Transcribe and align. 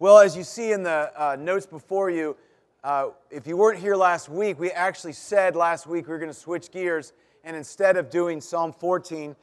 Well, 0.00 0.16
as 0.16 0.34
you 0.34 0.44
see 0.44 0.72
in 0.72 0.82
the 0.82 1.12
uh, 1.14 1.36
notes 1.38 1.66
before 1.66 2.08
you, 2.08 2.34
uh, 2.82 3.08
if 3.30 3.46
you 3.46 3.58
weren't 3.58 3.78
here 3.78 3.94
last 3.94 4.30
week, 4.30 4.58
we 4.58 4.70
actually 4.70 5.12
said 5.12 5.54
last 5.54 5.86
week 5.86 6.06
we 6.06 6.12
were 6.12 6.18
going 6.18 6.32
to 6.32 6.38
switch 6.38 6.70
gears, 6.70 7.12
and 7.44 7.54
instead 7.54 7.98
of 7.98 8.08
doing 8.08 8.40
Psalm 8.40 8.72
14, 8.72 9.36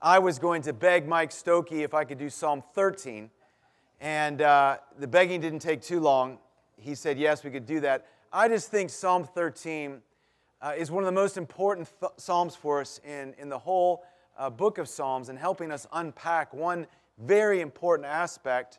I 0.00 0.20
was 0.20 0.38
going 0.38 0.62
to 0.62 0.72
beg 0.72 1.08
Mike 1.08 1.30
Stokey 1.30 1.82
if 1.82 1.92
I 1.92 2.04
could 2.04 2.18
do 2.18 2.30
Psalm 2.30 2.62
13. 2.76 3.30
And 4.00 4.42
uh, 4.42 4.76
the 4.96 5.08
begging 5.08 5.40
didn't 5.40 5.58
take 5.58 5.82
too 5.82 5.98
long. 5.98 6.38
He 6.76 6.94
said, 6.94 7.18
yes, 7.18 7.42
we 7.42 7.50
could 7.50 7.66
do 7.66 7.80
that. 7.80 8.06
I 8.32 8.46
just 8.46 8.70
think 8.70 8.90
Psalm 8.90 9.24
13 9.24 10.00
uh, 10.62 10.72
is 10.78 10.88
one 10.88 11.02
of 11.02 11.06
the 11.06 11.20
most 11.20 11.36
important 11.36 11.90
th- 11.98 12.12
Psalms 12.16 12.54
for 12.54 12.80
us 12.80 13.00
in, 13.04 13.34
in 13.38 13.48
the 13.48 13.58
whole 13.58 14.04
uh, 14.38 14.50
book 14.50 14.78
of 14.78 14.86
Psalms 14.86 15.30
and 15.30 15.36
helping 15.36 15.72
us 15.72 15.84
unpack 15.92 16.54
one 16.54 16.86
very 17.18 17.60
important 17.60 18.06
aspect 18.06 18.78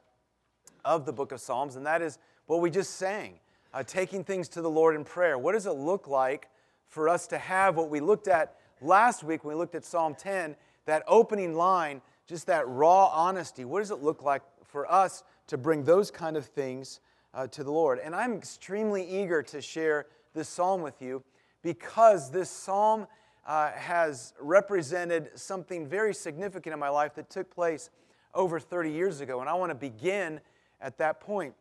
of 0.87 1.05
the 1.05 1.13
book 1.13 1.33
of 1.33 1.41
Psalms, 1.41 1.75
and 1.75 1.85
that 1.85 2.01
is 2.01 2.17
what 2.45 2.61
we 2.61 2.71
just 2.71 2.95
sang 2.95 3.39
uh, 3.73 3.83
taking 3.83 4.23
things 4.23 4.47
to 4.49 4.61
the 4.61 4.69
Lord 4.69 4.95
in 4.95 5.03
prayer. 5.03 5.37
What 5.37 5.51
does 5.51 5.65
it 5.65 5.73
look 5.73 6.07
like 6.07 6.47
for 6.87 7.09
us 7.09 7.27
to 7.27 7.37
have 7.37 7.75
what 7.75 7.89
we 7.89 7.99
looked 7.99 8.27
at 8.27 8.55
last 8.81 9.23
week 9.23 9.43
when 9.43 9.55
we 9.55 9.59
looked 9.59 9.75
at 9.75 9.83
Psalm 9.83 10.15
10, 10.15 10.55
that 10.85 11.03
opening 11.07 11.53
line, 11.53 12.01
just 12.25 12.47
that 12.47 12.67
raw 12.67 13.07
honesty? 13.07 13.65
What 13.65 13.79
does 13.79 13.91
it 13.91 14.01
look 14.01 14.23
like 14.23 14.41
for 14.63 14.89
us 14.91 15.23
to 15.47 15.57
bring 15.57 15.83
those 15.83 16.09
kind 16.09 16.37
of 16.37 16.45
things 16.45 17.01
uh, 17.33 17.47
to 17.47 17.63
the 17.63 17.71
Lord? 17.71 17.99
And 18.03 18.15
I'm 18.15 18.33
extremely 18.33 19.07
eager 19.07 19.43
to 19.43 19.61
share 19.61 20.07
this 20.33 20.47
psalm 20.47 20.81
with 20.81 21.01
you 21.01 21.23
because 21.61 22.31
this 22.31 22.49
psalm 22.49 23.07
uh, 23.45 23.71
has 23.71 24.33
represented 24.39 25.31
something 25.35 25.85
very 25.85 26.13
significant 26.13 26.73
in 26.73 26.79
my 26.79 26.89
life 26.89 27.15
that 27.15 27.29
took 27.29 27.53
place 27.53 27.89
over 28.33 28.59
30 28.59 28.91
years 28.91 29.21
ago. 29.21 29.41
And 29.41 29.49
I 29.49 29.53
want 29.53 29.71
to 29.71 29.75
begin 29.75 30.39
at 30.81 30.97
that 30.97 31.19
point. 31.19 31.53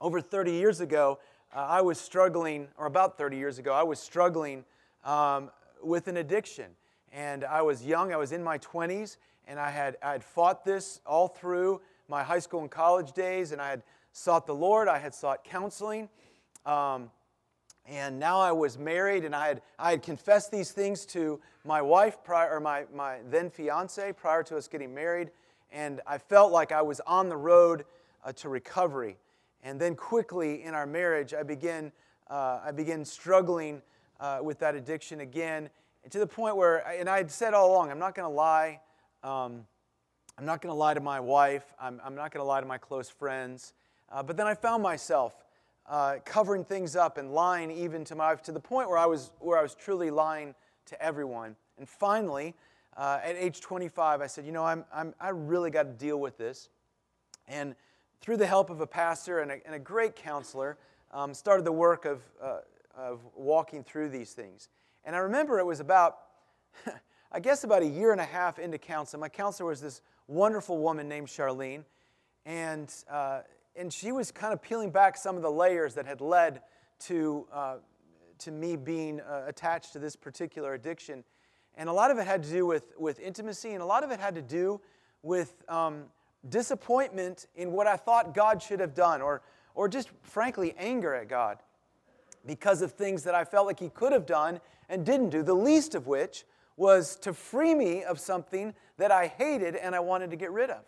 Over 0.00 0.20
30 0.20 0.52
years 0.52 0.80
ago, 0.80 1.18
uh, 1.54 1.60
I 1.60 1.80
was 1.80 1.98
struggling, 1.98 2.68
or 2.76 2.86
about 2.86 3.16
30 3.16 3.36
years 3.36 3.58
ago, 3.58 3.72
I 3.72 3.82
was 3.82 3.98
struggling 3.98 4.64
um, 5.04 5.50
with 5.82 6.08
an 6.08 6.16
addiction. 6.16 6.66
And 7.12 7.44
I 7.44 7.62
was 7.62 7.84
young, 7.84 8.12
I 8.12 8.16
was 8.16 8.32
in 8.32 8.42
my 8.42 8.58
20s, 8.58 9.16
and 9.46 9.58
I 9.58 9.70
had, 9.70 9.96
I 10.02 10.12
had 10.12 10.24
fought 10.24 10.64
this 10.64 11.00
all 11.06 11.28
through 11.28 11.80
my 12.08 12.22
high 12.22 12.40
school 12.40 12.60
and 12.60 12.70
college 12.70 13.12
days, 13.12 13.52
and 13.52 13.60
I 13.60 13.70
had 13.70 13.82
sought 14.12 14.46
the 14.46 14.54
Lord, 14.54 14.88
I 14.88 14.98
had 14.98 15.14
sought 15.14 15.44
counseling. 15.44 16.08
Um, 16.64 17.10
and 17.88 18.18
now 18.18 18.40
I 18.40 18.52
was 18.52 18.76
married, 18.76 19.24
and 19.24 19.34
I 19.34 19.48
had, 19.48 19.62
I 19.78 19.90
had 19.92 20.02
confessed 20.02 20.50
these 20.50 20.72
things 20.72 21.06
to 21.06 21.40
my 21.64 21.80
wife, 21.80 22.22
prior, 22.24 22.56
or 22.56 22.60
my, 22.60 22.84
my 22.94 23.18
then 23.30 23.50
fiance, 23.50 24.12
prior 24.12 24.42
to 24.44 24.56
us 24.56 24.66
getting 24.66 24.92
married. 24.92 25.30
And 25.70 26.00
I 26.06 26.18
felt 26.18 26.52
like 26.52 26.72
I 26.72 26.82
was 26.82 27.00
on 27.06 27.28
the 27.28 27.36
road 27.36 27.84
uh, 28.26 28.32
to 28.32 28.48
recovery. 28.48 29.16
And 29.62 29.80
then 29.80 29.94
quickly 29.94 30.62
in 30.64 30.74
our 30.74 30.86
marriage, 30.86 31.32
I 31.32 31.42
began, 31.42 31.92
uh, 32.28 32.60
I 32.64 32.72
began 32.72 33.04
struggling 33.04 33.80
uh, 34.20 34.40
with 34.42 34.58
that 34.58 34.74
addiction 34.74 35.20
again 35.20 35.70
to 36.10 36.18
the 36.18 36.26
point 36.26 36.56
where, 36.56 36.86
and 36.88 37.08
I 37.08 37.16
had 37.16 37.30
said 37.30 37.54
all 37.54 37.72
along, 37.72 37.90
I'm 37.90 37.98
not 37.98 38.14
going 38.14 38.28
to 38.28 38.34
lie. 38.34 38.80
Um, 39.22 39.64
I'm 40.38 40.44
not 40.44 40.60
going 40.60 40.72
to 40.72 40.78
lie 40.78 40.94
to 40.94 41.00
my 41.00 41.18
wife. 41.18 41.64
I'm, 41.80 42.00
I'm 42.04 42.14
not 42.14 42.32
going 42.32 42.42
to 42.42 42.46
lie 42.46 42.60
to 42.60 42.66
my 42.66 42.78
close 42.78 43.08
friends. 43.08 43.72
Uh, 44.10 44.22
but 44.22 44.36
then 44.36 44.46
I 44.46 44.54
found 44.54 44.82
myself 44.82 45.44
uh, 45.88 46.16
covering 46.24 46.64
things 46.64 46.94
up 46.94 47.16
and 47.16 47.32
lying 47.32 47.70
even 47.70 48.04
to 48.04 48.14
my 48.14 48.30
wife 48.30 48.42
to 48.42 48.52
the 48.52 48.60
point 48.60 48.88
where 48.88 48.98
I 48.98 49.06
was, 49.06 49.30
where 49.38 49.58
I 49.58 49.62
was 49.62 49.74
truly 49.74 50.10
lying 50.10 50.54
to 50.86 51.02
everyone. 51.02 51.56
And 51.78 51.88
finally, 51.88 52.54
uh, 52.96 53.20
at 53.22 53.36
age 53.36 53.60
25, 53.60 54.20
I 54.20 54.26
said, 54.26 54.46
you 54.46 54.52
know, 54.52 54.64
I'm, 54.64 54.84
I'm, 54.94 55.14
I 55.20 55.30
really 55.30 55.70
got 55.70 55.84
to 55.84 55.92
deal 55.92 56.18
with 56.20 56.38
this. 56.38 56.68
And 57.48 57.74
through 58.20 58.36
the 58.36 58.46
help 58.46 58.70
of 58.70 58.80
a 58.80 58.86
pastor 58.86 59.40
and 59.40 59.50
a, 59.50 59.66
and 59.66 59.74
a 59.74 59.78
great 59.78 60.16
counselor, 60.16 60.78
um, 61.12 61.34
started 61.34 61.64
the 61.64 61.72
work 61.72 62.04
of, 62.04 62.22
uh, 62.42 62.58
of 62.96 63.20
walking 63.34 63.84
through 63.84 64.08
these 64.08 64.32
things. 64.32 64.68
And 65.04 65.14
I 65.14 65.20
remember 65.20 65.58
it 65.58 65.66
was 65.66 65.80
about, 65.80 66.18
I 67.32 67.40
guess, 67.40 67.64
about 67.64 67.82
a 67.82 67.86
year 67.86 68.12
and 68.12 68.20
a 68.20 68.24
half 68.24 68.58
into 68.58 68.78
counseling. 68.78 69.20
My 69.20 69.28
counselor 69.28 69.68
was 69.68 69.80
this 69.80 70.02
wonderful 70.26 70.78
woman 70.78 71.08
named 71.08 71.28
Charlene. 71.28 71.84
And, 72.44 72.92
uh, 73.10 73.40
and 73.74 73.92
she 73.92 74.12
was 74.12 74.30
kind 74.30 74.52
of 74.52 74.62
peeling 74.62 74.90
back 74.90 75.16
some 75.16 75.36
of 75.36 75.42
the 75.42 75.50
layers 75.50 75.94
that 75.94 76.06
had 76.06 76.20
led 76.20 76.62
to, 77.00 77.46
uh, 77.52 77.76
to 78.38 78.50
me 78.50 78.76
being 78.76 79.20
uh, 79.20 79.44
attached 79.46 79.92
to 79.92 79.98
this 79.98 80.16
particular 80.16 80.74
addiction. 80.74 81.24
And 81.76 81.88
a 81.88 81.92
lot 81.92 82.10
of 82.10 82.18
it 82.18 82.26
had 82.26 82.42
to 82.42 82.50
do 82.50 82.66
with, 82.66 82.94
with 82.98 83.20
intimacy, 83.20 83.72
and 83.72 83.82
a 83.82 83.86
lot 83.86 84.02
of 84.02 84.10
it 84.10 84.18
had 84.18 84.34
to 84.34 84.42
do 84.42 84.80
with 85.22 85.62
um, 85.68 86.04
disappointment 86.50 87.46
in 87.56 87.72
what 87.72 87.86
I 87.86 87.96
thought 87.96 88.34
God 88.34 88.62
should 88.62 88.80
have 88.80 88.94
done, 88.94 89.22
or, 89.22 89.42
or 89.74 89.88
just 89.88 90.10
frankly, 90.22 90.74
anger 90.78 91.14
at 91.14 91.28
God 91.28 91.58
because 92.44 92.82
of 92.82 92.92
things 92.92 93.24
that 93.24 93.34
I 93.34 93.44
felt 93.44 93.66
like 93.66 93.80
He 93.80 93.88
could 93.88 94.12
have 94.12 94.26
done 94.26 94.60
and 94.88 95.04
didn't 95.04 95.30
do, 95.30 95.42
the 95.42 95.54
least 95.54 95.94
of 95.94 96.06
which 96.06 96.44
was 96.76 97.16
to 97.16 97.32
free 97.32 97.74
me 97.74 98.04
of 98.04 98.20
something 98.20 98.74
that 98.98 99.10
I 99.10 99.26
hated 99.26 99.76
and 99.76 99.94
I 99.94 100.00
wanted 100.00 100.30
to 100.30 100.36
get 100.36 100.52
rid 100.52 100.70
of. 100.70 100.82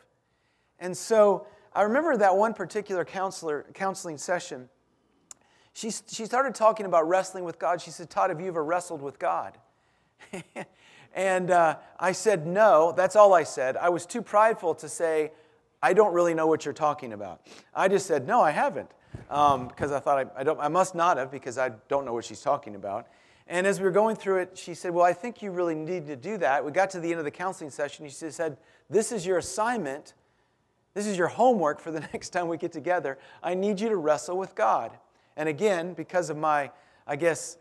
And 0.78 0.96
so 0.96 1.46
I 1.72 1.82
remember 1.82 2.16
that 2.16 2.36
one 2.36 2.54
particular 2.54 3.04
counselor, 3.04 3.66
counseling 3.74 4.18
session. 4.18 4.68
She, 5.72 5.90
she 5.90 6.24
started 6.26 6.54
talking 6.54 6.86
about 6.86 7.08
wrestling 7.08 7.44
with 7.44 7.58
God. 7.58 7.80
She 7.80 7.90
said, 7.90 8.10
Todd, 8.10 8.30
have 8.30 8.40
you 8.40 8.48
ever 8.48 8.64
wrestled 8.64 9.02
with 9.02 9.18
God? 9.18 9.58
and 11.14 11.50
uh, 11.50 11.76
I 11.98 12.12
said, 12.12 12.46
no. 12.46 12.92
That's 12.96 13.16
all 13.16 13.32
I 13.32 13.44
said. 13.44 13.76
I 13.76 13.88
was 13.88 14.06
too 14.06 14.22
prideful 14.22 14.74
to 14.76 14.88
say, 14.88 15.32
I 15.82 15.92
don't 15.92 16.12
really 16.12 16.34
know 16.34 16.46
what 16.46 16.64
you're 16.64 16.74
talking 16.74 17.12
about. 17.12 17.46
I 17.74 17.88
just 17.88 18.06
said, 18.06 18.26
no, 18.26 18.40
I 18.40 18.50
haven't. 18.50 18.90
Because 19.28 19.90
um, 19.90 19.94
I 19.94 20.00
thought 20.00 20.18
I, 20.18 20.40
I, 20.40 20.44
don't, 20.44 20.60
I 20.60 20.68
must 20.68 20.94
not 20.94 21.16
have 21.16 21.30
because 21.30 21.58
I 21.58 21.70
don't 21.88 22.04
know 22.04 22.12
what 22.12 22.24
she's 22.24 22.42
talking 22.42 22.74
about. 22.74 23.06
And 23.46 23.66
as 23.66 23.80
we 23.80 23.84
were 23.84 23.90
going 23.90 24.14
through 24.14 24.38
it, 24.38 24.58
she 24.58 24.74
said, 24.74 24.92
Well, 24.92 25.04
I 25.04 25.14
think 25.14 25.40
you 25.42 25.50
really 25.50 25.74
need 25.74 26.06
to 26.06 26.16
do 26.16 26.36
that. 26.38 26.64
We 26.64 26.70
got 26.70 26.90
to 26.90 27.00
the 27.00 27.10
end 27.10 27.18
of 27.18 27.24
the 27.24 27.30
counseling 27.30 27.70
session. 27.70 28.06
She 28.06 28.30
said, 28.30 28.58
This 28.90 29.10
is 29.10 29.24
your 29.24 29.38
assignment. 29.38 30.12
This 30.92 31.06
is 31.06 31.16
your 31.16 31.28
homework 31.28 31.80
for 31.80 31.90
the 31.90 32.00
next 32.12 32.30
time 32.30 32.48
we 32.48 32.58
get 32.58 32.72
together. 32.72 33.18
I 33.42 33.54
need 33.54 33.80
you 33.80 33.88
to 33.88 33.96
wrestle 33.96 34.36
with 34.36 34.54
God. 34.54 34.92
And 35.36 35.48
again, 35.48 35.94
because 35.94 36.28
of 36.28 36.36
my, 36.36 36.70
I 37.06 37.16
guess, 37.16 37.56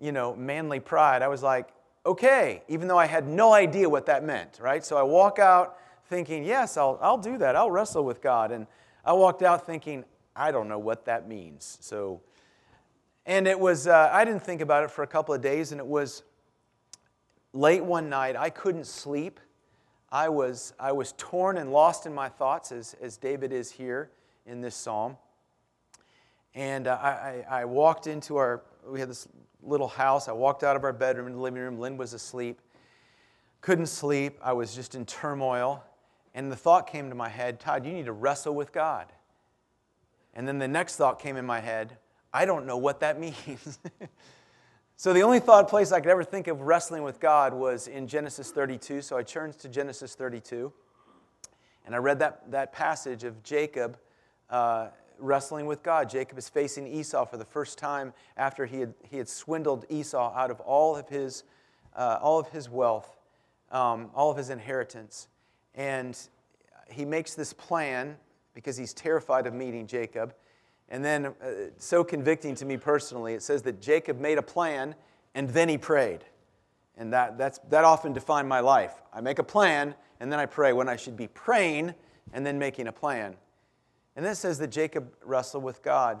you 0.00 0.10
know, 0.10 0.34
manly 0.34 0.80
pride, 0.80 1.22
I 1.22 1.28
was 1.28 1.42
like, 1.42 1.68
okay, 2.04 2.62
even 2.66 2.88
though 2.88 2.98
I 2.98 3.06
had 3.06 3.28
no 3.28 3.52
idea 3.52 3.88
what 3.88 4.06
that 4.06 4.24
meant, 4.24 4.58
right? 4.60 4.84
So 4.84 4.96
I 4.96 5.02
walk 5.02 5.38
out 5.38 5.76
thinking, 6.10 6.44
yes, 6.44 6.76
I'll, 6.76 6.98
I'll 7.00 7.16
do 7.16 7.38
that. 7.38 7.54
I'll 7.54 7.70
wrestle 7.70 8.04
with 8.04 8.20
God. 8.20 8.50
And 8.50 8.66
I 9.04 9.12
walked 9.12 9.42
out 9.42 9.64
thinking, 9.64 10.04
I 10.34 10.50
don't 10.50 10.68
know 10.68 10.78
what 10.78 11.04
that 11.04 11.28
means. 11.28 11.78
So, 11.80 12.20
and 13.24 13.46
it 13.46 13.58
was, 13.58 13.86
uh, 13.86 14.10
I 14.12 14.24
didn't 14.24 14.42
think 14.42 14.60
about 14.60 14.82
it 14.82 14.90
for 14.90 15.04
a 15.04 15.06
couple 15.06 15.34
of 15.34 15.40
days, 15.40 15.70
and 15.70 15.80
it 15.80 15.86
was 15.86 16.24
late 17.52 17.84
one 17.84 18.08
night. 18.08 18.34
I 18.34 18.50
couldn't 18.50 18.88
sleep. 18.88 19.38
I 20.10 20.28
was, 20.28 20.74
I 20.80 20.90
was 20.90 21.14
torn 21.16 21.56
and 21.56 21.70
lost 21.70 22.06
in 22.06 22.12
my 22.12 22.28
thoughts, 22.28 22.72
as, 22.72 22.96
as 23.00 23.16
David 23.16 23.52
is 23.52 23.70
here 23.70 24.10
in 24.46 24.60
this 24.60 24.74
psalm. 24.74 25.16
And 26.56 26.88
uh, 26.88 26.98
I, 27.00 27.44
I 27.48 27.64
walked 27.66 28.08
into 28.08 28.36
our, 28.36 28.62
we 28.84 28.98
had 28.98 29.08
this 29.08 29.28
little 29.62 29.86
house. 29.86 30.26
I 30.26 30.32
walked 30.32 30.64
out 30.64 30.74
of 30.74 30.82
our 30.82 30.92
bedroom 30.92 31.28
in 31.28 31.34
the 31.34 31.40
living 31.40 31.60
room. 31.60 31.78
Lynn 31.78 31.96
was 31.96 32.14
asleep. 32.14 32.60
Couldn't 33.60 33.86
sleep. 33.86 34.38
I 34.42 34.54
was 34.54 34.74
just 34.74 34.96
in 34.96 35.06
turmoil. 35.06 35.84
And 36.34 36.50
the 36.50 36.56
thought 36.56 36.86
came 36.86 37.08
to 37.08 37.14
my 37.14 37.28
head 37.28 37.60
Todd, 37.60 37.84
you 37.84 37.92
need 37.92 38.06
to 38.06 38.12
wrestle 38.12 38.54
with 38.54 38.72
God. 38.72 39.06
And 40.34 40.46
then 40.46 40.58
the 40.58 40.68
next 40.68 40.96
thought 40.96 41.18
came 41.18 41.36
in 41.36 41.44
my 41.44 41.60
head 41.60 41.96
I 42.32 42.44
don't 42.44 42.66
know 42.66 42.76
what 42.76 43.00
that 43.00 43.18
means. 43.20 43.78
so 44.96 45.12
the 45.12 45.22
only 45.22 45.40
thought 45.40 45.68
place 45.68 45.92
I 45.92 46.00
could 46.00 46.10
ever 46.10 46.24
think 46.24 46.46
of 46.46 46.60
wrestling 46.62 47.02
with 47.02 47.20
God 47.20 47.52
was 47.52 47.88
in 47.88 48.06
Genesis 48.06 48.50
32. 48.50 49.02
So 49.02 49.16
I 49.16 49.22
turned 49.22 49.58
to 49.58 49.68
Genesis 49.68 50.14
32. 50.14 50.72
And 51.86 51.94
I 51.94 51.98
read 51.98 52.20
that, 52.20 52.50
that 52.50 52.72
passage 52.72 53.24
of 53.24 53.42
Jacob 53.42 53.98
uh, 54.48 54.88
wrestling 55.18 55.66
with 55.66 55.82
God. 55.82 56.08
Jacob 56.08 56.38
is 56.38 56.48
facing 56.48 56.86
Esau 56.86 57.24
for 57.24 57.36
the 57.36 57.44
first 57.44 57.78
time 57.78 58.12
after 58.36 58.66
he 58.66 58.80
had, 58.80 58.94
he 59.08 59.16
had 59.16 59.28
swindled 59.28 59.86
Esau 59.88 60.32
out 60.34 60.50
of 60.50 60.60
all 60.60 60.96
of 60.96 61.08
his, 61.08 61.44
uh, 61.96 62.18
all 62.20 62.38
of 62.38 62.48
his 62.50 62.68
wealth, 62.68 63.18
um, 63.72 64.10
all 64.14 64.30
of 64.30 64.36
his 64.36 64.50
inheritance. 64.50 65.28
And 65.80 66.14
he 66.90 67.06
makes 67.06 67.32
this 67.32 67.54
plan 67.54 68.18
because 68.52 68.76
he's 68.76 68.92
terrified 68.92 69.46
of 69.46 69.54
meeting 69.54 69.86
Jacob. 69.86 70.34
And 70.90 71.02
then, 71.02 71.24
uh, 71.26 71.70
so 71.78 72.04
convicting 72.04 72.54
to 72.56 72.66
me 72.66 72.76
personally, 72.76 73.32
it 73.32 73.42
says 73.42 73.62
that 73.62 73.80
Jacob 73.80 74.20
made 74.20 74.36
a 74.36 74.42
plan 74.42 74.94
and 75.34 75.48
then 75.48 75.70
he 75.70 75.78
prayed. 75.78 76.22
And 76.98 77.14
that, 77.14 77.38
that's, 77.38 77.60
that 77.70 77.84
often 77.84 78.12
defined 78.12 78.46
my 78.46 78.60
life. 78.60 78.92
I 79.10 79.22
make 79.22 79.38
a 79.38 79.42
plan 79.42 79.94
and 80.20 80.30
then 80.30 80.38
I 80.38 80.44
pray 80.44 80.74
when 80.74 80.86
I 80.86 80.96
should 80.96 81.16
be 81.16 81.28
praying 81.28 81.94
and 82.34 82.44
then 82.44 82.58
making 82.58 82.86
a 82.86 82.92
plan. 82.92 83.34
And 84.16 84.22
then 84.22 84.32
it 84.32 84.36
says 84.36 84.58
that 84.58 84.68
Jacob 84.68 85.14
wrestled 85.24 85.64
with 85.64 85.82
God. 85.82 86.20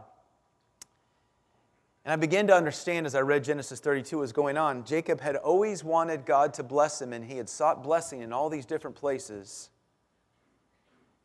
And 2.04 2.12
I 2.12 2.16
began 2.16 2.46
to 2.46 2.54
understand 2.54 3.06
as 3.06 3.14
I 3.14 3.20
read 3.20 3.44
Genesis 3.44 3.78
32 3.78 4.16
what 4.16 4.22
was 4.22 4.32
going 4.32 4.56
on. 4.56 4.84
Jacob 4.84 5.20
had 5.20 5.36
always 5.36 5.84
wanted 5.84 6.24
God 6.24 6.54
to 6.54 6.62
bless 6.62 7.00
him, 7.00 7.12
and 7.12 7.24
he 7.24 7.36
had 7.36 7.48
sought 7.48 7.82
blessing 7.82 8.22
in 8.22 8.32
all 8.32 8.48
these 8.48 8.66
different 8.66 8.96
places. 8.96 9.70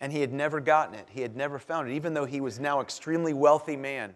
and 0.02 0.12
he 0.12 0.22
had 0.22 0.34
never 0.34 0.60
gotten 0.60 0.94
it. 0.94 1.08
He 1.10 1.22
had 1.22 1.36
never 1.36 1.58
found 1.58 1.90
it, 1.90 1.94
even 1.94 2.14
though 2.14 2.26
he 2.26 2.42
was 2.42 2.60
now 2.60 2.82
extremely 2.82 3.34
wealthy 3.34 3.78
man 3.78 4.14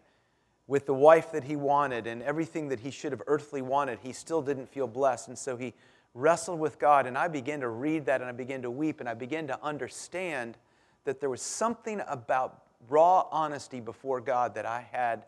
with 0.68 0.86
the 0.86 0.94
wife 0.94 1.32
that 1.32 1.46
he 1.46 1.56
wanted 1.56 2.06
and 2.06 2.22
everything 2.22 2.68
that 2.70 2.82
he 2.82 2.92
should 2.92 3.12
have 3.12 3.22
earthly 3.28 3.62
wanted. 3.62 4.00
He 4.02 4.12
still 4.12 4.42
didn't 4.42 4.68
feel 4.68 4.88
blessed, 4.88 5.30
and 5.30 5.38
so 5.38 5.56
he 5.56 5.74
wrestled 6.14 6.60
with 6.60 6.80
God. 6.80 7.08
And 7.08 7.18
I 7.18 7.28
began 7.28 7.62
to 7.62 7.70
read 7.70 8.06
that, 8.06 8.22
and 8.22 8.30
I 8.30 8.34
began 8.34 8.62
to 8.64 8.70
weep, 8.70 9.00
and 9.00 9.08
I 9.08 9.14
began 9.14 9.48
to 9.48 9.64
understand 9.64 10.58
that 11.06 11.22
there 11.22 11.30
was 11.30 11.42
something 11.42 12.02
about 12.08 12.62
raw 12.90 13.26
honesty 13.32 13.80
before 13.80 14.20
God 14.20 14.54
that 14.56 14.66
I 14.66 14.86
had 14.92 15.26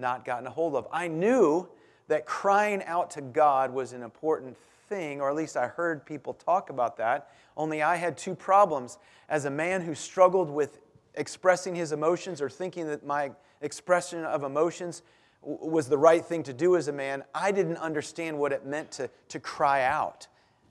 not 0.00 0.24
gotten 0.24 0.46
a 0.46 0.50
hold 0.50 0.74
of. 0.74 0.86
I 0.92 1.08
knew 1.08 1.68
that 2.08 2.26
crying 2.26 2.82
out 2.84 3.10
to 3.12 3.20
God 3.20 3.72
was 3.72 3.92
an 3.92 4.02
important 4.02 4.56
thing, 4.88 5.20
or 5.20 5.30
at 5.30 5.36
least 5.36 5.56
I 5.56 5.68
heard 5.68 6.04
people 6.04 6.34
talk 6.34 6.70
about 6.70 6.96
that. 6.96 7.30
Only 7.56 7.82
I 7.82 7.96
had 7.96 8.18
two 8.18 8.34
problems. 8.34 8.98
As 9.28 9.44
a 9.44 9.50
man 9.50 9.82
who 9.82 9.94
struggled 9.94 10.50
with 10.50 10.80
expressing 11.14 11.74
his 11.74 11.92
emotions 11.92 12.40
or 12.42 12.50
thinking 12.50 12.86
that 12.88 13.06
my 13.06 13.30
expression 13.60 14.24
of 14.24 14.42
emotions 14.42 15.02
was 15.42 15.88
the 15.88 15.96
right 15.96 16.24
thing 16.24 16.42
to 16.42 16.52
do 16.52 16.76
as 16.76 16.88
a 16.88 16.92
man, 16.92 17.24
I 17.34 17.52
didn't 17.52 17.78
understand 17.78 18.38
what 18.38 18.52
it 18.52 18.66
meant 18.66 18.90
to, 18.92 19.08
to 19.28 19.40
cry 19.40 19.84
out. 19.84 20.26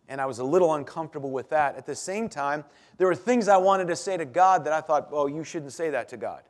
And 0.08 0.20
I 0.20 0.26
was 0.26 0.40
a 0.40 0.44
little 0.44 0.74
uncomfortable 0.74 1.32
with 1.32 1.50
that. 1.50 1.76
At 1.76 1.86
the 1.86 1.96
same 1.96 2.30
time, 2.30 2.66
there 2.98 3.08
were 3.08 3.16
things 3.16 3.48
I 3.48 3.58
wanted 3.58 3.88
to 3.88 3.96
say 3.96 4.18
to 4.18 4.26
God 4.26 4.66
that 4.66 4.74
I 4.74 4.82
thought, 4.82 5.10
oh, 5.12 5.28
you 5.28 5.44
shouldn't 5.44 5.74
say 5.74 5.90
that 5.92 6.10
to 6.10 6.18
God. 6.18 6.44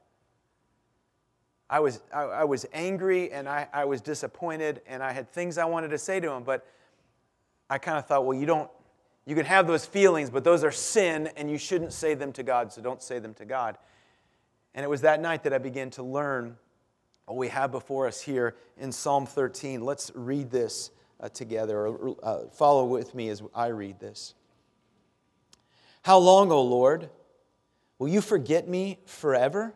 I 1.69 1.79
was, 1.79 2.01
I, 2.13 2.21
I 2.21 2.43
was 2.45 2.65
angry 2.73 3.31
and 3.31 3.47
I, 3.47 3.67
I 3.71 3.85
was 3.85 4.01
disappointed 4.01 4.81
and 4.87 5.03
I 5.03 5.11
had 5.11 5.29
things 5.29 5.57
I 5.57 5.65
wanted 5.65 5.89
to 5.89 5.97
say 5.97 6.19
to 6.19 6.31
him, 6.31 6.43
but 6.43 6.65
I 7.69 7.77
kind 7.77 7.97
of 7.97 8.07
thought, 8.07 8.25
well, 8.25 8.37
you 8.37 8.47
don't, 8.47 8.69
you 9.25 9.35
can 9.35 9.45
have 9.45 9.67
those 9.67 9.85
feelings, 9.85 10.31
but 10.31 10.43
those 10.43 10.63
are 10.63 10.71
sin 10.71 11.29
and 11.37 11.49
you 11.51 11.59
shouldn't 11.59 11.93
say 11.93 12.15
them 12.15 12.33
to 12.33 12.43
God, 12.43 12.73
so 12.73 12.81
don't 12.81 13.03
say 13.03 13.19
them 13.19 13.35
to 13.35 13.45
God. 13.45 13.77
And 14.73 14.83
it 14.83 14.89
was 14.89 15.01
that 15.01 15.21
night 15.21 15.43
that 15.43 15.53
I 15.53 15.59
began 15.59 15.91
to 15.91 16.03
learn 16.03 16.57
what 17.25 17.37
we 17.37 17.49
have 17.49 17.71
before 17.71 18.07
us 18.07 18.21
here 18.21 18.55
in 18.77 18.91
Psalm 18.91 19.27
13. 19.27 19.81
Let's 19.85 20.11
read 20.15 20.49
this 20.49 20.89
uh, 21.19 21.29
together, 21.29 21.87
or 21.87 22.15
uh, 22.23 22.39
follow 22.51 22.85
with 22.85 23.13
me 23.13 23.29
as 23.29 23.43
I 23.53 23.67
read 23.67 23.99
this. 23.99 24.33
How 26.01 26.17
long, 26.17 26.51
O 26.51 26.61
Lord, 26.61 27.09
will 27.99 28.07
you 28.07 28.21
forget 28.21 28.67
me 28.67 28.99
forever? 29.05 29.75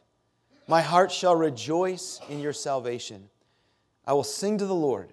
My 0.71 0.81
heart 0.81 1.11
shall 1.11 1.35
rejoice 1.35 2.21
in 2.29 2.39
your 2.39 2.53
salvation. 2.53 3.27
I 4.07 4.13
will 4.13 4.23
sing 4.23 4.57
to 4.59 4.65
the 4.65 4.73
Lord 4.73 5.11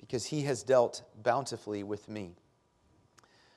because 0.00 0.26
he 0.26 0.42
has 0.42 0.64
dealt 0.64 1.04
bountifully 1.22 1.84
with 1.84 2.08
me. 2.08 2.32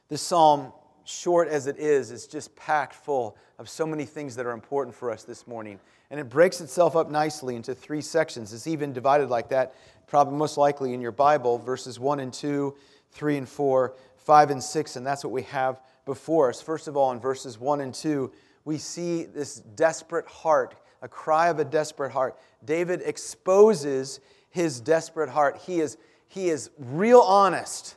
This 0.10 0.22
psalm 0.22 0.72
short 1.06 1.48
as 1.48 1.66
it 1.66 1.80
is, 1.80 2.12
is 2.12 2.28
just 2.28 2.56
packed 2.56 2.94
full 2.94 3.36
of 3.58 3.68
so 3.68 3.88
many 3.88 4.06
things 4.06 4.36
that 4.36 4.46
are 4.46 4.52
important 4.52 4.96
for 4.96 5.10
us 5.10 5.24
this 5.24 5.48
morning. 5.48 5.80
And 6.12 6.20
it 6.20 6.30
breaks 6.30 6.62
itself 6.62 6.96
up 6.96 7.10
nicely 7.10 7.56
into 7.56 7.74
three 7.74 8.02
sections. 8.02 8.54
It's 8.54 8.68
even 8.68 8.94
divided 8.94 9.32
like 9.32 9.50
that, 9.50 9.74
probably 10.06 10.38
most 10.38 10.56
likely 10.56 10.94
in 10.94 11.02
your 11.02 11.12
Bible, 11.12 11.58
verses 11.58 12.00
1 12.00 12.20
and 12.20 12.32
2, 12.32 12.76
3 13.10 13.38
and 13.38 13.50
4, 13.50 13.96
5 14.18 14.50
and 14.52 14.62
6, 14.62 14.96
and 14.98 15.08
that's 15.08 15.24
what 15.24 15.34
we 15.34 15.42
have 15.42 15.82
before 16.06 16.50
us. 16.50 16.62
First 16.62 16.88
of 16.88 16.96
all, 16.96 17.12
in 17.12 17.20
verses 17.20 17.60
1 17.60 17.82
and 17.82 17.92
2, 17.92 18.32
we 18.66 18.78
see 18.78 19.24
this 19.24 19.56
desperate 19.56 20.28
heart, 20.28 20.76
a 21.04 21.08
cry 21.08 21.50
of 21.50 21.60
a 21.60 21.66
desperate 21.66 22.12
heart. 22.12 22.36
David 22.66 23.04
exposes 23.06 24.20
his 24.50 24.80
desperate 24.80 25.30
heart. 25.30 25.62
He 25.64 25.80
is, 25.80 25.98
he 26.28 26.50
is 26.50 26.72
real 26.80 27.20
honest, 27.20 27.96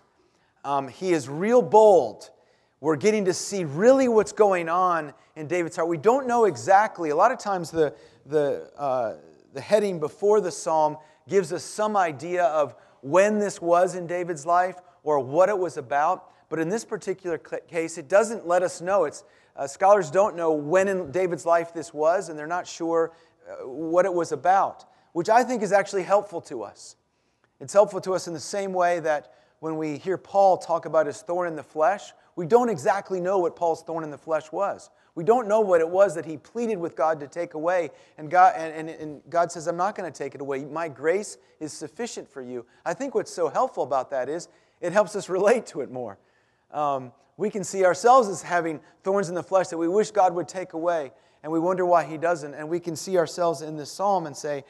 um, 0.65 0.89
he 0.89 1.13
is 1.13 1.27
real 1.27 1.63
bold 1.63 2.31
we're 2.81 2.97
getting 2.97 3.25
to 3.25 3.33
see 3.33 3.65
really 3.65 4.07
what's 4.07 4.33
going 4.33 4.69
on 4.69 5.15
in 5.35 5.47
David's 5.47 5.77
heart. 5.77 5.89
We 5.89 5.97
don't 5.97 6.27
know 6.27 6.45
exactly. 6.45 7.11
A 7.11 7.17
lot 7.17 7.33
of 7.33 7.39
times, 7.39 7.71
the, 7.71 7.95
the, 8.27 8.71
uh, 8.77 9.15
the 9.55 9.61
heading 9.61 9.99
before 9.99 10.41
the 10.41 10.51
psalm 10.51 10.99
gives 11.29 11.53
us 11.53 11.65
some 11.65 11.97
idea 11.97 12.45
of 12.45 12.75
when 13.01 13.39
this 13.39 13.63
was 13.63 13.95
in 13.95 14.07
David's 14.07 14.45
life 14.45 14.77
or 15.03 15.21
what 15.21 15.49
it 15.49 15.59
was 15.59 15.79
about. 15.79 16.31
But 16.49 16.59
in 16.59 16.69
this 16.69 16.85
particular 16.85 17.39
case, 17.39 17.99
it 17.99 18.09
doesn't 18.09 18.47
let 18.47 18.63
us 18.63 18.81
know. 18.81 19.05
It's, 19.05 19.25
uh, 19.57 19.67
scholars 19.67 20.11
don't 20.11 20.37
know 20.37 20.53
when 20.53 20.89
in 20.89 21.11
David's 21.11 21.47
life 21.47 21.73
this 21.73 21.95
was, 21.95 22.29
and 22.29 22.39
they're 22.39 22.47
not 22.47 22.67
sure 22.67 23.13
uh, 23.49 23.67
what 23.67 24.05
it 24.05 24.13
was 24.13 24.33
about, 24.33 24.85
which 25.13 25.29
I 25.29 25.43
think 25.43 25.63
is 25.63 25.73
actually 25.73 26.03
helpful 26.03 26.41
to 26.43 26.63
us. 26.63 26.97
It's 27.61 27.73
helpful 27.73 28.01
to 28.03 28.15
us 28.15 28.29
in 28.29 28.35
the 28.35 28.41
same 28.41 28.73
way 28.73 29.01
that 29.01 29.33
when 29.61 29.77
we 29.79 29.97
hear 29.97 30.19
Paul 30.19 30.59
talk 30.59 30.85
about 30.85 31.07
his 31.07 31.23
thorn 31.23 31.49
in 31.49 31.57
the 31.57 31.63
flesh, 31.63 32.13
we 32.37 32.47
don't 32.47 32.69
exactly 32.69 33.21
know 33.21 33.39
what 33.39 33.57
Paul's 33.57 33.83
thorn 33.83 34.05
in 34.05 34.11
the 34.11 34.19
flesh 34.19 34.53
was. 34.53 34.91
We 35.15 35.25
don't 35.25 35.49
know 35.49 35.61
what 35.61 35.81
it 35.81 35.89
was 35.89 36.15
that 36.15 36.27
he 36.27 36.37
pleaded 36.37 36.77
with 36.77 36.95
God 36.95 37.19
to 37.21 37.27
take 37.27 37.55
away. 37.55 37.91
And 38.19 38.31
God, 38.31 38.53
and, 38.55 38.91
and, 38.91 39.01
and 39.01 39.23
God 39.31 39.51
says, 39.51 39.67
I'm 39.67 39.77
not 39.77 39.97
going 39.97 40.13
to 40.13 40.17
take 40.17 40.35
it 40.35 40.43
away. 40.43 40.67
My 40.67 40.89
grace 40.89 41.39
is 41.59 41.73
sufficient 41.73 42.29
for 42.29 42.43
you. 42.43 42.67
I 42.85 42.93
think 42.93 43.15
what's 43.15 43.33
so 43.33 43.49
helpful 43.49 43.83
about 43.83 44.11
that 44.11 44.29
is 44.29 44.49
it 44.83 44.93
helps 44.93 45.17
us 45.17 45.31
relate 45.31 45.65
to 45.69 45.81
it 45.81 45.91
more. 45.91 46.19
Um, 46.71 47.13
we 47.37 47.51
can 47.51 47.65
see 47.65 47.85
ourselves 47.85 48.29
as 48.29 48.43
having 48.43 48.81
thorns 49.03 49.29
in 49.29 49.35
the 49.35 49.43
flesh 49.43 49.69
that 49.69 49.79
we 49.79 49.89
wish 49.89 50.11
God 50.11 50.35
would 50.35 50.49
take 50.49 50.73
away, 50.73 51.13
and 51.43 51.53
we 51.53 51.59
wonder 51.59 51.85
why 51.85 52.05
He 52.05 52.17
doesn't. 52.17 52.55
And 52.55 52.69
we 52.69 52.81
can 52.81 52.97
see 52.97 53.19
ourselves 53.19 53.63
in 53.63 53.77
this 53.77 53.91
psalm 53.91 54.27
and 54.27 54.37
say, 54.37 54.65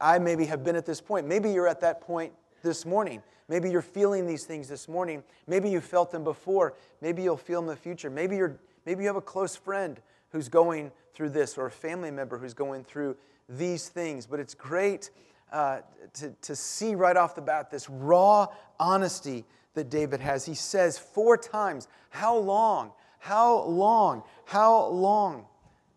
I 0.00 0.18
maybe 0.18 0.46
have 0.46 0.62
been 0.62 0.76
at 0.76 0.86
this 0.86 1.00
point. 1.00 1.26
Maybe 1.26 1.50
you're 1.50 1.68
at 1.68 1.80
that 1.80 2.00
point 2.00 2.32
this 2.62 2.86
morning. 2.86 3.22
Maybe 3.48 3.70
you're 3.70 3.82
feeling 3.82 4.26
these 4.26 4.44
things 4.44 4.68
this 4.68 4.88
morning. 4.88 5.22
Maybe 5.46 5.68
you 5.68 5.80
felt 5.80 6.10
them 6.10 6.24
before. 6.24 6.74
Maybe 7.00 7.22
you'll 7.22 7.36
feel 7.36 7.60
them 7.60 7.68
in 7.68 7.74
the 7.74 7.80
future. 7.80 8.08
Maybe, 8.08 8.36
you're, 8.36 8.56
maybe 8.86 9.02
you 9.02 9.08
have 9.08 9.16
a 9.16 9.20
close 9.20 9.56
friend 9.56 10.00
who's 10.30 10.48
going 10.48 10.92
through 11.14 11.30
this 11.30 11.58
or 11.58 11.66
a 11.66 11.70
family 11.70 12.10
member 12.10 12.38
who's 12.38 12.54
going 12.54 12.84
through 12.84 13.16
these 13.48 13.88
things. 13.88 14.26
But 14.26 14.40
it's 14.40 14.54
great 14.54 15.10
uh, 15.52 15.80
to, 16.14 16.30
to 16.42 16.56
see 16.56 16.94
right 16.94 17.16
off 17.16 17.34
the 17.34 17.42
bat 17.42 17.70
this 17.70 17.90
raw 17.90 18.46
honesty 18.80 19.44
that 19.74 19.90
David 19.90 20.20
has. 20.20 20.44
He 20.44 20.54
says 20.54 20.98
four 20.98 21.36
times, 21.36 21.88
How 22.10 22.36
long? 22.36 22.92
How 23.18 23.62
long? 23.64 24.22
How 24.44 24.86
long? 24.86 25.46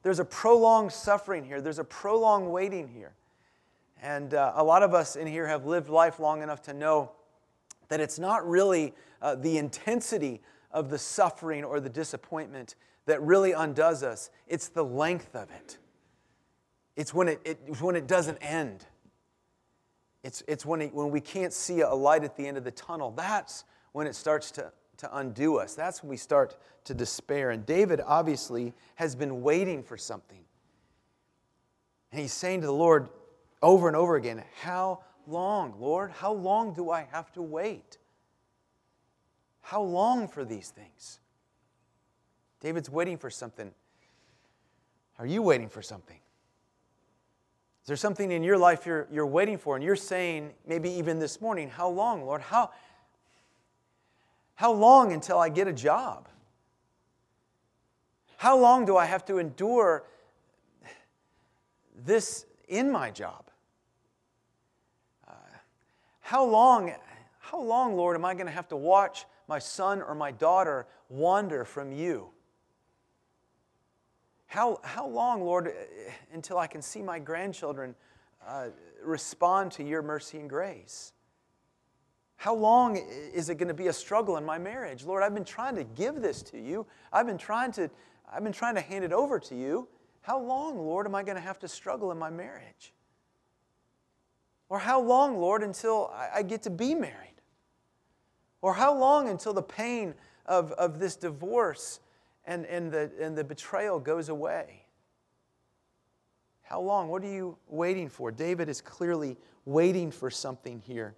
There's 0.03 0.20
a 0.20 0.25
prolonged 0.25 0.91
suffering 0.91 1.44
here, 1.44 1.62
there's 1.62 1.79
a 1.79 1.84
prolonged 1.84 2.51
waiting 2.51 2.88
here. 2.88 3.13
And 4.01 4.34
uh, 4.34 4.53
a 4.55 4.63
lot 4.63 4.84
of 4.84 4.94
us 4.94 5.15
in 5.15 5.25
here 5.25 5.48
have 5.48 5.65
lived 5.65 5.89
life 5.89 6.20
long 6.20 6.44
enough 6.44 6.62
to 6.63 6.74
know 6.74 7.12
that 7.88 8.00
it's 8.00 8.20
not 8.20 8.48
really 8.48 8.94
uh, 9.22 9.36
the 9.36 9.58
intensity 9.58 10.41
of 10.72 10.89
the 10.89 10.98
suffering 10.98 11.63
or 11.63 11.79
the 11.79 11.89
disappointment 11.89 12.75
that 13.05 13.22
really 13.22 13.51
undoes 13.53 14.03
us, 14.03 14.29
it's 14.48 14.67
the 14.67 14.84
length 14.84 15.36
of 15.36 15.50
it. 15.51 15.77
It's 16.96 17.13
when 17.13 17.27
it, 17.27 17.41
it 17.44 17.82
when 17.82 17.96
it 17.96 18.08
doesn't 18.08 18.38
end. 18.38 18.86
It's, 20.25 20.41
it's 20.48 20.65
when, 20.65 20.82
it, 20.82 20.91
when 20.91 21.12
we 21.12 21.22
can't 21.22 21.53
see 21.53 21.82
a 21.82 21.94
light 21.94 22.24
at 22.24 22.36
the 22.36 22.48
end 22.48 22.58
of 22.58 22.63
the 22.63 22.72
tunnel. 22.72 23.12
That's 23.12 23.63
when 23.91 24.08
it 24.08 24.15
starts 24.15 24.50
to, 24.53 24.72
to 24.98 25.17
undo 25.17 25.58
us. 25.58 25.75
That's 25.75 26.01
when 26.01 26.10
we 26.10 26.17
start 26.17 26.58
to 26.86 26.96
despair. 26.96 27.51
And 27.51 27.63
David 27.63 28.01
obviously 28.03 28.74
has 28.96 29.15
been 29.15 29.44
waiting 29.44 29.84
for 29.84 29.98
something. 29.98 30.44
And 32.12 32.20
he's 32.20 32.34
saying 32.34 32.62
to 32.62 32.65
the 32.65 32.74
Lord 32.74 33.10
over 33.62 33.88
and 33.88 33.96
over 33.96 34.15
again, 34.15 34.44
How 34.63 35.03
long, 35.27 35.75
Lord? 35.79 36.10
How 36.10 36.34
long 36.34 36.74
do 36.74 36.89
I 36.89 37.08
have 37.12 37.32
to 37.34 37.44
wait? 37.44 38.00
How 39.62 39.84
long 39.84 40.27
for 40.27 40.44
these 40.44 40.70
things? 40.70 41.20
David's 42.62 42.89
waiting 42.89 43.20
for 43.20 43.29
something. 43.29 43.72
Are 45.20 45.27
you 45.27 45.44
waiting 45.44 45.70
for 45.70 45.84
something? 45.84 46.17
Is 47.86 47.88
there 47.88 47.98
something 47.98 48.32
in 48.32 48.42
your 48.42 48.58
life 48.58 48.88
you're, 48.88 49.08
you're 49.12 49.27
waiting 49.27 49.60
for? 49.60 49.75
And 49.75 49.86
you're 49.86 49.96
saying, 49.96 50.54
maybe 50.65 50.89
even 50.89 51.20
this 51.20 51.39
morning, 51.39 51.70
How 51.70 51.88
long, 51.88 52.25
Lord? 52.25 52.42
How, 52.42 52.72
how 54.56 54.72
long 54.72 55.13
until 55.13 55.38
I 55.38 55.50
get 55.50 55.68
a 55.68 55.72
job? 55.72 56.27
How 58.38 58.58
long 58.58 58.86
do 58.86 58.98
I 58.98 59.06
have 59.06 59.24
to 59.25 59.38
endure 59.38 60.04
this 61.96 62.48
in 62.68 62.92
my 62.92 63.12
job? 63.12 63.51
Uh, 65.27 65.34
how 66.22 66.44
long, 66.44 66.92
how 67.38 67.62
long, 67.62 67.96
Lord, 67.96 68.15
am 68.15 68.25
I 68.25 68.34
going 68.34 68.48
to 68.48 68.51
have 68.51 68.68
to 68.70 68.75
watch 68.75 69.25
my 69.48 69.60
son 69.60 70.01
or 70.01 70.15
my 70.15 70.32
daughter 70.32 70.88
wander 71.08 71.63
from 71.63 71.92
you? 71.92 72.30
How, 74.48 74.80
how 74.84 75.08
long, 75.08 75.42
Lord, 75.42 75.74
until 76.34 76.58
I 76.58 76.68
can 76.68 76.82
see 76.82 77.02
my 77.02 77.20
grandchildren 77.20 77.96
uh, 78.48 78.68
respond 79.04 79.72
to 79.74 79.84
your 79.84 80.02
mercy 80.02 80.40
and 80.40 80.50
grace? 80.50 81.14
How 82.38 82.54
long 82.54 82.98
is 82.98 83.50
it 83.50 83.56
going 83.56 83.70
to 83.70 83.74
be 83.74 83.88
a 83.88 83.94
struggle 83.94 84.38
in 84.38 84.46
my 84.46 84.58
marriage? 84.58 85.04
Lord, 85.04 85.24
I've 85.24 85.34
been 85.34 85.46
trying 85.46 85.75
to 85.75 85.84
give 85.84 86.22
this 86.22 86.42
to 86.44 86.60
you. 86.60 86.86
I've 87.12 87.25
been 87.25 87.38
trying 87.38 87.72
to, 87.74 87.90
I've 88.32 88.44
been 88.44 88.54
trying 88.54 88.75
to 88.75 88.82
hand 88.82 89.04
it 89.04 89.14
over 89.14 89.40
to 89.40 89.56
you. 89.56 89.88
How 90.22 90.40
long, 90.40 90.78
Lord, 90.78 91.06
am 91.06 91.16
I 91.16 91.24
going 91.24 91.38
to 91.38 91.42
have 91.42 91.60
to 91.60 91.68
struggle 91.68 92.12
in 92.12 92.18
my 92.18 92.30
marriage? 92.30 92.94
Or 94.70 94.80
how 94.80 95.00
long, 95.00 95.38
Lord, 95.38 95.64
until 95.64 96.12
I 96.34 96.42
get 96.42 96.64
to 96.64 96.70
be 96.70 96.96
married? 96.96 97.42
Or 98.62 98.74
how 98.74 98.98
long 98.98 99.30
until 99.30 99.54
the 99.54 99.62
pain 99.62 100.16
of, 100.46 100.72
of 100.74 101.00
this 101.00 101.16
divorce 101.16 102.00
and, 102.46 102.66
and, 102.66 102.92
the, 102.92 103.12
and 103.20 103.38
the 103.38 103.44
betrayal 103.44 104.00
goes 104.00 104.30
away? 104.30 104.84
How 106.64 106.82
long? 106.82 107.10
What 107.10 107.24
are 107.24 107.32
you 107.32 107.58
waiting 107.68 108.10
for? 108.10 108.32
David 108.32 108.70
is 108.70 108.82
clearly 108.82 109.38
waiting 109.66 110.12
for 110.12 110.30
something 110.30 110.82
here. 110.86 111.16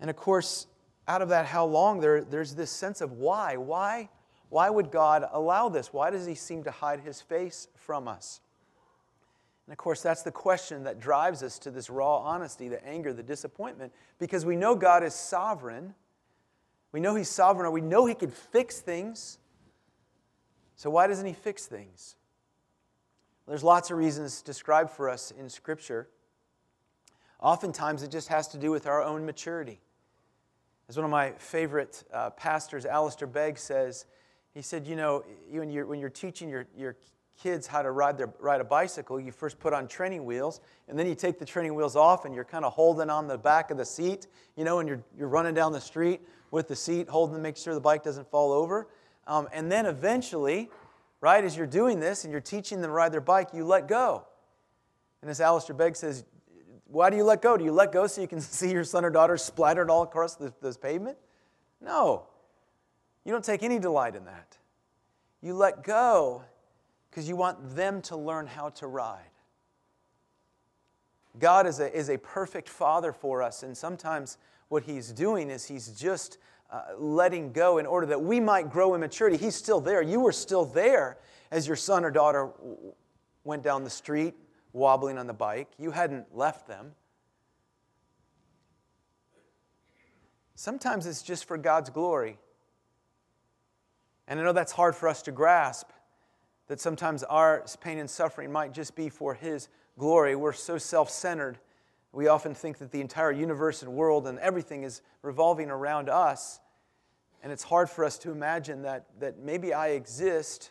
And 0.00 0.10
of 0.10 0.16
course, 0.16 0.66
out 1.06 1.22
of 1.22 1.28
that 1.28 1.46
how 1.46 1.64
long, 1.64 2.00
there, 2.00 2.22
there's 2.22 2.54
this 2.54 2.70
sense 2.70 3.00
of 3.00 3.12
why. 3.12 3.56
Why? 3.56 4.08
Why 4.48 4.68
would 4.68 4.90
God 4.90 5.24
allow 5.32 5.68
this? 5.68 5.92
Why 5.92 6.10
does 6.10 6.26
he 6.26 6.34
seem 6.34 6.64
to 6.64 6.70
hide 6.70 7.00
his 7.00 7.20
face 7.20 7.68
from 7.74 8.08
us? 8.08 8.40
And 9.66 9.72
of 9.72 9.78
course, 9.78 10.02
that's 10.02 10.22
the 10.22 10.32
question 10.32 10.84
that 10.84 11.00
drives 11.00 11.42
us 11.42 11.58
to 11.60 11.70
this 11.70 11.88
raw 11.88 12.18
honesty, 12.18 12.68
the 12.68 12.84
anger, 12.86 13.12
the 13.12 13.22
disappointment, 13.22 13.92
because 14.18 14.44
we 14.44 14.56
know 14.56 14.74
God 14.74 15.04
is 15.04 15.14
sovereign. 15.14 15.94
We 16.90 17.00
know 17.00 17.14
He's 17.14 17.28
sovereign, 17.28 17.66
or 17.66 17.70
we 17.70 17.80
know 17.80 18.06
He 18.06 18.14
can 18.14 18.30
fix 18.30 18.80
things. 18.80 19.38
So, 20.82 20.90
why 20.90 21.06
doesn't 21.06 21.26
He 21.26 21.32
fix 21.32 21.66
things? 21.66 22.16
There's 23.46 23.62
lots 23.62 23.92
of 23.92 23.98
reasons 23.98 24.42
described 24.42 24.90
for 24.90 25.08
us 25.08 25.30
in 25.30 25.48
Scripture. 25.48 26.08
Oftentimes, 27.38 28.02
it 28.02 28.10
just 28.10 28.26
has 28.26 28.48
to 28.48 28.58
do 28.58 28.72
with 28.72 28.88
our 28.88 29.00
own 29.00 29.24
maturity. 29.24 29.80
As 30.88 30.96
one 30.96 31.04
of 31.04 31.10
my 31.12 31.34
favorite 31.38 32.02
uh, 32.12 32.30
pastors, 32.30 32.84
Alistair 32.84 33.28
Begg, 33.28 33.58
says, 33.58 34.06
he 34.54 34.60
said, 34.60 34.84
You 34.88 34.96
know, 34.96 35.22
when 35.52 35.70
you're, 35.70 35.86
when 35.86 36.00
you're 36.00 36.10
teaching 36.10 36.48
your, 36.48 36.66
your 36.76 36.96
kids 37.40 37.68
how 37.68 37.82
to 37.82 37.92
ride, 37.92 38.18
their, 38.18 38.34
ride 38.40 38.60
a 38.60 38.64
bicycle, 38.64 39.20
you 39.20 39.30
first 39.30 39.60
put 39.60 39.72
on 39.72 39.86
training 39.86 40.24
wheels, 40.24 40.60
and 40.88 40.98
then 40.98 41.06
you 41.06 41.14
take 41.14 41.38
the 41.38 41.46
training 41.46 41.76
wheels 41.76 41.94
off, 41.94 42.24
and 42.24 42.34
you're 42.34 42.42
kind 42.42 42.64
of 42.64 42.72
holding 42.72 43.08
on 43.08 43.28
the 43.28 43.38
back 43.38 43.70
of 43.70 43.76
the 43.76 43.84
seat, 43.84 44.26
you 44.56 44.64
know, 44.64 44.80
and 44.80 44.88
you're, 44.88 45.04
you're 45.16 45.28
running 45.28 45.54
down 45.54 45.70
the 45.70 45.80
street 45.80 46.22
with 46.50 46.66
the 46.66 46.74
seat, 46.74 47.08
holding 47.08 47.36
to 47.36 47.40
make 47.40 47.56
sure 47.56 47.72
the 47.72 47.80
bike 47.80 48.02
doesn't 48.02 48.28
fall 48.28 48.50
over. 48.50 48.88
Um, 49.26 49.48
and 49.52 49.70
then 49.70 49.86
eventually, 49.86 50.70
right, 51.20 51.42
as 51.44 51.56
you're 51.56 51.66
doing 51.66 52.00
this 52.00 52.24
and 52.24 52.32
you're 52.32 52.40
teaching 52.40 52.80
them 52.80 52.90
to 52.90 52.92
ride 52.94 53.12
their 53.12 53.20
bike, 53.20 53.48
you 53.52 53.64
let 53.64 53.88
go. 53.88 54.24
And 55.20 55.30
as 55.30 55.40
Alistair 55.40 55.76
Begg 55.76 55.96
says, 55.96 56.24
why 56.86 57.08
do 57.08 57.16
you 57.16 57.24
let 57.24 57.40
go? 57.40 57.56
Do 57.56 57.64
you 57.64 57.72
let 57.72 57.90
go 57.90 58.06
so 58.06 58.20
you 58.20 58.28
can 58.28 58.40
see 58.40 58.70
your 58.70 58.84
son 58.84 59.04
or 59.04 59.10
daughter 59.10 59.36
splattered 59.36 59.90
all 59.90 60.02
across 60.02 60.34
this 60.34 60.76
pavement? 60.76 61.16
No. 61.80 62.26
You 63.24 63.32
don't 63.32 63.44
take 63.44 63.62
any 63.62 63.78
delight 63.78 64.14
in 64.16 64.24
that. 64.26 64.58
You 65.40 65.54
let 65.54 65.82
go 65.82 66.42
because 67.10 67.28
you 67.28 67.36
want 67.36 67.74
them 67.74 68.00
to 68.02 68.16
learn 68.16 68.46
how 68.46 68.70
to 68.70 68.86
ride. 68.86 69.24
God 71.38 71.66
is 71.66 71.80
a, 71.80 71.94
is 71.96 72.10
a 72.10 72.18
perfect 72.18 72.68
father 72.68 73.12
for 73.12 73.42
us, 73.42 73.62
and 73.62 73.76
sometimes 73.76 74.38
what 74.68 74.82
he's 74.82 75.12
doing 75.12 75.50
is 75.50 75.66
he's 75.66 75.88
just 75.88 76.38
uh, 76.72 76.82
letting 76.98 77.52
go 77.52 77.78
in 77.78 77.86
order 77.86 78.06
that 78.06 78.22
we 78.22 78.40
might 78.40 78.70
grow 78.70 78.94
in 78.94 79.00
maturity. 79.00 79.36
He's 79.36 79.54
still 79.54 79.80
there. 79.80 80.00
You 80.02 80.20
were 80.20 80.32
still 80.32 80.64
there 80.64 81.18
as 81.50 81.66
your 81.66 81.76
son 81.76 82.04
or 82.04 82.10
daughter 82.10 82.50
went 83.44 83.62
down 83.62 83.84
the 83.84 83.90
street 83.90 84.34
wobbling 84.72 85.18
on 85.18 85.26
the 85.26 85.34
bike. 85.34 85.68
You 85.78 85.90
hadn't 85.90 86.34
left 86.34 86.66
them. 86.66 86.92
Sometimes 90.54 91.06
it's 91.06 91.22
just 91.22 91.44
for 91.44 91.58
God's 91.58 91.90
glory. 91.90 92.38
And 94.28 94.40
I 94.40 94.44
know 94.44 94.52
that's 94.52 94.72
hard 94.72 94.96
for 94.96 95.08
us 95.08 95.22
to 95.22 95.32
grasp 95.32 95.90
that 96.68 96.80
sometimes 96.80 97.22
our 97.24 97.64
pain 97.80 97.98
and 97.98 98.08
suffering 98.08 98.50
might 98.50 98.72
just 98.72 98.94
be 98.94 99.08
for 99.08 99.34
His 99.34 99.68
glory. 99.98 100.36
We're 100.36 100.52
so 100.52 100.78
self 100.78 101.10
centered. 101.10 101.58
We 102.12 102.28
often 102.28 102.54
think 102.54 102.78
that 102.78 102.90
the 102.90 103.00
entire 103.00 103.32
universe 103.32 103.82
and 103.82 103.92
world 103.92 104.26
and 104.26 104.38
everything 104.38 104.82
is 104.82 105.00
revolving 105.22 105.70
around 105.70 106.08
us. 106.10 106.60
And 107.42 107.50
it's 107.50 107.62
hard 107.62 107.88
for 107.88 108.04
us 108.04 108.18
to 108.18 108.30
imagine 108.30 108.82
that, 108.82 109.06
that 109.18 109.38
maybe 109.38 109.72
I 109.72 109.88
exist 109.88 110.70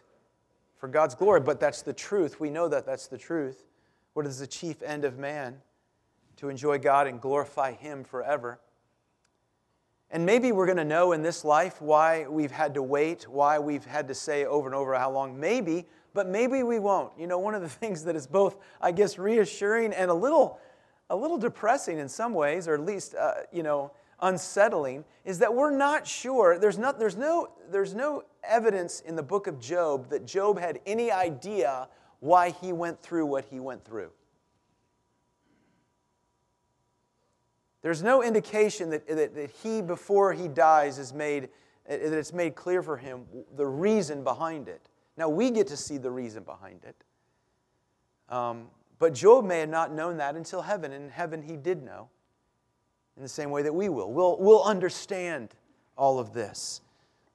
for 0.78 0.88
God's 0.88 1.16
glory, 1.16 1.42
but 1.42 1.60
that's 1.60 1.82
the 1.82 1.94
truth. 1.94 2.40
We 2.40 2.50
know 2.50 2.68
that 2.68 2.86
that's 2.86 3.08
the 3.08 3.18
truth. 3.18 3.66
What 4.14 4.26
is 4.26 4.40
the 4.40 4.48
chief 4.48 4.82
end 4.82 5.04
of 5.04 5.18
man? 5.18 5.58
To 6.38 6.50
enjoy 6.50 6.80
God 6.80 7.08
and 7.08 7.20
glorify 7.20 7.74
Him 7.74 8.04
forever. 8.04 8.60
And 10.10 10.26
maybe 10.26 10.52
we're 10.52 10.66
going 10.66 10.78
to 10.78 10.86
know 10.86 11.14
in 11.14 11.22
this 11.22 11.46
life 11.46 11.82
why 11.82 12.28
we've 12.28 12.52
had 12.52 12.74
to 12.74 12.84
wait, 12.84 13.30
why 13.30 13.60
we've 13.60 13.86
had 13.86 14.08
to 14.10 14.14
say 14.14 14.46
over 14.46 14.68
and 14.68 14.76
over 14.76 14.94
how 14.96 15.12
long. 15.12 15.40
Maybe, 15.40 15.88
but 16.14 16.28
maybe 16.28 16.64
we 16.64 16.80
won't. 16.80 17.14
You 17.18 17.28
know, 17.28 17.40
one 17.40 17.56
of 17.56 17.62
the 17.62 17.70
things 17.82 18.04
that 18.04 18.16
is 18.16 18.28
both, 18.28 18.58
I 18.82 18.92
guess, 18.92 19.18
reassuring 19.18 19.94
and 19.94 20.12
a 20.12 20.14
little, 20.14 20.60
a 21.12 21.16
little 21.16 21.38
depressing 21.38 22.00
in 22.00 22.08
some 22.08 22.34
ways, 22.34 22.68
or 22.70 22.74
at 22.74 22.80
least, 22.80 23.16
uh, 23.16 23.34
you 23.52 23.64
know, 23.64 23.92
unsettling, 24.22 25.04
is 25.26 25.40
that 25.40 25.54
we're 25.54 25.76
not 25.76 26.08
sure. 26.08 26.58
There's, 26.58 26.78
not, 26.78 27.00
there's, 27.00 27.18
no, 27.18 27.50
there's 27.70 27.94
no 27.94 28.24
evidence 28.44 29.02
in 29.02 29.18
the 29.18 29.24
book 29.24 29.46
of 29.46 29.60
Job 29.60 30.10
that 30.10 30.26
Job 30.26 30.58
had 30.58 30.80
any 30.86 31.12
idea 31.12 31.90
why 32.22 32.52
he 32.52 32.72
went 32.72 33.02
through 33.02 33.26
what 33.26 33.44
he 33.46 33.60
went 33.60 33.84
through. 33.84 34.10
There's 37.82 38.02
no 38.02 38.24
indication 38.24 38.92
that, 38.92 39.06
that, 39.08 39.36
that 39.36 39.50
he, 39.64 39.82
before 39.82 40.32
he 40.32 40.48
dies, 40.48 40.98
is 40.98 41.14
made, 41.14 41.50
that 41.90 42.14
it's 42.14 42.32
made 42.32 42.56
clear 42.56 42.82
for 42.82 42.96
him 42.96 43.26
the 43.58 43.68
reason 43.68 44.24
behind 44.24 44.70
it. 44.70 44.88
Now, 45.18 45.28
we 45.28 45.52
get 45.52 45.68
to 45.68 45.78
see 45.78 45.98
the 45.98 46.12
reason 46.12 46.44
behind 46.44 46.86
it. 46.86 46.96
Um, 48.34 48.68
but 49.02 49.16
Job 49.16 49.46
may 49.46 49.62
have 49.62 49.70
not 49.70 49.92
known 49.92 50.18
that 50.18 50.36
until 50.36 50.62
heaven. 50.62 50.94
And 50.94 51.06
in 51.06 51.10
heaven, 51.10 51.42
he 51.42 51.58
did 51.58 51.82
know, 51.82 52.10
in 53.18 53.24
the 53.24 53.28
same 53.28 53.50
way 53.50 53.64
that 53.64 53.74
we 53.74 53.90
will. 53.90 54.14
We'll, 54.14 54.38
we'll 54.40 54.64
understand 54.64 55.56
all 55.98 56.20
of 56.20 56.34
this. 56.34 56.82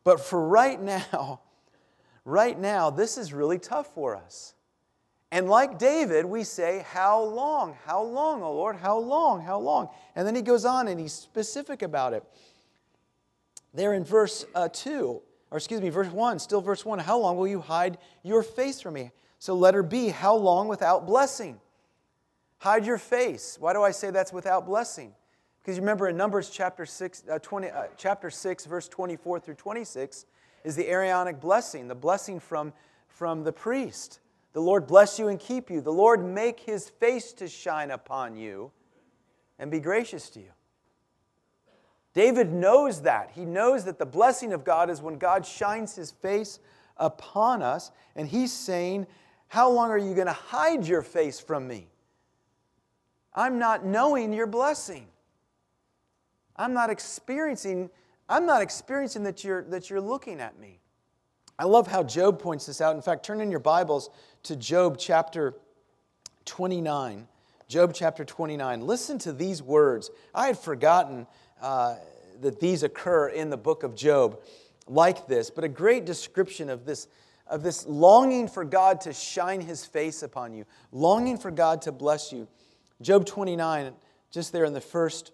But 0.05 0.21
for 0.21 0.47
right 0.47 0.81
now, 0.81 1.41
right 2.25 2.57
now, 2.57 2.91
this 2.91 3.19
is 3.19 3.33
really 3.33 3.59
tough 3.59 3.93
for 3.95 4.15
us. 4.15 4.55
And 5.33 5.49
like 5.49 5.77
David, 5.77 6.25
we 6.25 6.45
say, 6.45 6.87
How 6.89 7.21
long? 7.21 7.77
How 7.85 8.01
long, 8.01 8.45
O 8.45 8.53
Lord? 8.53 8.77
How 8.77 8.97
long? 8.97 9.43
How 9.43 9.59
long? 9.59 9.89
And 10.15 10.25
then 10.25 10.37
he 10.37 10.43
goes 10.43 10.65
on 10.65 10.87
and 10.87 11.01
he's 11.01 11.15
specific 11.15 11.83
about 11.83 12.13
it. 12.13 12.23
There 13.75 13.93
in 13.93 14.05
verse 14.05 14.47
uh, 14.55 14.69
2, 14.73 15.21
or 15.51 15.59
excuse 15.59 15.81
me, 15.81 15.89
verse 15.89 16.13
1, 16.13 16.39
still 16.39 16.61
verse 16.61 16.85
1, 16.85 17.01
How 17.01 17.19
long 17.19 17.37
will 17.37 17.49
you 17.49 17.61
hide 17.61 17.99
your 18.23 18.45
face 18.45 18.81
from 18.81 18.95
me? 18.95 19.11
So 19.39 19.55
letter 19.55 19.83
B, 19.83 20.09
How 20.09 20.35
long 20.35 20.69
without 20.69 21.07
blessing? 21.07 21.61
Hide 22.59 22.87
your 22.87 22.99
face. 22.99 23.57
Why 23.61 23.73
do 23.73 23.83
I 23.83 23.91
say 23.91 24.11
that's 24.11 24.33
without 24.33 24.67
blessing? 24.67 25.15
Because 25.61 25.77
you 25.77 25.83
remember 25.83 26.09
in 26.09 26.17
Numbers 26.17 26.49
chapter 26.49 26.87
6, 26.87 27.25
uh, 27.31 27.39
20, 27.41 27.69
uh, 27.69 27.83
chapter 27.97 28.31
6, 28.31 28.67
verse 28.67 28.89
24 28.89 29.41
through 29.41 29.55
26, 29.55 30.25
is 30.65 30.77
the 30.77 30.89
Aaronic 30.89 31.41
blessing, 31.41 31.89
the 31.89 31.95
blessing 31.95 32.41
from, 32.41 32.73
from 33.09 33.45
the 33.45 33.53
priest. 33.53 34.21
The 34.53 34.61
Lord 34.61 34.87
bless 34.87 35.19
you 35.19 35.29
and 35.29 35.39
keep 35.39 35.71
you. 35.71 35.81
The 35.81 35.93
Lord 35.93 36.25
make 36.25 36.61
his 36.61 36.89
face 36.89 37.33
to 37.35 37.49
shine 37.49 37.91
upon 37.91 38.37
you 38.37 38.71
and 39.59 39.71
be 39.71 39.81
gracious 39.81 40.31
to 40.31 40.41
you. 40.41 40.51
David 42.15 42.51
knows 42.51 43.03
that. 43.03 43.33
He 43.35 43.45
knows 43.45 43.85
that 43.85 43.99
the 43.99 44.07
blessing 44.07 44.55
of 44.55 44.65
God 44.65 44.89
is 44.89 45.03
when 45.03 45.19
God 45.19 45.45
shines 45.45 45.95
his 45.95 46.11
face 46.11 46.59
upon 46.97 47.61
us. 47.61 47.91
And 48.15 48.27
he's 48.27 48.53
saying, 48.53 49.07
How 49.49 49.71
long 49.71 49.91
are 49.91 49.99
you 49.99 50.15
going 50.15 50.27
to 50.27 50.33
hide 50.33 50.87
your 50.87 51.03
face 51.03 51.41
from 51.41 51.67
me? 51.67 51.89
I'm 53.35 53.59
not 53.59 53.85
knowing 53.85 54.33
your 54.33 54.47
blessing. 54.47 55.07
I'm 56.57 56.73
not 56.73 56.91
experiencing, 56.91 57.91
I'm 58.29 58.47
not 58.47 58.63
experiencing 58.63 59.25
that 59.25 59.45
you're, 59.45 59.63
that 59.65 59.91
you're 59.91 60.01
looking 60.01 60.41
at 60.41 60.59
me. 60.59 60.81
I 61.59 61.65
love 61.65 61.87
how 61.87 62.03
Job 62.03 62.39
points 62.41 62.67
this 62.67 62.81
out. 62.81 62.97
In 62.97 63.03
fact, 63.03 63.25
turn 63.25 63.41
in 63.41 63.51
your 63.51 63.61
Bibles 63.61 64.11
to 64.45 64.57
Job 64.57 64.97
chapter 64.99 65.55
29. 66.45 67.27
Job 67.69 67.93
chapter 67.95 68.25
29. 68.25 68.87
Listen 68.87 69.19
to 69.19 69.33
these 69.33 69.63
words. 69.63 70.11
I 70.35 70.47
had 70.49 70.59
forgotten 70.59 71.27
uh, 71.61 71.97
that 72.41 72.61
these 72.61 72.83
occur 72.83 73.29
in 73.29 73.51
the 73.51 73.57
book 73.57 73.83
of 73.83 73.95
Job 73.95 74.41
like 74.87 75.27
this, 75.27 75.51
but 75.51 75.65
a 75.65 75.69
great 75.69 76.05
description 76.05 76.71
of 76.71 76.85
this, 76.85 77.09
of 77.49 77.63
this 77.63 77.87
longing 77.87 78.49
for 78.49 78.65
God 78.65 79.01
to 79.03 79.13
shine 79.13 79.61
his 79.61 79.85
face 79.85 80.23
upon 80.23 80.53
you, 80.53 80.65
longing 80.93 81.39
for 81.39 81.51
God 81.51 81.83
to 81.83 81.93
bless 81.93 82.33
you. 82.33 82.49
Job 83.01 83.27
29, 83.27 83.93
just 84.31 84.53
there 84.53 84.65
in 84.65 84.73
the 84.73 84.81
first 84.81 85.33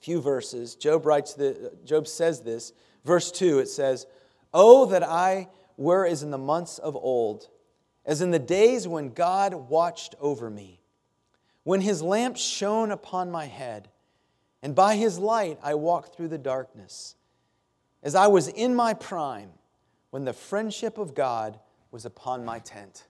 few 0.00 0.20
verses, 0.20 0.74
Job 0.74 1.06
writes 1.06 1.34
the, 1.34 1.72
Job 1.84 2.06
says 2.06 2.42
this. 2.42 2.72
Verse 3.04 3.30
2, 3.30 3.60
it 3.60 3.68
says, 3.68 4.06
Oh, 4.52 4.86
that 4.86 5.02
I 5.02 5.48
were 5.76 6.06
as 6.06 6.22
in 6.22 6.30
the 6.30 6.38
months 6.38 6.78
of 6.78 6.96
old, 6.96 7.48
as 8.04 8.20
in 8.20 8.30
the 8.30 8.38
days 8.38 8.88
when 8.88 9.10
God 9.10 9.54
watched 9.54 10.14
over 10.20 10.50
me, 10.50 10.80
when 11.62 11.80
his 11.80 12.02
lamp 12.02 12.36
shone 12.36 12.90
upon 12.90 13.30
my 13.30 13.46
head, 13.46 13.88
and 14.62 14.74
by 14.74 14.96
his 14.96 15.18
light 15.18 15.58
I 15.62 15.74
walked 15.74 16.16
through 16.16 16.28
the 16.28 16.38
darkness, 16.38 17.14
as 18.02 18.14
I 18.14 18.26
was 18.26 18.48
in 18.48 18.74
my 18.74 18.94
prime, 18.94 19.50
when 20.10 20.24
the 20.24 20.32
friendship 20.32 20.98
of 20.98 21.14
God 21.14 21.58
was 21.90 22.04
upon 22.04 22.44
my 22.44 22.58
tent. 22.58 23.04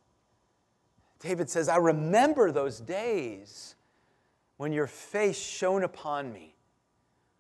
David 1.20 1.50
says, 1.50 1.68
I 1.68 1.76
remember 1.76 2.52
those 2.52 2.80
days 2.80 3.74
when 4.56 4.72
your 4.72 4.86
face 4.86 5.38
shone 5.38 5.82
upon 5.82 6.32
me, 6.32 6.54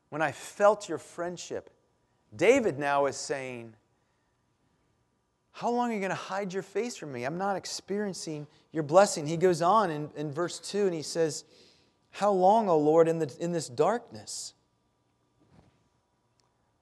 when 0.08 0.22
I 0.22 0.32
felt 0.32 0.88
your 0.88 0.98
friendship. 0.98 1.70
David 2.34 2.78
now 2.78 3.06
is 3.06 3.16
saying, 3.16 3.74
How 5.52 5.70
long 5.70 5.90
are 5.90 5.94
you 5.94 6.00
going 6.00 6.10
to 6.10 6.16
hide 6.16 6.52
your 6.52 6.62
face 6.62 6.96
from 6.96 7.12
me? 7.12 7.24
I'm 7.24 7.38
not 7.38 7.56
experiencing 7.56 8.46
your 8.72 8.82
blessing. 8.82 9.26
He 9.26 9.36
goes 9.36 9.62
on 9.62 9.90
in, 9.90 10.10
in 10.16 10.32
verse 10.32 10.58
2 10.58 10.86
and 10.86 10.94
he 10.94 11.02
says, 11.02 11.44
How 12.10 12.30
long, 12.30 12.68
O 12.68 12.78
Lord, 12.78 13.08
in, 13.08 13.18
the, 13.18 13.34
in 13.40 13.52
this 13.52 13.68
darkness? 13.68 14.54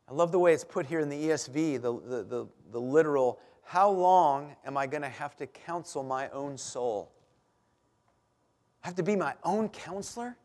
I 0.09 0.13
love 0.13 0.31
the 0.33 0.39
way 0.39 0.53
it's 0.53 0.65
put 0.65 0.87
here 0.87 1.01
in 1.01 1.09
the 1.09 1.17
ESV, 1.29 1.83
the, 1.83 1.93
the, 1.93 2.23
the, 2.23 2.47
the 2.71 2.81
literal, 2.81 3.41
how 3.63 3.91
long 3.91 4.55
am 4.65 4.77
I 4.77 4.87
going 4.87 5.03
to 5.03 5.09
have 5.09 5.37
to 5.37 5.47
counsel 5.47 6.05
my 6.05 6.29
own 6.31 6.57
soul? 6.57 7.11
I 8.85 8.87
have 8.87 8.95
to 8.97 9.03
be 9.03 9.17
my 9.17 9.35
own 9.43 9.69
counselor? 9.69 10.37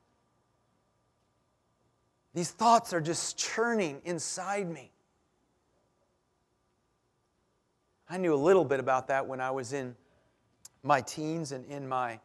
These 2.33 2.51
thoughts 2.51 2.93
are 2.93 3.01
just 3.01 3.37
churning 3.37 4.01
inside 4.05 4.67
me. 4.67 4.91
I 8.09 8.17
knew 8.17 8.33
a 8.33 8.35
little 8.35 8.65
bit 8.65 8.79
about 8.79 9.07
that 9.07 9.27
when 9.27 9.39
I 9.39 9.51
was 9.51 9.71
in 9.73 9.95
my 10.81 11.01
teens 11.01 11.51
and 11.51 11.65
in 11.65 11.87
my 11.87 12.19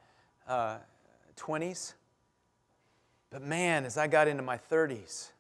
uh, 0.49 0.79
20s. 1.37 1.95
But 3.31 3.43
man, 3.43 3.85
as 3.85 3.99
I 3.99 4.07
got 4.07 4.29
into 4.29 4.43
my 4.43 4.57
30s, 4.57 5.31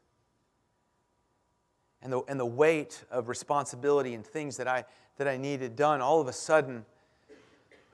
and 2.02 2.12
the, 2.12 2.20
and 2.28 2.38
the 2.38 2.46
weight 2.46 3.04
of 3.10 3.28
responsibility 3.28 4.14
and 4.14 4.24
things 4.24 4.56
that 4.58 4.68
I, 4.68 4.84
that 5.16 5.26
I 5.26 5.36
needed 5.36 5.76
done, 5.76 6.00
all 6.00 6.20
of 6.20 6.28
a 6.28 6.32
sudden, 6.32 6.84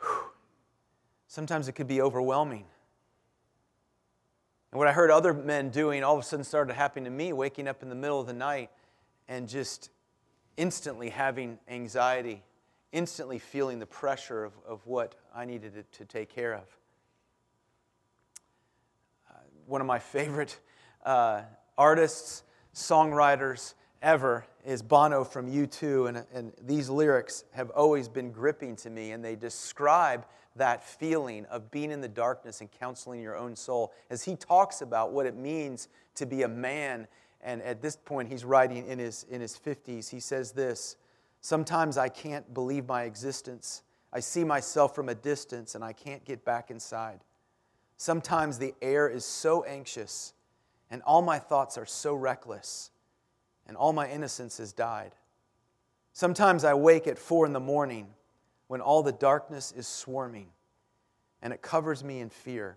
whew, 0.01 0.25
sometimes 1.27 1.69
it 1.69 1.73
could 1.73 1.89
be 1.89 2.03
overwhelming. 2.03 2.65
And 4.71 4.79
what 4.79 4.89
I 4.89 4.93
heard 4.93 5.11
other 5.11 5.35
men 5.35 5.69
doing 5.69 6.03
all 6.03 6.15
of 6.15 6.21
a 6.21 6.23
sudden 6.23 6.45
started 6.45 6.75
happening 6.75 7.05
to 7.05 7.11
me, 7.11 7.33
waking 7.33 7.69
up 7.69 7.83
in 7.83 7.89
the 7.89 7.95
middle 7.95 8.21
of 8.21 8.27
the 8.27 8.33
night 8.33 8.71
and 9.29 9.49
just 9.49 9.91
instantly 10.57 11.11
having 11.11 11.59
anxiety, 11.69 12.43
instantly 12.91 13.39
feeling 13.39 13.79
the 13.79 13.87
pressure 13.87 14.45
of, 14.45 14.53
of 14.67 14.87
what 14.87 15.15
I 15.35 15.45
needed 15.45 15.75
to, 15.75 15.99
to 15.99 16.05
take 16.05 16.29
care 16.29 16.55
of. 16.55 16.65
Uh, 19.31 19.35
one 19.67 19.81
of 19.81 19.87
my 19.87 19.99
favorite 19.99 20.59
uh, 21.05 21.43
artists, 21.77 22.43
songwriters, 22.75 23.75
ever 24.03 24.45
is 24.65 24.83
Bono 24.83 25.25
from 25.25 25.51
U2, 25.51 26.09
and, 26.09 26.27
and 26.35 26.53
these 26.61 26.91
lyrics 26.91 27.45
have 27.53 27.71
always 27.71 28.09
been 28.09 28.31
gripping 28.31 28.77
to 28.77 28.91
me, 28.91 29.13
and 29.13 29.25
they 29.25 29.37
describe 29.37 30.27
that 30.57 30.85
feeling 30.85 31.47
of 31.47 31.71
being 31.71 31.91
in 31.91 32.01
the 32.01 32.09
darkness 32.09 32.61
and 32.61 32.71
counseling 32.71 33.21
your 33.21 33.37
own 33.37 33.57
soul 33.57 33.93
as 34.11 34.23
he 34.23 34.37
talks 34.37 34.83
about 34.83 35.13
what 35.13 35.25
it 35.25 35.37
means 35.37 35.89
to 36.17 36.27
be 36.27 36.43
a 36.43 36.49
man. 36.49 37.07
And 37.41 37.63
at 37.63 37.81
this 37.81 37.97
point, 37.97 38.29
he's 38.29 38.45
writing 38.45 38.87
in 38.87 38.99
his, 38.99 39.25
in 39.31 39.41
his 39.41 39.59
50s. 39.59 40.11
He 40.11 40.21
says 40.21 40.53
this 40.53 40.97
Sometimes 41.41 41.97
I 41.97 42.09
can't 42.09 42.53
believe 42.53 42.87
my 42.87 43.05
existence. 43.05 43.83
I 44.13 44.21
see 44.21 44.45
myself 44.45 44.95
from 44.95 45.09
a 45.09 45.15
distance 45.15 45.75
and 45.75 45.83
I 45.83 45.93
can't 45.95 46.25
get 46.25 46.45
back 46.45 46.71
inside. 46.71 47.21
Sometimes 47.97 48.59
the 48.59 48.75
air 48.83 49.09
is 49.09 49.25
so 49.25 49.65
anxious 49.65 50.35
and 50.91 51.01
all 51.03 51.23
my 51.23 51.39
thoughts 51.39 51.79
are 51.79 51.87
so 51.87 52.15
reckless 52.15 52.91
and 53.73 53.79
all 53.79 53.95
my 53.95 54.07
innocence 54.07 54.59
has 54.59 54.71
died. 54.75 55.13
Sometimes 56.13 56.63
I 56.63 56.75
wake 56.75 57.07
at 57.07 57.19
four 57.19 57.47
in 57.47 57.55
the 57.55 57.59
morning 57.59 58.07
when 58.67 58.83
all 58.83 59.03
the 59.03 59.13
darkness 59.13 59.73
is 59.75 59.89
swarming 59.89 60.49
and 61.41 61.55
it 61.55 61.63
covers 61.63 62.05
me 62.05 62.21
in 62.21 62.29
fear. 62.29 62.77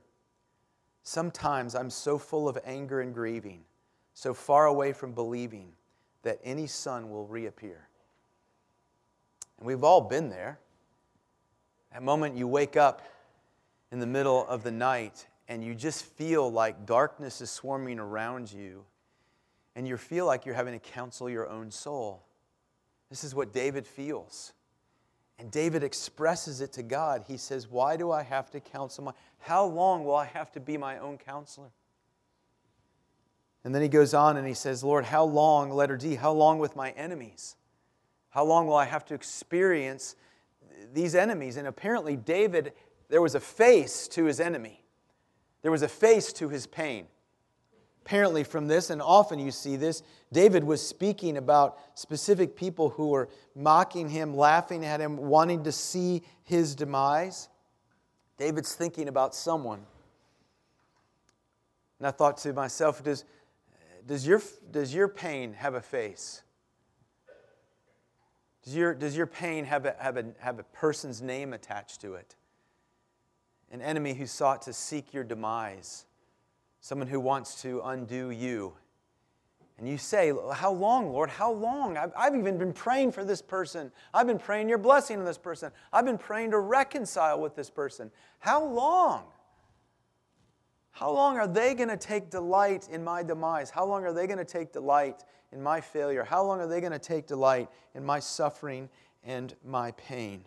Sometimes 1.04 1.76
I'm 1.76 1.90
so 1.90 2.18
full 2.18 2.48
of 2.48 2.58
anger 2.64 3.02
and 3.02 3.14
grieving, 3.14 3.66
so 4.14 4.34
far 4.34 4.68
away 4.68 4.94
from 4.94 5.12
believing 5.12 5.68
that 6.24 6.40
any 6.46 6.66
sun 6.66 7.10
will 7.10 7.28
reappear. 7.28 7.90
And 9.58 9.68
we've 9.68 9.84
all 9.84 10.00
been 10.00 10.30
there. 10.30 10.60
That 11.92 12.04
moment 12.04 12.38
you 12.38 12.48
wake 12.48 12.78
up 12.78 13.02
in 13.92 14.00
the 14.00 14.08
middle 14.08 14.48
of 14.48 14.64
the 14.64 14.72
night 14.72 15.28
and 15.50 15.62
you 15.62 15.76
just 15.76 16.06
feel 16.06 16.50
like 16.50 16.86
darkness 16.86 17.42
is 17.42 17.50
swarming 17.50 18.00
around 18.00 18.50
you 18.50 18.86
and 19.76 19.88
you 19.88 19.98
feel 19.98 20.26
like 20.26 20.46
you're 20.46 20.56
having 20.56 20.74
to 20.74 20.92
counsel 20.92 21.30
your 21.30 21.50
own 21.50 21.70
soul. 21.70 22.26
This 23.10 23.24
is 23.24 23.36
what 23.36 23.54
David 23.54 23.86
feels. 23.86 24.54
And 25.38 25.52
David 25.52 25.84
expresses 25.84 26.62
it 26.62 26.72
to 26.74 26.84
God. 26.84 27.26
He 27.28 27.38
says, 27.38 27.68
Why 27.68 27.98
do 27.98 28.12
I 28.12 28.24
have 28.24 28.50
to 28.52 28.60
counsel 28.60 29.04
my 29.04 29.12
how 29.40 29.66
long 29.66 30.06
will 30.06 30.16
I 30.16 30.26
have 30.26 30.52
to 30.54 30.60
be 30.60 30.78
my 30.78 30.98
own 30.98 31.18
counselor? 31.18 31.72
And 33.64 33.76
then 33.76 33.82
he 33.82 33.88
goes 33.88 34.14
on 34.14 34.38
and 34.38 34.48
he 34.48 34.54
says, 34.54 34.84
Lord, 34.84 35.06
how 35.06 35.24
long, 35.24 35.72
letter 35.72 35.98
D, 35.98 36.16
how 36.16 36.32
long 36.32 36.60
with 36.60 36.76
my 36.76 36.92
enemies? 36.92 37.56
How 38.30 38.44
long 38.44 38.68
will 38.68 38.76
I 38.76 38.86
have 38.86 39.06
to 39.06 39.14
experience 39.14 40.16
these 40.94 41.16
enemies? 41.16 41.58
And 41.58 41.68
apparently, 41.68 42.16
David, 42.16 42.74
there 43.10 43.22
was 43.22 43.36
a 43.36 43.40
face 43.40 44.08
to 44.10 44.26
his 44.26 44.40
enemy, 44.40 44.84
there 45.62 45.72
was 45.72 45.82
a 45.82 45.88
face 45.88 46.32
to 46.34 46.50
his 46.50 46.66
pain 46.66 47.08
apparently 48.06 48.44
from 48.44 48.68
this, 48.68 48.92
and 48.92 49.02
often 49.02 49.40
you 49.40 49.50
see 49.50 49.76
this, 49.76 50.04
David 50.32 50.64
was 50.64 50.86
speaking 50.86 51.38
about 51.38 51.80
specific 51.96 52.56
people 52.56 52.92
who 52.92 53.08
were 53.08 53.30
mocking 53.56 54.08
him, 54.08 54.36
laughing 54.36 54.86
at 54.86 55.00
him, 55.00 55.18
wanting 55.18 55.64
to 55.64 55.72
see 55.72 56.22
his 56.44 56.76
demise. 56.76 57.50
David's 58.38 58.76
thinking 58.76 59.08
about 59.08 59.34
someone. 59.34 59.80
And 61.98 62.08
I 62.08 62.12
thought 62.12 62.38
to 62.40 62.54
myself, 62.54 63.04
does, 63.04 63.26
does, 64.06 64.28
your, 64.28 64.40
does 64.70 64.94
your 64.94 65.08
pain 65.08 65.54
have 65.54 65.74
a 65.74 65.82
face? 65.82 66.44
Does 68.64 68.76
your, 68.76 68.94
does 68.94 69.18
your 69.18 69.28
pain 69.28 69.66
have 69.66 69.88
a, 69.88 69.96
have, 70.00 70.18
a, 70.18 70.26
have 70.40 70.60
a 70.60 70.64
person's 70.64 71.24
name 71.24 71.54
attached 71.54 72.02
to 72.02 72.14
it? 72.14 72.36
An 73.72 73.82
enemy 73.82 74.14
who 74.14 74.28
sought 74.28 74.62
to 74.64 74.74
seek 74.74 75.12
your 75.12 75.24
demise 75.24 76.06
someone 76.86 77.08
who 77.08 77.20
wants 77.20 77.64
to 77.64 77.82
undo 77.86 78.30
you. 78.30 78.72
And 79.80 79.90
you 79.90 79.98
say, 79.98 80.32
How 80.54 80.72
long, 80.72 81.12
Lord? 81.12 81.32
How 81.32 81.52
long? 81.52 81.98
I've, 81.98 82.12
I've, 82.16 82.36
even 82.36 82.60
been 82.60 82.74
praying 82.74 83.12
for 83.12 83.26
this 83.26 83.42
person. 83.42 83.92
I've 84.14 84.28
been 84.28 84.38
praying 84.38 84.70
your 84.70 84.78
blessing 84.78 85.18
on 85.18 85.26
this 85.26 85.40
person. 85.40 85.72
I've 85.92 86.06
been 86.06 86.20
praying 86.20 86.52
to 86.52 86.60
reconcile 86.60 87.42
with 87.42 87.56
this 87.56 87.72
person. 87.72 88.12
How 88.38 88.64
long? 88.64 89.24
How 90.92 91.12
long 91.12 91.38
are 91.38 91.48
they 91.48 91.74
going 91.74 91.90
to 91.90 91.98
take 91.98 92.30
delight 92.30 92.88
in 92.92 93.04
my 93.04 93.24
demise? 93.24 93.72
How 93.72 93.84
long 93.84 94.06
are 94.06 94.14
they 94.14 94.28
going 94.28 94.38
to 94.38 94.46
take 94.46 94.72
delight 94.72 95.24
in 95.52 95.64
my 95.64 95.82
failure? 95.82 96.24
How 96.24 96.44
long 96.44 96.60
are 96.60 96.68
they 96.68 96.82
going 96.82 96.94
to 96.94 97.00
take 97.00 97.26
delight 97.26 97.68
in 97.96 98.06
my 98.06 98.20
suffering 98.20 98.90
and 99.24 99.56
my 99.66 99.90
pain? 99.94 100.46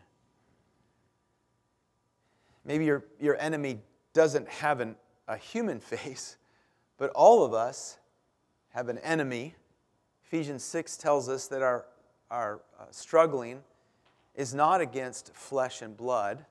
Maybe 2.64 2.84
your, 2.84 3.02
your 3.18 3.36
enemy 3.40 3.80
doesn't 4.12 4.48
have 4.48 4.78
an 4.78 4.94
a 5.28 5.36
human 5.36 5.78
face, 5.80 6.36
but 6.96 7.10
all 7.10 7.44
of 7.44 7.54
us 7.54 7.98
have 8.70 8.88
an 8.88 8.98
enemy. 8.98 9.54
Ephesians 10.26 10.64
6 10.64 10.96
tells 10.96 11.28
us 11.28 11.46
that 11.48 11.62
our, 11.62 11.84
our 12.30 12.60
uh, 12.80 12.84
struggling 12.90 13.62
is 14.34 14.54
not 14.54 14.80
against 14.80 15.34
flesh 15.34 15.82
and 15.82 15.96
blood, 15.96 16.44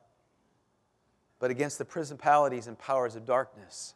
but 1.39 1.51
against 1.51 1.77
the 1.77 1.85
principalities 1.85 2.67
and 2.67 2.77
powers 2.77 3.15
of 3.15 3.25
darkness. 3.25 3.93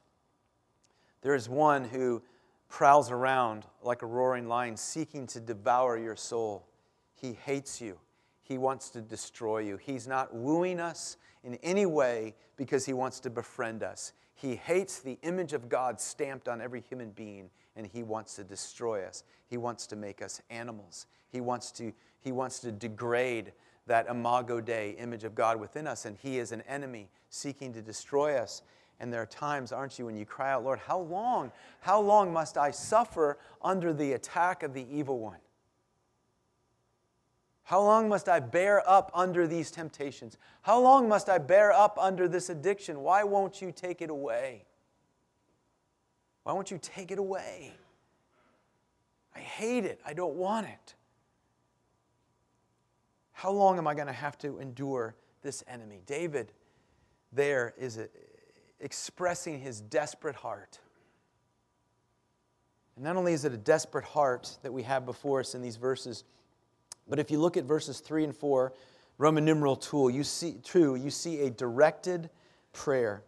There 1.21 1.35
is 1.35 1.47
one 1.47 1.85
who 1.85 2.21
prowls 2.69 3.11
around 3.11 3.65
like 3.83 4.01
a 4.01 4.05
roaring 4.05 4.47
lion, 4.47 4.77
seeking 4.77 5.27
to 5.27 5.39
devour 5.39 5.97
your 5.97 6.15
soul. 6.15 6.65
He 7.13 7.33
hates 7.33 7.81
you. 7.81 7.97
He 8.41 8.57
wants 8.57 8.89
to 8.91 9.01
destroy 9.01 9.59
you. 9.59 9.77
He's 9.77 10.07
not 10.07 10.33
wooing 10.33 10.79
us 10.79 11.17
in 11.43 11.55
any 11.55 11.85
way 11.85 12.35
because 12.55 12.85
he 12.85 12.93
wants 12.93 13.19
to 13.21 13.29
befriend 13.29 13.83
us. 13.83 14.13
He 14.41 14.55
hates 14.55 14.99
the 14.99 15.19
image 15.21 15.53
of 15.53 15.69
God 15.69 16.01
stamped 16.01 16.47
on 16.47 16.61
every 16.61 16.81
human 16.81 17.11
being, 17.11 17.51
and 17.75 17.85
he 17.85 18.01
wants 18.01 18.35
to 18.37 18.43
destroy 18.43 19.03
us. 19.03 19.23
He 19.47 19.57
wants 19.57 19.85
to 19.87 19.95
make 19.95 20.23
us 20.23 20.41
animals. 20.49 21.05
He 21.29 21.41
wants 21.41 21.71
to, 21.73 21.93
he 22.21 22.31
wants 22.31 22.57
to 22.61 22.71
degrade 22.71 23.51
that 23.85 24.07
imago 24.07 24.59
Dei 24.59 24.95
image 24.97 25.25
of 25.25 25.35
God 25.35 25.59
within 25.59 25.85
us, 25.85 26.05
and 26.05 26.17
he 26.17 26.39
is 26.39 26.51
an 26.51 26.61
enemy 26.61 27.07
seeking 27.29 27.71
to 27.73 27.83
destroy 27.83 28.35
us. 28.35 28.63
And 28.99 29.13
there 29.13 29.21
are 29.21 29.27
times, 29.27 29.71
aren't 29.71 29.99
you, 29.99 30.07
when 30.07 30.17
you 30.17 30.25
cry 30.25 30.51
out, 30.51 30.63
Lord, 30.63 30.79
how 30.79 30.99
long, 30.99 31.51
how 31.81 32.01
long 32.01 32.33
must 32.33 32.57
I 32.57 32.71
suffer 32.71 33.37
under 33.61 33.93
the 33.93 34.13
attack 34.13 34.63
of 34.63 34.73
the 34.73 34.87
evil 34.91 35.19
one? 35.19 35.37
How 37.63 37.81
long 37.81 38.09
must 38.09 38.27
I 38.27 38.39
bear 38.39 38.87
up 38.89 39.11
under 39.13 39.47
these 39.47 39.71
temptations? 39.71 40.37
How 40.61 40.79
long 40.79 41.07
must 41.07 41.29
I 41.29 41.37
bear 41.37 41.71
up 41.71 41.97
under 41.99 42.27
this 42.27 42.49
addiction? 42.49 43.01
Why 43.01 43.23
won't 43.23 43.61
you 43.61 43.71
take 43.71 44.01
it 44.01 44.09
away? 44.09 44.65
Why 46.43 46.53
won't 46.53 46.71
you 46.71 46.79
take 46.81 47.11
it 47.11 47.19
away? 47.19 47.73
I 49.35 49.39
hate 49.39 49.85
it. 49.85 50.01
I 50.05 50.13
don't 50.13 50.35
want 50.35 50.67
it. 50.67 50.95
How 53.31 53.51
long 53.51 53.77
am 53.77 53.87
I 53.87 53.95
going 53.95 54.07
to 54.07 54.13
have 54.13 54.37
to 54.39 54.59
endure 54.59 55.15
this 55.41 55.63
enemy? 55.67 56.01
David 56.05 56.51
there 57.31 57.73
is 57.77 57.97
a, 57.97 58.07
expressing 58.79 59.59
his 59.59 59.81
desperate 59.81 60.35
heart. 60.35 60.79
And 62.95 63.05
not 63.05 63.15
only 63.15 63.33
is 63.33 63.45
it 63.45 63.53
a 63.53 63.57
desperate 63.57 64.03
heart 64.03 64.57
that 64.63 64.73
we 64.73 64.83
have 64.83 65.05
before 65.05 65.39
us 65.39 65.55
in 65.55 65.61
these 65.61 65.77
verses, 65.77 66.23
but 67.07 67.19
if 67.19 67.31
you 67.31 67.39
look 67.39 67.57
at 67.57 67.65
verses 67.65 67.99
3 67.99 68.25
and 68.25 68.35
4, 68.35 68.73
Roman 69.17 69.45
numeral 69.45 69.75
tool, 69.75 70.09
you 70.09 70.23
see 70.23 70.55
two, 70.63 70.95
you 70.95 71.11
see 71.11 71.41
a 71.41 71.49
directed 71.51 72.29
prayer. 72.73 73.23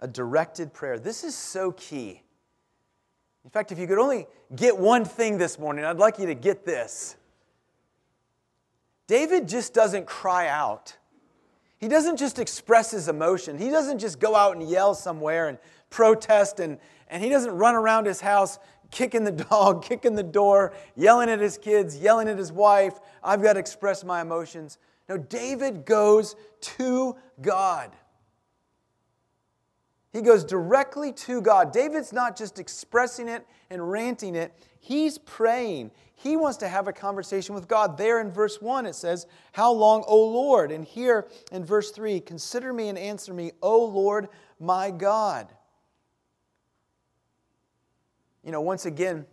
A 0.00 0.06
directed 0.06 0.72
prayer. 0.72 0.98
This 0.98 1.24
is 1.24 1.34
so 1.34 1.72
key. 1.72 2.20
In 3.44 3.50
fact, 3.50 3.72
if 3.72 3.78
you 3.78 3.86
could 3.86 3.98
only 3.98 4.26
get 4.54 4.76
one 4.76 5.04
thing 5.04 5.38
this 5.38 5.58
morning, 5.58 5.84
I'd 5.84 5.96
like 5.96 6.18
you 6.18 6.26
to 6.26 6.34
get 6.34 6.66
this. 6.66 7.16
David 9.06 9.48
just 9.48 9.74
doesn't 9.74 10.06
cry 10.06 10.48
out. 10.48 10.96
He 11.78 11.88
doesn't 11.88 12.16
just 12.16 12.38
express 12.38 12.90
his 12.90 13.08
emotion. 13.08 13.58
He 13.58 13.70
doesn't 13.70 13.98
just 13.98 14.20
go 14.20 14.36
out 14.36 14.56
and 14.56 14.68
yell 14.68 14.94
somewhere 14.94 15.48
and 15.48 15.58
protest, 15.90 16.60
and, 16.60 16.78
and 17.08 17.22
he 17.22 17.28
doesn't 17.28 17.50
run 17.50 17.74
around 17.74 18.06
his 18.06 18.20
house 18.20 18.58
kicking 18.92 19.24
the 19.24 19.32
dog, 19.32 19.82
kicking 19.88 20.14
the 20.14 20.22
door, 20.22 20.72
yelling 20.94 21.28
at 21.28 21.40
his 21.40 21.58
kids, 21.58 21.98
yelling 21.98 22.28
at 22.28 22.38
his 22.38 22.52
wife. 22.52 23.00
I've 23.24 23.42
got 23.42 23.54
to 23.54 23.58
express 23.58 24.04
my 24.04 24.20
emotions. 24.20 24.78
No, 25.08 25.18
David 25.18 25.84
goes 25.84 26.36
to 26.60 27.16
God. 27.40 27.90
He 30.12 30.20
goes 30.20 30.44
directly 30.44 31.12
to 31.12 31.40
God. 31.40 31.72
David's 31.72 32.12
not 32.12 32.36
just 32.36 32.58
expressing 32.58 33.28
it 33.28 33.46
and 33.70 33.90
ranting 33.90 34.36
it, 34.36 34.52
he's 34.78 35.18
praying. 35.18 35.90
He 36.14 36.36
wants 36.36 36.58
to 36.58 36.68
have 36.68 36.86
a 36.86 36.92
conversation 36.92 37.52
with 37.52 37.66
God. 37.66 37.98
There 37.98 38.20
in 38.20 38.30
verse 38.30 38.62
1, 38.62 38.86
it 38.86 38.94
says, 38.94 39.26
How 39.52 39.72
long, 39.72 40.04
O 40.06 40.16
Lord? 40.16 40.70
And 40.70 40.84
here 40.84 41.26
in 41.50 41.64
verse 41.64 41.90
3, 41.90 42.20
Consider 42.20 42.72
me 42.72 42.88
and 42.88 42.96
answer 42.96 43.34
me, 43.34 43.50
O 43.60 43.84
Lord 43.84 44.28
my 44.60 44.92
God. 44.92 45.52
You 48.44 48.50
know, 48.50 48.60
once 48.60 48.86
again, 48.86 49.24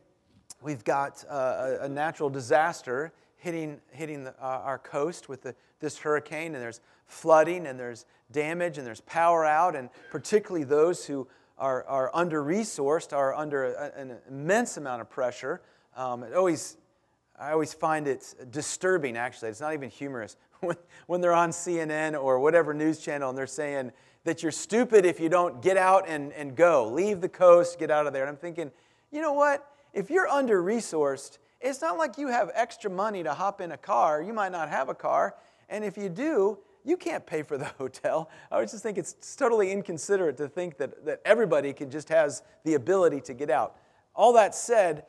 we've 0.61 0.83
got 0.83 1.25
uh, 1.27 1.77
a, 1.81 1.89
natural 1.89 2.29
disaster 2.29 3.11
hitting, 3.37 3.79
hitting 3.89 4.23
the, 4.23 4.35
uh, 4.39 4.61
our 4.63 4.77
coast 4.77 5.27
with 5.27 5.41
the, 5.41 5.55
this 5.79 5.97
hurricane, 5.97 6.53
and 6.53 6.61
there's 6.61 6.79
flooding, 7.07 7.65
and 7.65 7.79
there's 7.79 8.05
damage 8.31 8.77
and 8.77 8.85
there's 8.85 9.01
power 9.01 9.45
out, 9.45 9.75
and 9.75 9.89
particularly 10.11 10.63
those 10.63 11.07
who 11.07 11.27
are, 11.57 11.83
are 11.85 12.11
under 12.13 12.43
resourced 12.43 13.11
are 13.11 13.33
under 13.33 13.73
a, 13.73 13.91
an 13.99 14.17
immense 14.27 14.77
amount 14.77 15.01
of 15.01 15.09
pressure. 15.09 15.61
Um, 15.97 16.23
it 16.23 16.35
always, 16.35 16.77
I 17.39 17.51
always 17.51 17.73
find 17.73 18.07
it 18.07 18.35
disturbing, 18.51 19.17
actually. 19.17 19.49
It's 19.49 19.61
not 19.61 19.73
even 19.73 19.89
humorous. 19.89 20.35
When, 20.59 20.75
when 21.07 21.21
they're 21.21 21.33
on 21.33 21.51
CNN 21.51 22.21
or 22.21 22.37
whatever 22.41 22.73
news 22.73 22.99
channel 22.99 23.29
and 23.29 23.37
they're 23.37 23.47
saying 23.47 23.93
that 24.25 24.43
you're 24.43 24.51
stupid 24.51 25.05
if 25.05 25.17
you 25.17 25.29
don't 25.29 25.61
get 25.61 25.77
out 25.77 26.03
and, 26.05 26.33
and 26.33 26.53
go, 26.53 26.89
leave 26.89 27.21
the 27.21 27.29
coast, 27.29 27.79
get 27.79 27.89
out 27.89 28.07
of 28.07 28.11
there. 28.11 28.23
And 28.23 28.29
I'm 28.29 28.35
thinking, 28.35 28.69
you 29.11 29.21
know 29.21 29.33
what? 29.33 29.65
If 29.93 30.09
you're 30.09 30.27
under 30.27 30.61
resourced, 30.61 31.37
it's 31.61 31.81
not 31.81 31.97
like 31.97 32.17
you 32.17 32.27
have 32.27 32.51
extra 32.53 32.89
money 32.89 33.23
to 33.23 33.33
hop 33.33 33.61
in 33.61 33.71
a 33.71 33.77
car. 33.77 34.21
You 34.21 34.33
might 34.33 34.51
not 34.51 34.69
have 34.69 34.89
a 34.89 34.95
car. 34.95 35.35
And 35.67 35.83
if 35.83 35.97
you 35.97 36.09
do, 36.09 36.59
you 36.85 36.97
can't 36.97 37.25
pay 37.25 37.43
for 37.43 37.57
the 37.57 37.65
hotel. 37.77 38.29
I 38.51 38.61
just 38.61 38.83
think 38.83 38.97
it's 38.97 39.35
totally 39.35 39.71
inconsiderate 39.71 40.37
to 40.37 40.47
think 40.47 40.77
that, 40.77 41.05
that 41.05 41.21
everybody 41.25 41.73
can 41.73 41.89
just 41.89 42.09
has 42.09 42.43
the 42.63 42.75
ability 42.75 43.21
to 43.21 43.33
get 43.33 43.49
out. 43.49 43.75
All 44.15 44.33
that 44.33 44.55
said, 44.55 45.05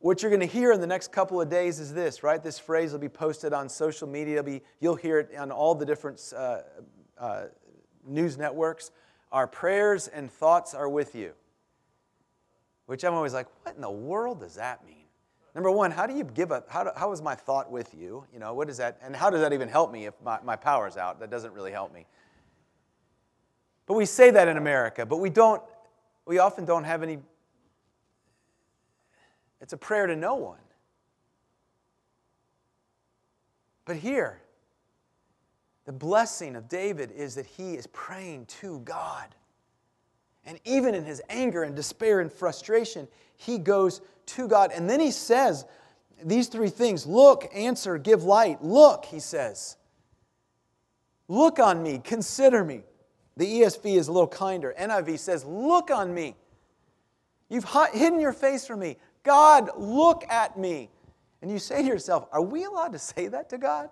what 0.00 0.22
you're 0.22 0.30
going 0.30 0.40
to 0.40 0.46
hear 0.46 0.72
in 0.72 0.80
the 0.80 0.86
next 0.86 1.12
couple 1.12 1.40
of 1.40 1.50
days 1.50 1.78
is 1.78 1.92
this, 1.92 2.22
right? 2.22 2.42
This 2.42 2.58
phrase 2.58 2.92
will 2.92 3.00
be 3.00 3.08
posted 3.08 3.52
on 3.52 3.68
social 3.68 4.08
media. 4.08 4.42
Be, 4.42 4.62
you'll 4.80 4.94
hear 4.94 5.18
it 5.18 5.30
on 5.36 5.50
all 5.50 5.74
the 5.74 5.84
different 5.84 6.32
uh, 6.34 6.60
uh, 7.18 7.44
news 8.06 8.38
networks. 8.38 8.92
Our 9.30 9.46
prayers 9.46 10.08
and 10.08 10.30
thoughts 10.30 10.74
are 10.74 10.88
with 10.88 11.14
you. 11.14 11.32
Which 12.90 13.04
I'm 13.04 13.14
always 13.14 13.32
like, 13.32 13.46
what 13.62 13.76
in 13.76 13.82
the 13.82 13.88
world 13.88 14.40
does 14.40 14.56
that 14.56 14.84
mean? 14.84 15.04
Number 15.54 15.70
one, 15.70 15.92
how 15.92 16.08
do 16.08 16.16
you 16.16 16.24
give 16.24 16.50
a, 16.50 16.64
how, 16.68 16.82
do, 16.82 16.90
how 16.96 17.12
is 17.12 17.22
my 17.22 17.36
thought 17.36 17.70
with 17.70 17.94
you? 17.94 18.24
You 18.32 18.40
know, 18.40 18.52
what 18.52 18.68
is 18.68 18.78
that, 18.78 18.98
and 19.00 19.14
how 19.14 19.30
does 19.30 19.42
that 19.42 19.52
even 19.52 19.68
help 19.68 19.92
me 19.92 20.06
if 20.06 20.14
my, 20.24 20.40
my 20.42 20.56
power's 20.56 20.96
out? 20.96 21.20
That 21.20 21.30
doesn't 21.30 21.54
really 21.54 21.70
help 21.70 21.94
me. 21.94 22.04
But 23.86 23.94
we 23.94 24.06
say 24.06 24.32
that 24.32 24.48
in 24.48 24.56
America, 24.56 25.06
but 25.06 25.18
we 25.18 25.30
don't, 25.30 25.62
we 26.26 26.40
often 26.40 26.64
don't 26.64 26.82
have 26.82 27.04
any, 27.04 27.20
it's 29.60 29.72
a 29.72 29.76
prayer 29.76 30.08
to 30.08 30.16
no 30.16 30.34
one. 30.34 30.58
But 33.84 33.98
here, 33.98 34.42
the 35.84 35.92
blessing 35.92 36.56
of 36.56 36.68
David 36.68 37.12
is 37.12 37.36
that 37.36 37.46
he 37.46 37.74
is 37.74 37.86
praying 37.86 38.46
to 38.46 38.80
God. 38.80 39.36
And 40.44 40.58
even 40.64 40.94
in 40.94 41.04
his 41.04 41.22
anger 41.28 41.62
and 41.62 41.76
despair 41.76 42.20
and 42.20 42.32
frustration, 42.32 43.08
he 43.36 43.58
goes 43.58 44.00
to 44.26 44.48
God. 44.48 44.72
And 44.72 44.88
then 44.88 45.00
he 45.00 45.10
says 45.10 45.64
these 46.22 46.48
three 46.48 46.70
things 46.70 47.06
look, 47.06 47.50
answer, 47.54 47.98
give 47.98 48.24
light. 48.24 48.62
Look, 48.62 49.04
he 49.04 49.20
says. 49.20 49.76
Look 51.28 51.58
on 51.58 51.82
me, 51.82 52.00
consider 52.02 52.64
me. 52.64 52.82
The 53.36 53.62
ESV 53.62 53.96
is 53.96 54.08
a 54.08 54.12
little 54.12 54.28
kinder. 54.28 54.74
NIV 54.78 55.18
says, 55.18 55.44
Look 55.44 55.90
on 55.90 56.12
me. 56.12 56.34
You've 57.48 57.66
hidden 57.92 58.20
your 58.20 58.32
face 58.32 58.66
from 58.66 58.80
me. 58.80 58.96
God, 59.22 59.70
look 59.76 60.24
at 60.28 60.58
me. 60.58 60.90
And 61.42 61.50
you 61.50 61.58
say 61.58 61.82
to 61.82 61.88
yourself, 61.88 62.26
Are 62.32 62.42
we 62.42 62.64
allowed 62.64 62.92
to 62.92 62.98
say 62.98 63.28
that 63.28 63.48
to 63.50 63.58
God? 63.58 63.88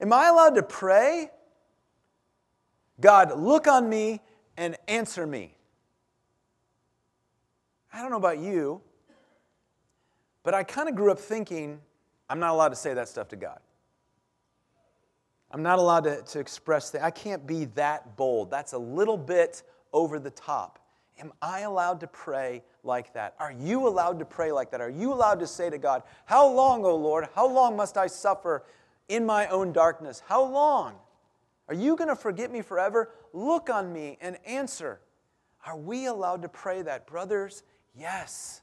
Am 0.00 0.12
I 0.12 0.26
allowed 0.26 0.56
to 0.56 0.62
pray? 0.62 1.30
God, 3.00 3.38
look 3.38 3.66
on 3.66 3.88
me 3.88 4.20
and 4.56 4.76
answer 4.88 5.26
me. 5.26 5.54
I 7.92 8.00
don't 8.00 8.10
know 8.10 8.16
about 8.16 8.38
you, 8.38 8.80
but 10.42 10.54
I 10.54 10.62
kind 10.64 10.88
of 10.88 10.94
grew 10.94 11.10
up 11.10 11.18
thinking 11.18 11.80
I'm 12.28 12.38
not 12.38 12.50
allowed 12.50 12.70
to 12.70 12.76
say 12.76 12.94
that 12.94 13.08
stuff 13.08 13.28
to 13.28 13.36
God. 13.36 13.58
I'm 15.50 15.62
not 15.62 15.78
allowed 15.78 16.04
to, 16.04 16.22
to 16.22 16.40
express 16.40 16.90
that. 16.90 17.02
I 17.02 17.10
can't 17.10 17.46
be 17.46 17.66
that 17.74 18.16
bold. 18.16 18.50
That's 18.50 18.72
a 18.72 18.78
little 18.78 19.18
bit 19.18 19.62
over 19.92 20.18
the 20.18 20.30
top. 20.30 20.78
Am 21.20 21.30
I 21.42 21.60
allowed 21.60 22.00
to 22.00 22.06
pray 22.06 22.62
like 22.82 23.12
that? 23.12 23.34
Are 23.38 23.52
you 23.52 23.86
allowed 23.86 24.18
to 24.20 24.24
pray 24.24 24.50
like 24.50 24.70
that? 24.70 24.80
Are 24.80 24.90
you 24.90 25.12
allowed 25.12 25.40
to 25.40 25.46
say 25.46 25.68
to 25.68 25.76
God, 25.76 26.02
How 26.24 26.48
long, 26.48 26.84
O 26.86 26.96
Lord? 26.96 27.28
How 27.34 27.46
long 27.46 27.76
must 27.76 27.98
I 27.98 28.06
suffer 28.06 28.64
in 29.08 29.26
my 29.26 29.46
own 29.48 29.72
darkness? 29.72 30.22
How 30.26 30.42
long? 30.42 30.94
Are 31.68 31.74
you 31.74 31.96
going 31.96 32.08
to 32.08 32.16
forget 32.16 32.50
me 32.50 32.62
forever? 32.62 33.10
Look 33.32 33.70
on 33.70 33.92
me 33.92 34.18
and 34.20 34.36
answer. 34.46 35.00
Are 35.64 35.76
we 35.76 36.06
allowed 36.06 36.42
to 36.42 36.48
pray 36.48 36.82
that? 36.82 37.06
Brothers, 37.06 37.62
yes. 37.94 38.62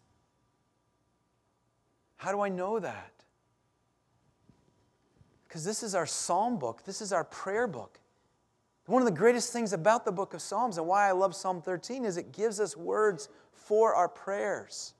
How 2.18 2.32
do 2.32 2.42
I 2.42 2.50
know 2.50 2.80
that? 2.80 3.14
Because 5.48 5.64
this 5.64 5.82
is 5.82 5.96
our 5.96 6.06
psalm 6.06 6.60
book, 6.60 6.84
this 6.84 7.02
is 7.02 7.12
our 7.12 7.24
prayer 7.24 7.66
book. 7.66 8.00
One 8.86 9.04
of 9.04 9.06
the 9.06 9.18
greatest 9.18 9.54
things 9.54 9.72
about 9.72 10.04
the 10.04 10.12
book 10.12 10.34
of 10.34 10.42
Psalms 10.42 10.80
and 10.80 10.88
why 10.88 11.08
I 11.08 11.12
love 11.12 11.36
Psalm 11.36 11.62
13 11.62 12.06
is 12.06 12.18
it 12.18 12.32
gives 12.32 12.60
us 12.60 12.76
words 12.76 13.30
for 13.52 13.94
our 13.94 14.10
prayers. 14.10 14.96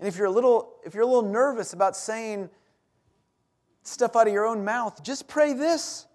And 0.00 0.08
if 0.08 0.16
you're 0.16 0.26
a 0.26 0.30
little, 0.30 0.74
if 0.84 0.94
you're 0.94 1.04
a 1.04 1.06
little 1.06 1.30
nervous 1.30 1.72
about 1.72 1.96
saying 1.96 2.50
stuff 3.82 4.16
out 4.16 4.26
of 4.26 4.32
your 4.32 4.46
own 4.46 4.64
mouth, 4.64 5.02
just 5.02 5.28
pray 5.28 5.52
this. 5.52 6.06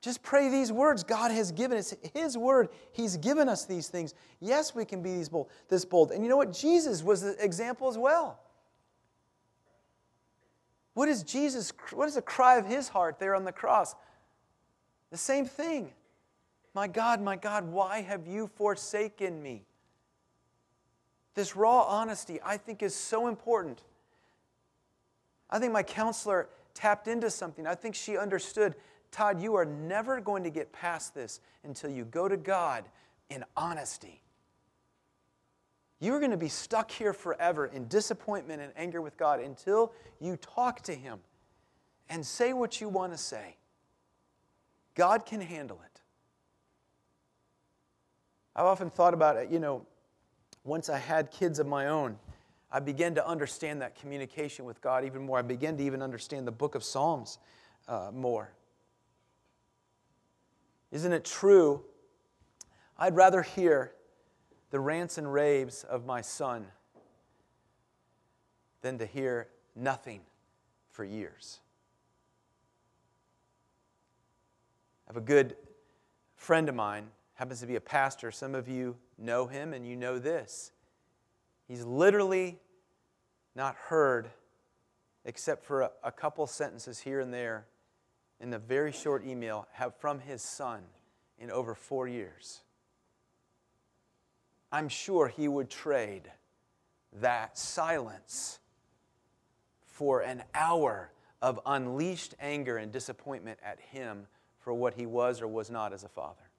Just 0.00 0.22
pray 0.22 0.50
these 0.50 0.70
words 0.70 1.02
God 1.02 1.30
has 1.30 1.50
given 1.50 1.78
us. 1.78 1.94
His 2.12 2.36
word, 2.36 2.68
He's 2.92 3.16
given 3.16 3.48
us 3.48 3.64
these 3.64 3.88
things. 3.88 4.12
Yes, 4.38 4.74
we 4.74 4.84
can 4.84 5.02
be 5.02 5.14
these 5.14 5.30
bold, 5.30 5.48
this 5.68 5.86
bold. 5.86 6.10
And 6.10 6.22
you 6.22 6.28
know 6.28 6.36
what? 6.36 6.52
Jesus 6.52 7.02
was 7.02 7.22
the 7.22 7.42
example 7.42 7.88
as 7.88 7.96
well. 7.96 8.38
What 10.94 11.08
is 11.08 11.22
Jesus, 11.22 11.72
what 11.92 12.08
is 12.08 12.14
the 12.14 12.22
cry 12.22 12.56
of 12.56 12.66
his 12.66 12.88
heart 12.88 13.18
there 13.18 13.34
on 13.34 13.44
the 13.44 13.52
cross? 13.52 13.94
The 15.10 15.16
same 15.16 15.44
thing. 15.44 15.92
My 16.72 16.88
God, 16.88 17.20
my 17.20 17.36
God, 17.36 17.68
why 17.68 18.02
have 18.02 18.26
you 18.26 18.48
forsaken 18.56 19.42
me? 19.42 19.64
This 21.34 21.56
raw 21.56 21.82
honesty, 21.82 22.40
I 22.44 22.56
think, 22.56 22.82
is 22.82 22.94
so 22.94 23.26
important. 23.26 23.82
I 25.50 25.58
think 25.58 25.72
my 25.72 25.82
counselor 25.82 26.48
tapped 26.74 27.08
into 27.08 27.30
something. 27.30 27.66
I 27.66 27.74
think 27.74 27.94
she 27.94 28.16
understood 28.16 28.74
Todd, 29.14 29.40
you 29.40 29.54
are 29.54 29.64
never 29.64 30.20
going 30.20 30.42
to 30.42 30.50
get 30.50 30.72
past 30.72 31.14
this 31.14 31.38
until 31.62 31.88
you 31.88 32.04
go 32.04 32.26
to 32.26 32.36
God 32.36 32.84
in 33.30 33.44
honesty. 33.56 34.20
You're 36.00 36.18
going 36.18 36.32
to 36.32 36.36
be 36.36 36.48
stuck 36.48 36.90
here 36.90 37.12
forever 37.12 37.66
in 37.66 37.86
disappointment 37.86 38.60
and 38.60 38.72
anger 38.76 39.00
with 39.00 39.16
God 39.16 39.38
until 39.38 39.92
you 40.20 40.36
talk 40.36 40.80
to 40.82 40.94
Him 40.94 41.20
and 42.08 42.26
say 42.26 42.52
what 42.52 42.80
you 42.80 42.88
want 42.88 43.12
to 43.12 43.18
say. 43.18 43.56
God 44.96 45.24
can 45.24 45.40
handle 45.40 45.80
it. 45.84 46.00
I've 48.56 48.66
often 48.66 48.90
thought 48.90 49.14
about 49.14 49.36
it, 49.36 49.48
you 49.48 49.60
know, 49.60 49.86
once 50.64 50.88
I 50.88 50.98
had 50.98 51.30
kids 51.30 51.60
of 51.60 51.68
my 51.68 51.86
own, 51.86 52.18
I 52.74 52.80
began 52.80 53.14
to 53.14 53.24
understand 53.24 53.82
that 53.82 53.94
communication 53.94 54.64
with 54.64 54.80
God 54.80 55.04
even 55.04 55.24
more. 55.24 55.38
I 55.38 55.42
began 55.42 55.76
to 55.76 55.84
even 55.84 56.02
understand 56.02 56.44
the 56.44 56.50
book 56.50 56.74
of 56.74 56.82
Psalms 56.82 57.38
uh, 57.86 58.10
more. 58.12 58.50
Isn't 60.90 61.12
it 61.12 61.24
true? 61.24 61.84
I'd 62.98 63.14
rather 63.14 63.42
hear 63.42 63.92
the 64.72 64.80
rants 64.80 65.18
and 65.18 65.32
raves 65.32 65.84
of 65.84 66.04
my 66.04 66.20
son 66.20 66.66
than 68.82 68.98
to 68.98 69.06
hear 69.06 69.46
nothing 69.76 70.22
for 70.90 71.04
years. 71.04 71.60
I 75.06 75.12
have 75.12 75.16
a 75.16 75.24
good 75.24 75.54
friend 76.34 76.68
of 76.68 76.74
mine, 76.74 77.06
happens 77.34 77.60
to 77.60 77.66
be 77.68 77.76
a 77.76 77.80
pastor. 77.80 78.32
Some 78.32 78.56
of 78.56 78.68
you 78.68 78.96
know 79.16 79.46
him 79.46 79.72
and 79.72 79.86
you 79.86 79.94
know 79.94 80.18
this. 80.18 80.72
He's 81.68 81.84
literally 81.84 82.58
not 83.54 83.76
heard 83.76 84.30
except 85.24 85.64
for 85.64 85.82
a, 85.82 85.90
a 86.02 86.12
couple 86.12 86.46
sentences 86.46 87.00
here 87.00 87.20
and 87.20 87.32
there 87.32 87.66
in 88.40 88.50
the 88.50 88.58
very 88.58 88.92
short 88.92 89.24
email 89.24 89.66
have 89.72 89.94
from 89.96 90.20
his 90.20 90.42
son 90.42 90.82
in 91.38 91.50
over 91.50 91.74
four 91.74 92.06
years. 92.06 92.60
I'm 94.70 94.88
sure 94.88 95.28
he 95.28 95.46
would 95.46 95.70
trade 95.70 96.30
that 97.20 97.56
silence 97.56 98.58
for 99.86 100.20
an 100.20 100.42
hour 100.52 101.12
of 101.40 101.60
unleashed 101.64 102.34
anger 102.40 102.76
and 102.76 102.90
disappointment 102.90 103.58
at 103.64 103.78
him 103.78 104.26
for 104.58 104.74
what 104.74 104.94
he 104.94 105.06
was 105.06 105.40
or 105.40 105.46
was 105.46 105.70
not 105.70 105.92
as 105.92 106.02
a 106.02 106.08
father. 106.08 106.50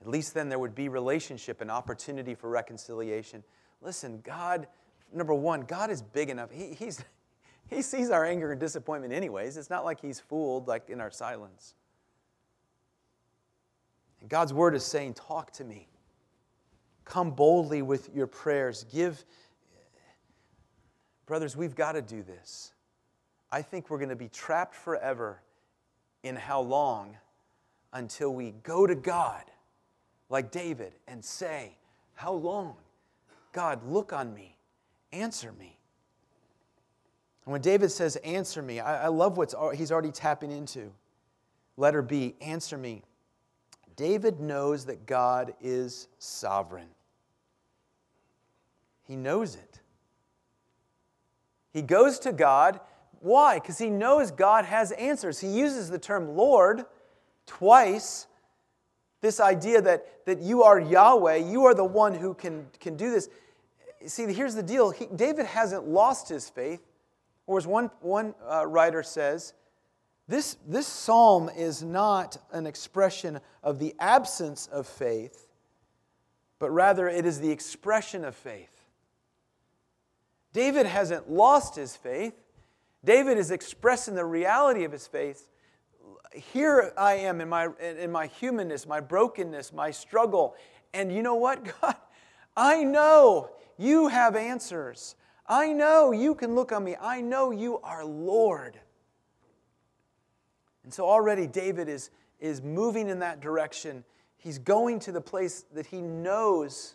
At 0.00 0.06
least 0.06 0.34
then 0.34 0.48
there 0.48 0.58
would 0.58 0.74
be 0.74 0.88
relationship 0.88 1.60
and 1.60 1.70
opportunity 1.70 2.34
for 2.34 2.48
reconciliation. 2.48 3.42
Listen, 3.80 4.20
God, 4.24 4.66
number 5.12 5.34
one, 5.34 5.62
God 5.62 5.90
is 5.90 6.02
big 6.02 6.30
enough. 6.30 6.50
He, 6.50 6.74
he's, 6.74 7.04
he 7.68 7.82
sees 7.82 8.10
our 8.10 8.24
anger 8.24 8.52
and 8.52 8.60
disappointment, 8.60 9.12
anyways. 9.12 9.56
It's 9.56 9.70
not 9.70 9.84
like 9.84 10.00
he's 10.00 10.20
fooled 10.20 10.68
like 10.68 10.90
in 10.90 11.00
our 11.00 11.10
silence. 11.10 11.74
And 14.20 14.28
God's 14.28 14.52
word 14.52 14.74
is 14.74 14.84
saying, 14.84 15.14
Talk 15.14 15.52
to 15.52 15.64
me. 15.64 15.88
Come 17.04 17.30
boldly 17.30 17.82
with 17.82 18.14
your 18.14 18.26
prayers. 18.26 18.84
Give. 18.92 19.24
Brothers, 21.26 21.56
we've 21.56 21.74
got 21.74 21.92
to 21.92 22.02
do 22.02 22.22
this. 22.22 22.72
I 23.50 23.62
think 23.62 23.90
we're 23.90 23.98
going 23.98 24.08
to 24.10 24.16
be 24.16 24.28
trapped 24.28 24.74
forever 24.74 25.42
in 26.22 26.36
how 26.36 26.60
long 26.60 27.16
until 27.92 28.34
we 28.34 28.52
go 28.62 28.86
to 28.86 28.94
God 28.94 29.44
like 30.28 30.50
David 30.50 30.92
and 31.06 31.24
say, 31.24 31.76
How 32.14 32.32
long? 32.32 32.76
God, 33.52 33.84
look 33.84 34.12
on 34.12 34.32
me, 34.34 34.56
answer 35.12 35.52
me. 35.52 35.78
And 37.44 37.52
when 37.52 37.62
David 37.62 37.90
says, 37.90 38.16
Answer 38.16 38.60
me, 38.60 38.78
I, 38.78 39.04
I 39.04 39.08
love 39.08 39.36
what 39.36 39.54
he's 39.74 39.90
already 39.90 40.12
tapping 40.12 40.50
into. 40.50 40.92
Letter 41.76 42.02
B, 42.02 42.34
answer 42.40 42.76
me. 42.76 43.02
David 43.96 44.38
knows 44.38 44.84
that 44.84 45.06
God 45.06 45.54
is 45.60 46.08
sovereign. 46.18 46.88
He 49.06 49.16
knows 49.16 49.54
it. 49.56 49.80
He 51.72 51.82
goes 51.82 52.18
to 52.20 52.32
God. 52.32 52.78
Why? 53.20 53.58
Because 53.58 53.78
he 53.78 53.90
knows 53.90 54.30
God 54.30 54.64
has 54.64 54.92
answers. 54.92 55.40
He 55.40 55.48
uses 55.48 55.90
the 55.90 55.98
term 55.98 56.36
Lord 56.36 56.84
twice 57.46 58.27
this 59.20 59.40
idea 59.40 59.82
that, 59.82 60.24
that 60.26 60.40
you 60.40 60.62
are 60.62 60.78
Yahweh, 60.78 61.36
you 61.36 61.64
are 61.64 61.74
the 61.74 61.84
one 61.84 62.14
who 62.14 62.34
can, 62.34 62.66
can 62.80 62.96
do 62.96 63.10
this. 63.10 63.28
See, 64.06 64.32
here's 64.32 64.54
the 64.54 64.62
deal 64.62 64.90
he, 64.90 65.06
David 65.06 65.46
hasn't 65.46 65.88
lost 65.88 66.28
his 66.28 66.48
faith. 66.48 66.80
Or 67.46 67.56
as 67.56 67.66
one, 67.66 67.90
one 68.00 68.34
uh, 68.46 68.66
writer 68.66 69.02
says, 69.02 69.54
this, 70.28 70.58
this 70.66 70.86
psalm 70.86 71.48
is 71.56 71.82
not 71.82 72.36
an 72.52 72.66
expression 72.66 73.40
of 73.62 73.78
the 73.78 73.94
absence 73.98 74.66
of 74.66 74.86
faith, 74.86 75.48
but 76.58 76.70
rather 76.70 77.08
it 77.08 77.24
is 77.24 77.40
the 77.40 77.50
expression 77.50 78.26
of 78.26 78.36
faith. 78.36 78.84
David 80.52 80.84
hasn't 80.84 81.30
lost 81.30 81.76
his 81.76 81.96
faith. 81.96 82.34
David 83.02 83.38
is 83.38 83.50
expressing 83.50 84.14
the 84.14 84.24
reality 84.26 84.84
of 84.84 84.92
his 84.92 85.06
faith 85.06 85.48
here 86.32 86.92
I 86.96 87.14
am 87.14 87.40
in 87.40 87.48
my, 87.48 87.68
in 87.80 88.12
my 88.12 88.26
humanness, 88.26 88.86
my 88.86 89.00
brokenness, 89.00 89.72
my 89.72 89.90
struggle. 89.90 90.54
And 90.92 91.12
you 91.12 91.22
know 91.22 91.34
what, 91.34 91.64
God? 91.80 91.96
I 92.56 92.84
know 92.84 93.50
you 93.76 94.08
have 94.08 94.36
answers. 94.36 95.14
I 95.46 95.72
know 95.72 96.12
you 96.12 96.34
can 96.34 96.54
look 96.54 96.72
on 96.72 96.84
me. 96.84 96.96
I 97.00 97.20
know 97.20 97.50
you 97.50 97.78
are 97.78 98.04
Lord. 98.04 98.78
And 100.84 100.92
so 100.92 101.06
already 101.06 101.46
David 101.46 101.88
is, 101.88 102.10
is 102.40 102.62
moving 102.62 103.08
in 103.08 103.20
that 103.20 103.40
direction. 103.40 104.04
He's 104.36 104.58
going 104.58 105.00
to 105.00 105.12
the 105.12 105.20
place 105.20 105.64
that 105.74 105.86
he 105.86 106.00
knows 106.00 106.94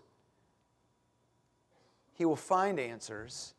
he 2.13 2.25
will 2.25 2.35
find 2.35 2.79
answers 2.79 3.53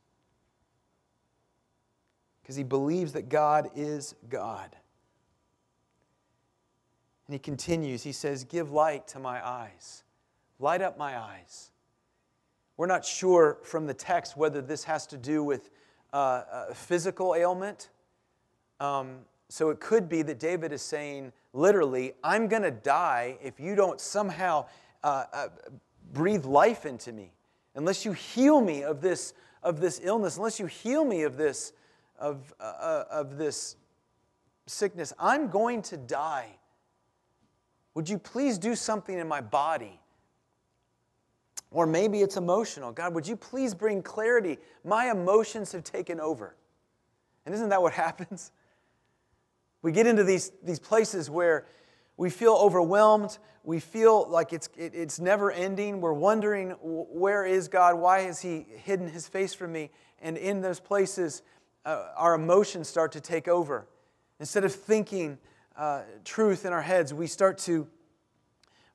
because 2.43 2.57
he 2.57 2.63
believes 2.63 3.13
that 3.13 3.29
God 3.29 3.71
is 3.75 4.15
God. 4.29 4.77
And 7.27 7.35
he 7.35 7.39
continues, 7.39 8.03
he 8.03 8.13
says, 8.13 8.45
Give 8.45 8.71
light 8.71 9.09
to 9.09 9.19
my 9.19 9.47
eyes, 9.47 10.05
light 10.59 10.83
up 10.83 10.99
my 10.99 11.19
eyes. 11.19 11.71
We're 12.77 12.87
not 12.87 13.05
sure 13.05 13.59
from 13.63 13.87
the 13.87 13.95
text 13.95 14.37
whether 14.37 14.61
this 14.61 14.85
has 14.85 15.07
to 15.09 15.17
do 15.17 15.45
with 15.45 15.71
uh, 16.13 16.43
a 16.71 16.75
physical 16.75 17.35
ailment. 17.35 17.91
Um, 18.81 19.19
so 19.49 19.71
it 19.71 19.81
could 19.81 20.09
be 20.09 20.23
that 20.23 20.39
David 20.39 20.73
is 20.73 20.83
saying, 20.83 21.33
literally, 21.53 22.15
I'm 22.25 22.49
going 22.49 22.63
to 22.63 22.71
die 22.71 23.39
if 23.43 23.61
you 23.61 23.75
don't 23.75 24.01
somehow 24.01 24.67
uh, 25.05 25.25
uh, 25.33 25.49
breathe 26.13 26.45
life 26.45 26.87
into 26.87 27.13
me. 27.13 27.33
Unless 27.77 28.05
you 28.05 28.13
heal 28.13 28.61
me 28.61 28.83
of 28.83 29.01
this, 29.01 29.35
of 29.63 29.81
this 29.81 30.01
illness, 30.03 30.37
unless 30.37 30.59
you 30.59 30.67
heal 30.67 31.05
me 31.05 31.23
of 31.23 31.37
this, 31.37 31.73
of, 32.19 32.53
uh, 32.59 32.63
uh, 32.63 33.05
of 33.11 33.37
this 33.37 33.77
sickness, 34.67 35.13
I'm 35.19 35.49
going 35.49 35.83
to 35.83 35.97
die. 35.97 36.57
Would 37.95 38.09
you 38.09 38.19
please 38.19 38.59
do 38.59 38.75
something 38.75 39.17
in 39.17 39.29
my 39.29 39.41
body? 39.41 40.01
Or 41.71 41.87
maybe 41.87 42.23
it's 42.23 42.37
emotional. 42.37 42.93
God, 42.93 43.15
would 43.15 43.27
you 43.27 43.37
please 43.37 43.75
bring 43.75 44.03
clarity? 44.03 44.59
My 44.85 45.11
emotions 45.11 45.73
have 45.73 45.83
taken 45.83 46.21
over. 46.21 46.55
And 47.47 47.55
isn't 47.55 47.69
that 47.69 47.83
what 47.83 47.93
happens? 48.05 48.53
We 49.83 49.93
get 49.93 50.07
into 50.07 50.25
these, 50.25 50.53
these 50.63 50.79
places 50.79 51.29
where 51.29 51.67
we 52.17 52.31
feel 52.31 52.55
overwhelmed. 52.55 53.39
We 53.65 53.81
feel 53.81 54.29
like 54.29 54.53
it's, 54.53 54.69
it, 54.77 54.95
it's 54.95 55.19
never 55.19 55.51
ending. 55.51 56.01
We're 56.01 56.13
wondering, 56.13 56.71
where 56.81 57.45
is 57.45 57.69
God? 57.69 57.99
Why 57.99 58.21
has 58.21 58.41
He 58.41 58.67
hidden 58.85 59.09
His 59.09 59.27
face 59.27 59.53
from 59.53 59.73
me? 59.73 59.91
And 60.23 60.37
in 60.37 60.61
those 60.61 60.81
places, 60.81 61.43
uh, 61.85 62.07
our 62.17 62.35
emotions 62.35 62.89
start 62.89 63.13
to 63.13 63.21
take 63.21 63.49
over. 63.49 63.87
Instead 64.41 64.65
of 64.65 64.75
thinking, 64.75 65.39
uh, 65.77 66.03
truth 66.25 66.65
in 66.65 66.73
our 66.73 66.83
heads, 66.83 67.13
we 67.13 67.27
start 67.27 67.59
to 67.59 67.87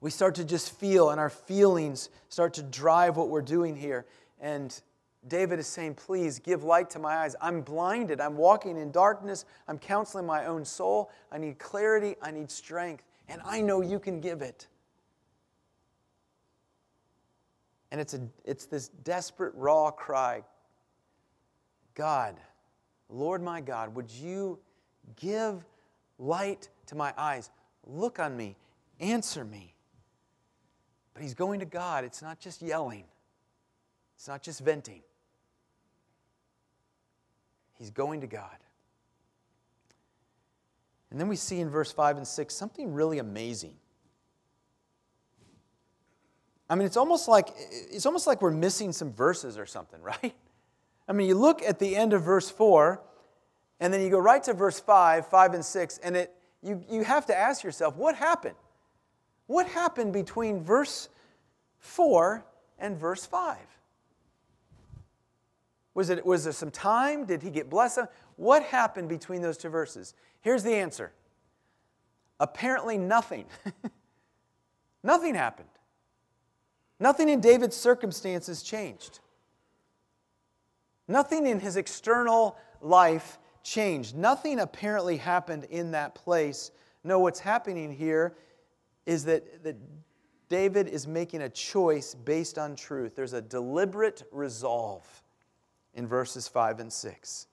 we 0.02 0.10
start 0.10 0.36
to 0.36 0.46
just 0.46 0.80
feel, 0.80 1.10
and 1.10 1.20
our 1.20 1.30
feelings 1.30 2.10
start 2.30 2.54
to 2.54 2.64
drive 2.64 3.18
what 3.18 3.28
we're 3.28 3.42
doing 3.42 3.76
here. 3.76 4.06
And 4.40 4.80
David 5.28 5.60
is 5.60 5.68
saying, 5.68 5.96
Please 5.96 6.40
give 6.40 6.64
light 6.64 6.90
to 6.92 7.00
my 7.00 7.18
eyes. 7.18 7.36
I'm 7.42 7.62
blinded. 7.62 8.22
I'm 8.22 8.38
walking 8.38 8.78
in 8.78 8.92
darkness. 8.92 9.44
I'm 9.68 9.78
counseling 9.78 10.26
my 10.26 10.46
own 10.46 10.64
soul. 10.64 11.12
I 11.32 11.38
need 11.38 11.60
clarity. 11.60 12.16
I 12.22 12.32
need 12.32 12.50
strength. 12.50 13.04
And 13.28 13.42
I 13.46 13.62
know 13.62 13.82
you 13.82 14.00
can 14.00 14.22
give 14.22 14.42
it. 14.42 14.68
And 17.92 18.00
it's, 18.00 18.14
a, 18.14 18.22
it's 18.46 18.66
this 18.66 18.88
desperate, 18.88 19.54
raw 19.56 19.92
cry 19.92 20.44
God, 21.96 22.36
Lord 23.10 23.42
my 23.42 23.60
God, 23.60 23.94
would 23.96 24.10
you 24.10 24.60
give 25.18 25.66
light 26.20 26.70
to 26.88 26.96
my 26.96 27.14
eyes. 27.18 27.50
Look 27.88 28.20
on 28.20 28.38
me, 28.38 28.56
answer 29.00 29.44
me. 29.44 29.74
But 31.14 31.24
he's 31.24 31.34
going 31.34 31.60
to 31.62 31.66
God. 31.66 32.04
It's 32.04 32.22
not 32.22 32.40
just 32.40 32.62
yelling, 32.62 33.06
it's 34.16 34.28
not 34.28 34.44
just 34.44 34.62
venting. 34.62 35.02
He's 37.78 37.92
going 37.92 38.20
to 38.22 38.28
God. 38.28 38.58
And 41.12 41.20
then 41.20 41.30
we 41.30 41.38
see 41.38 41.62
in 41.62 41.70
verse 41.70 41.94
5 41.94 42.18
and 42.18 42.28
6 42.28 42.54
something 42.54 42.94
really 42.94 43.20
amazing. 43.20 43.74
I 46.70 46.76
mean, 46.76 46.86
it's 46.86 46.98
almost 46.98 47.28
like 47.28 47.50
it's 47.58 48.06
almost 48.06 48.28
like 48.28 48.42
we're 48.42 48.52
missing 48.52 48.92
some 48.92 49.12
verses 49.12 49.58
or 49.58 49.66
something, 49.66 50.02
right? 50.04 50.36
I 51.08 51.14
mean, 51.14 51.28
you 51.28 51.36
look 51.36 51.64
at 51.64 51.80
the 51.80 51.96
end 51.96 52.14
of 52.14 52.22
verse 52.22 52.50
4, 52.50 53.02
and 53.80 53.94
then 53.94 54.02
you 54.02 54.10
go 54.10 54.20
right 54.20 54.44
to 54.44 54.54
verse 54.54 54.80
5, 54.80 55.28
5 55.28 55.54
and 55.54 55.66
6, 55.66 55.98
and 56.00 56.18
it 56.18 56.36
you, 56.62 56.84
you 56.90 57.04
have 57.04 57.26
to 57.28 57.38
ask 57.38 57.64
yourself, 57.64 57.96
what 57.96 58.16
happened? 58.16 58.56
What 59.48 59.68
happened 59.68 60.14
between 60.14 60.64
verse 60.64 61.10
4 61.80 62.44
and 62.78 62.98
verse 62.98 63.26
5? 63.26 63.58
Was, 65.94 66.10
it, 66.10 66.26
was 66.26 66.44
there 66.44 66.54
some 66.54 66.72
time? 66.72 67.26
Did 67.26 67.42
he 67.42 67.50
get 67.50 67.70
blessed? 67.70 68.02
What 68.36 68.64
happened 68.64 69.10
between 69.10 69.42
those 69.42 69.58
two 69.58 69.70
verses? 69.70 70.14
Here's 70.42 70.64
the 70.64 70.76
answer 70.76 71.12
apparently 72.42 72.98
nothing. 72.98 73.46
nothing 75.04 75.36
happened. 75.36 75.68
Nothing 77.00 77.28
in 77.28 77.42
David's 77.42 77.76
circumstances 77.76 78.64
changed. 78.64 79.20
Nothing 81.08 81.48
in 81.48 81.60
his 81.60 81.76
external 81.76 82.56
life 82.82 83.39
changed. 83.64 84.16
Nothing 84.16 84.60
apparently 84.60 85.18
happened 85.18 85.66
in 85.66 85.92
that 85.92 86.16
place. 86.16 86.72
No, 87.04 87.20
what's 87.20 87.40
happening 87.40 87.92
here 87.92 88.36
is 89.06 89.26
that, 89.26 89.64
that 89.64 89.76
David 90.50 90.88
is 90.88 91.08
making 91.08 91.44
a 91.44 91.50
choice 91.50 92.16
based 92.16 92.58
on 92.58 92.76
truth. 92.76 93.16
There's 93.16 93.34
a 93.34 93.42
deliberate 93.42 94.24
resolve 94.32 95.08
in 95.94 96.08
verses 96.08 96.48
5 96.48 96.80
and 96.80 96.92
6. 96.92 97.48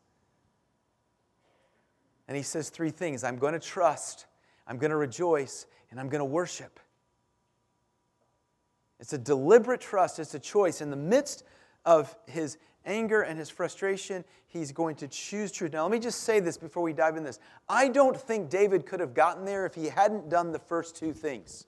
And 2.28 2.36
he 2.36 2.42
says 2.42 2.70
three 2.70 2.90
things 2.90 3.22
I'm 3.22 3.36
going 3.36 3.52
to 3.52 3.60
trust, 3.60 4.26
I'm 4.66 4.78
going 4.78 4.90
to 4.90 4.96
rejoice, 4.96 5.66
and 5.90 6.00
I'm 6.00 6.08
going 6.08 6.20
to 6.20 6.24
worship. 6.24 6.80
It's 8.98 9.12
a 9.12 9.18
deliberate 9.18 9.80
trust, 9.80 10.18
it's 10.18 10.34
a 10.34 10.38
choice. 10.38 10.80
In 10.80 10.90
the 10.90 10.96
midst 10.96 11.44
of 11.84 12.16
his 12.26 12.58
anger 12.86 13.22
and 13.22 13.38
his 13.38 13.50
frustration, 13.50 14.24
he's 14.46 14.72
going 14.72 14.96
to 14.96 15.08
choose 15.08 15.52
truth. 15.52 15.72
Now, 15.72 15.82
let 15.82 15.92
me 15.92 15.98
just 15.98 16.20
say 16.22 16.40
this 16.40 16.56
before 16.56 16.82
we 16.82 16.92
dive 16.92 17.16
in 17.16 17.24
this. 17.24 17.38
I 17.68 17.88
don't 17.88 18.16
think 18.16 18.48
David 18.48 18.86
could 18.86 19.00
have 19.00 19.12
gotten 19.12 19.44
there 19.44 19.66
if 19.66 19.74
he 19.74 19.86
hadn't 19.86 20.30
done 20.30 20.52
the 20.52 20.58
first 20.58 20.96
two 20.96 21.12
things. 21.12 21.66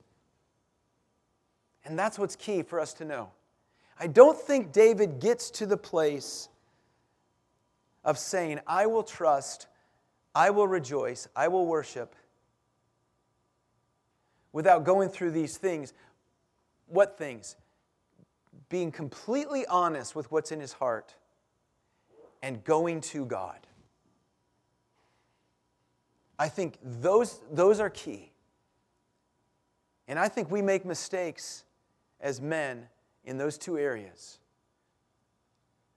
And 1.85 1.98
that's 1.98 2.18
what's 2.18 2.37
key 2.37 2.62
for 2.62 2.81
us 2.81 2.94
to 2.94 3.04
know. 3.04 3.31
I 4.00 4.07
don't 4.07 4.38
think 4.38 4.72
David 4.72 5.20
gets 5.20 5.50
to 5.52 5.66
the 5.66 5.76
place 5.76 6.48
of 8.04 8.16
saying, 8.16 8.61
I 8.66 8.87
will 8.87 9.02
trust, 9.02 9.66
I 10.35 10.50
will 10.50 10.68
rejoice, 10.68 11.28
I 11.35 11.48
will 11.48 11.66
worship, 11.66 12.14
without 14.52 14.85
going 14.85 15.09
through 15.09 15.33
these 15.33 15.57
things. 15.57 15.92
What 16.87 17.18
things? 17.18 17.57
Being 18.68 18.92
completely 18.92 19.66
honest 19.66 20.14
with 20.14 20.31
what's 20.31 20.52
in 20.52 20.61
his 20.61 20.74
heart 20.74 21.14
and 22.42 22.62
going 22.64 23.00
to 23.00 23.24
God. 23.24 23.59
I 26.38 26.48
think 26.48 26.78
those, 26.83 27.40
those 27.50 27.81
are 27.81 27.90
key. 27.90 28.31
And 30.07 30.18
I 30.18 30.28
think 30.28 30.50
we 30.50 30.62
make 30.62 30.85
mistakes 30.85 31.64
as 32.20 32.40
men 32.40 32.87
in 33.24 33.38
those 33.38 33.59
two 33.59 33.78
areas. 33.78 34.38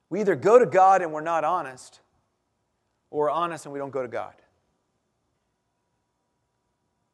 We 0.09 0.19
either 0.19 0.35
go 0.35 0.59
to 0.59 0.65
God 0.65 1.01
and 1.01 1.13
we're 1.13 1.21
not 1.21 1.43
honest, 1.43 2.01
or 3.09 3.25
we're 3.25 3.29
honest 3.29 3.65
and 3.65 3.73
we 3.73 3.79
don't 3.79 3.91
go 3.91 4.01
to 4.01 4.07
God. 4.07 4.33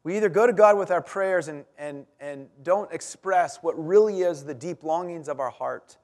We 0.08 0.16
either 0.16 0.30
go 0.30 0.46
to 0.46 0.54
God 0.54 0.78
with 0.78 0.90
our 0.90 1.02
prayers 1.02 1.48
and, 1.48 1.66
and, 1.76 2.06
and 2.18 2.48
don't 2.62 2.90
express 2.94 3.58
what 3.58 3.74
really 3.74 4.22
is 4.22 4.42
the 4.42 4.54
deep 4.54 4.82
longings 4.82 5.28
of 5.28 5.38
our 5.38 5.50
heart, 5.50 5.98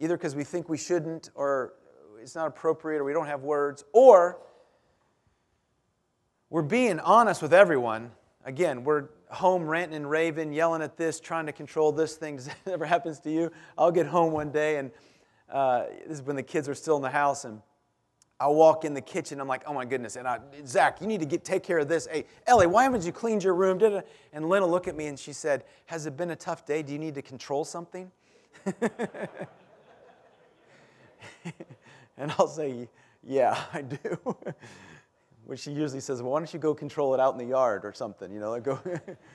either 0.00 0.16
because 0.16 0.34
we 0.34 0.42
think 0.42 0.68
we 0.68 0.76
shouldn't, 0.76 1.30
or 1.36 1.74
it's 2.20 2.34
not 2.34 2.48
appropriate, 2.48 2.98
or 2.98 3.04
we 3.04 3.12
don't 3.12 3.28
have 3.28 3.42
words, 3.42 3.84
or 3.92 4.40
we're 6.50 6.62
being 6.62 6.98
honest 6.98 7.42
with 7.42 7.54
everyone. 7.54 8.10
Again, 8.44 8.82
we're 8.82 9.04
home 9.30 9.68
ranting 9.68 9.94
and 9.94 10.10
raving, 10.10 10.52
yelling 10.52 10.82
at 10.82 10.96
this, 10.96 11.20
trying 11.20 11.46
to 11.46 11.52
control 11.52 11.92
this 11.92 12.16
thing. 12.16 12.36
Does 12.38 12.46
that 12.46 12.56
ever 12.66 12.86
happens 12.86 13.20
to 13.20 13.30
you? 13.30 13.52
I'll 13.78 13.92
get 13.92 14.06
home 14.06 14.32
one 14.32 14.50
day, 14.50 14.78
and 14.78 14.90
uh, 15.48 15.84
this 16.08 16.18
is 16.18 16.22
when 16.22 16.34
the 16.34 16.42
kids 16.42 16.68
are 16.68 16.74
still 16.74 16.96
in 16.96 17.02
the 17.02 17.10
house, 17.10 17.44
and 17.44 17.62
I 18.40 18.48
walk 18.48 18.84
in 18.84 18.94
the 18.94 19.00
kitchen. 19.00 19.40
I'm 19.40 19.46
like, 19.46 19.62
oh 19.66 19.72
my 19.72 19.84
goodness. 19.84 20.16
And 20.16 20.26
I, 20.26 20.40
Zach, 20.66 21.00
you 21.00 21.06
need 21.06 21.20
to 21.20 21.26
get, 21.26 21.44
take 21.44 21.62
care 21.62 21.78
of 21.78 21.88
this. 21.88 22.08
Hey, 22.10 22.26
Ellie, 22.46 22.66
why 22.66 22.82
haven't 22.82 23.04
you 23.04 23.12
cleaned 23.12 23.44
your 23.44 23.54
room? 23.54 23.80
And 24.32 24.48
Lynn 24.48 24.62
will 24.62 24.70
look 24.70 24.88
at 24.88 24.96
me 24.96 25.06
and 25.06 25.18
she 25.18 25.32
said, 25.32 25.64
has 25.86 26.06
it 26.06 26.16
been 26.16 26.30
a 26.30 26.36
tough 26.36 26.66
day? 26.66 26.82
Do 26.82 26.92
you 26.92 26.98
need 26.98 27.14
to 27.14 27.22
control 27.22 27.64
something? 27.64 28.10
and 32.16 32.32
I'll 32.38 32.48
say, 32.48 32.88
yeah, 33.22 33.62
I 33.72 33.82
do. 33.82 34.36
Which 35.46 35.60
she 35.60 35.70
usually 35.70 36.00
says, 36.00 36.22
well, 36.22 36.32
why 36.32 36.40
don't 36.40 36.52
you 36.52 36.58
go 36.58 36.74
control 36.74 37.14
it 37.14 37.20
out 37.20 37.34
in 37.34 37.38
the 37.38 37.44
yard 37.44 37.84
or 37.84 37.92
something? 37.92 38.32
You 38.32 38.40
know, 38.40 38.50
like 38.50 38.64
go, 38.64 38.80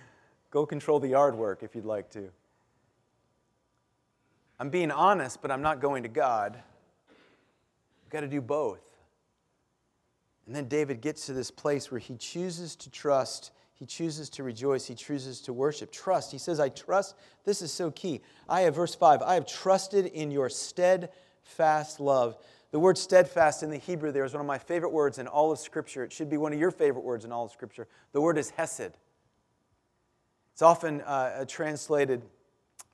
go 0.52 0.66
control 0.66 1.00
the 1.00 1.10
yard 1.10 1.36
work 1.36 1.64
if 1.64 1.74
you'd 1.74 1.86
like 1.86 2.10
to. 2.12 2.30
I'm 4.60 4.70
being 4.70 4.92
honest, 4.92 5.42
but 5.42 5.52
I'm 5.52 5.62
not 5.62 5.80
going 5.80 6.04
to 6.04 6.10
God. 6.10 6.62
I've 8.04 8.10
got 8.10 8.22
to 8.22 8.28
do 8.28 8.42
both. 8.42 8.89
And 10.50 10.56
then 10.56 10.68
David 10.68 11.00
gets 11.00 11.28
to 11.28 11.34
this 11.34 11.52
place 11.52 11.92
where 11.92 12.00
he 12.00 12.16
chooses 12.16 12.76
to 12.78 12.90
trust, 12.90 13.52
he 13.76 13.86
chooses 13.86 14.32
to 14.32 14.42
rejoice, 14.42 14.88
he 14.88 14.96
chooses 14.96 15.42
to 15.42 15.54
worship. 15.54 15.92
Trust. 15.92 16.32
He 16.32 16.40
says, 16.40 16.60
I 16.60 16.70
trust. 16.70 17.14
This 17.46 17.62
is 17.62 17.72
so 17.72 17.92
key. 17.92 18.22
I 18.50 18.62
have, 18.62 18.74
verse 18.74 18.96
5, 18.96 19.22
I 19.22 19.36
have 19.36 19.46
trusted 19.46 20.08
in 20.08 20.32
your 20.32 20.50
steadfast 20.50 22.00
love. 22.00 22.36
The 22.72 22.80
word 22.80 22.98
steadfast 22.98 23.62
in 23.62 23.70
the 23.70 23.78
Hebrew 23.78 24.12
there 24.12 24.26
is 24.26 24.34
one 24.34 24.42
of 24.42 24.48
my 24.48 24.58
favorite 24.58 24.92
words 24.92 25.20
in 25.20 25.28
all 25.28 25.52
of 25.52 25.60
Scripture. 25.60 26.04
It 26.04 26.12
should 26.12 26.32
be 26.32 26.38
one 26.38 26.52
of 26.52 26.58
your 26.58 26.72
favorite 26.72 27.06
words 27.06 27.26
in 27.26 27.32
all 27.32 27.46
of 27.46 27.52
Scripture. 27.52 27.88
The 28.14 28.20
word 28.20 28.40
is 28.40 28.50
hesed. 28.50 28.98
It's 30.54 30.64
often 30.64 31.02
uh, 31.02 31.46
translated 31.48 32.24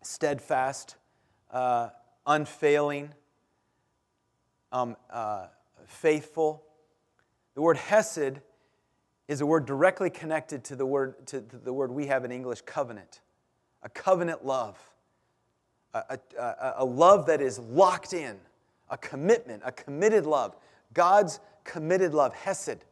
steadfast, 0.02 0.98
uh, 1.52 1.88
unfailing, 2.28 3.14
um, 4.74 4.98
uh, 5.10 5.46
faithful. 5.88 6.62
The 7.56 7.62
word 7.62 7.78
hesed 7.78 8.40
is 9.28 9.42
a 9.42 9.46
word 9.46 9.66
directly 9.66 10.10
connected 10.10 10.64
to 10.66 10.76
the 10.76 10.86
word, 10.86 11.26
to, 11.28 11.40
the 11.42 11.74
word 11.74 11.92
we 11.92 12.08
have 12.08 12.24
in 12.26 12.32
English, 12.32 12.62
covenant. 12.62 13.22
A 13.82 13.90
covenant 13.90 14.46
love. 14.46 14.78
A, 15.94 16.20
a, 16.38 16.74
a 16.80 16.86
love 16.86 17.28
that 17.28 17.42
is 17.42 17.58
locked 17.58 18.14
in, 18.14 18.36
a 18.90 18.98
commitment, 18.98 19.64
a 19.66 19.72
committed 19.72 20.26
love. 20.26 20.56
God's 20.94 21.40
committed 21.64 22.14
love, 22.14 22.34
hesed. 22.34 22.84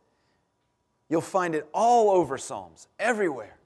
You'll 1.09 1.21
find 1.21 1.53
it 1.53 1.67
all 1.73 2.09
over 2.09 2.37
Psalms, 2.37 2.87
everywhere. 2.97 3.57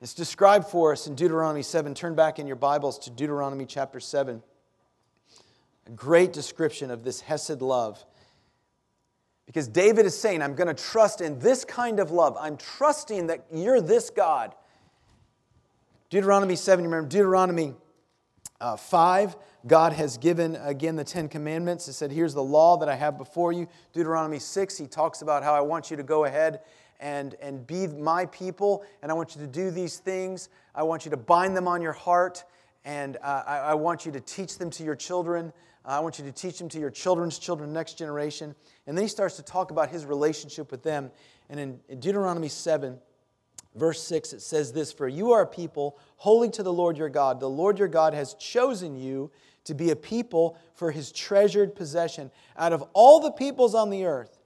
It's 0.00 0.14
described 0.14 0.66
for 0.66 0.92
us 0.92 1.06
in 1.06 1.14
Deuteronomy 1.14 1.62
7. 1.62 1.94
Turn 1.94 2.14
back 2.14 2.38
in 2.38 2.46
your 2.46 2.56
Bibles 2.56 2.98
to 3.00 3.10
Deuteronomy 3.10 3.66
chapter 3.66 4.00
7. 4.00 4.42
A 5.86 5.90
great 5.90 6.32
description 6.32 6.90
of 6.90 7.04
this 7.04 7.20
Hesed 7.20 7.60
love. 7.60 8.04
Because 9.46 9.68
David 9.68 10.06
is 10.06 10.18
saying, 10.18 10.42
I'm 10.42 10.54
going 10.54 10.74
to 10.74 10.82
trust 10.82 11.20
in 11.20 11.38
this 11.38 11.64
kind 11.64 12.00
of 12.00 12.10
love. 12.10 12.36
I'm 12.40 12.56
trusting 12.56 13.26
that 13.26 13.44
you're 13.52 13.80
this 13.80 14.10
God. 14.10 14.54
Deuteronomy 16.10 16.56
7, 16.56 16.84
remember 16.84 17.08
Deuteronomy 17.08 17.74
uh, 18.60 18.76
5, 18.76 19.36
God 19.66 19.92
has 19.92 20.18
given 20.18 20.56
again 20.56 20.96
the 20.96 21.04
Ten 21.04 21.28
Commandments. 21.28 21.86
He 21.86 21.92
said, 21.92 22.12
Here's 22.12 22.34
the 22.34 22.42
law 22.42 22.76
that 22.78 22.88
I 22.88 22.94
have 22.94 23.18
before 23.18 23.52
you. 23.52 23.66
Deuteronomy 23.92 24.38
6, 24.38 24.78
he 24.78 24.86
talks 24.86 25.22
about 25.22 25.42
how 25.42 25.54
I 25.54 25.60
want 25.60 25.90
you 25.90 25.96
to 25.96 26.02
go 26.02 26.24
ahead 26.24 26.60
and, 27.00 27.34
and 27.42 27.66
be 27.66 27.86
my 27.88 28.26
people, 28.26 28.84
and 29.02 29.10
I 29.10 29.14
want 29.14 29.34
you 29.34 29.40
to 29.40 29.48
do 29.48 29.70
these 29.70 29.98
things. 29.98 30.48
I 30.74 30.84
want 30.84 31.04
you 31.04 31.10
to 31.10 31.16
bind 31.16 31.56
them 31.56 31.66
on 31.66 31.82
your 31.82 31.92
heart, 31.92 32.44
and 32.84 33.16
uh, 33.22 33.42
I, 33.46 33.58
I 33.58 33.74
want 33.74 34.06
you 34.06 34.12
to 34.12 34.20
teach 34.20 34.58
them 34.58 34.70
to 34.70 34.84
your 34.84 34.94
children. 34.94 35.52
I 35.84 35.98
want 35.98 36.18
you 36.18 36.24
to 36.24 36.32
teach 36.32 36.58
them 36.58 36.68
to 36.70 36.78
your 36.78 36.90
children's 36.90 37.38
children, 37.38 37.72
next 37.72 37.98
generation. 37.98 38.54
And 38.86 38.96
then 38.96 39.04
he 39.04 39.08
starts 39.08 39.36
to 39.36 39.42
talk 39.42 39.70
about 39.70 39.90
his 39.90 40.04
relationship 40.04 40.70
with 40.70 40.82
them. 40.82 41.10
And 41.48 41.60
in, 41.88 42.00
Deuteronomy 42.00 42.48
7, 42.48 42.98
verse 43.76 44.02
6, 44.02 44.32
it 44.32 44.42
says 44.42 44.72
this 44.72 44.92
For 44.92 45.08
you 45.08 45.32
are 45.32 45.42
a 45.42 45.46
people 45.46 45.98
holy 46.16 46.50
to 46.50 46.62
the 46.62 46.72
Lord 46.72 46.96
your 46.96 47.08
God. 47.08 47.40
The 47.40 47.48
Lord 47.48 47.78
your 47.78 47.88
God 47.88 48.14
has 48.14 48.34
chosen 48.34 48.96
you 48.96 49.30
to 49.64 49.74
be 49.74 49.90
a 49.90 49.96
people 49.96 50.58
for 50.74 50.90
his 50.90 51.12
treasured 51.12 51.74
possession. 51.74 52.30
Out 52.56 52.72
of 52.72 52.82
all 52.92 53.20
the 53.20 53.30
peoples 53.30 53.74
on 53.74 53.90
the 53.90 54.04
earth, 54.04 54.38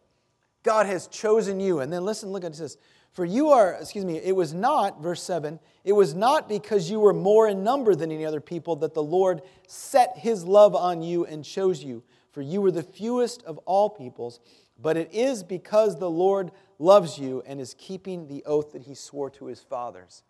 God 0.62 0.86
has 0.86 1.06
chosen 1.06 1.60
you. 1.60 1.80
And 1.80 1.92
then 1.92 2.04
listen, 2.04 2.30
look 2.30 2.44
at 2.44 2.52
this. 2.54 2.76
For 3.12 3.24
you 3.24 3.48
are, 3.48 3.78
excuse 3.80 4.04
me, 4.04 4.18
it 4.18 4.36
was 4.36 4.52
not, 4.52 5.00
verse 5.00 5.22
7, 5.22 5.58
it 5.84 5.92
was 5.92 6.14
not 6.14 6.50
because 6.50 6.90
you 6.90 7.00
were 7.00 7.14
more 7.14 7.48
in 7.48 7.64
number 7.64 7.94
than 7.94 8.12
any 8.12 8.26
other 8.26 8.42
people 8.42 8.76
that 8.76 8.92
the 8.92 9.02
Lord 9.02 9.40
set 9.66 10.18
his 10.18 10.44
love 10.44 10.74
on 10.74 11.00
you 11.00 11.24
and 11.24 11.42
chose 11.42 11.82
you. 11.82 12.02
For 12.36 12.42
you 12.42 12.60
were 12.60 12.70
the 12.70 12.82
fewest 12.82 13.42
of 13.44 13.56
all 13.64 13.88
peoples, 13.88 14.40
but 14.78 14.98
it 14.98 15.08
is 15.10 15.42
because 15.42 15.98
the 15.98 16.10
Lord 16.10 16.50
loves 16.78 17.18
you 17.18 17.42
and 17.46 17.58
is 17.58 17.74
keeping 17.78 18.28
the 18.28 18.44
oath 18.44 18.72
that 18.72 18.82
he 18.82 18.94
swore 18.94 19.30
to 19.30 19.46
his 19.46 19.62
fathers. 19.62 20.22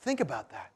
Think 0.00 0.20
about 0.20 0.50
that. 0.50 0.72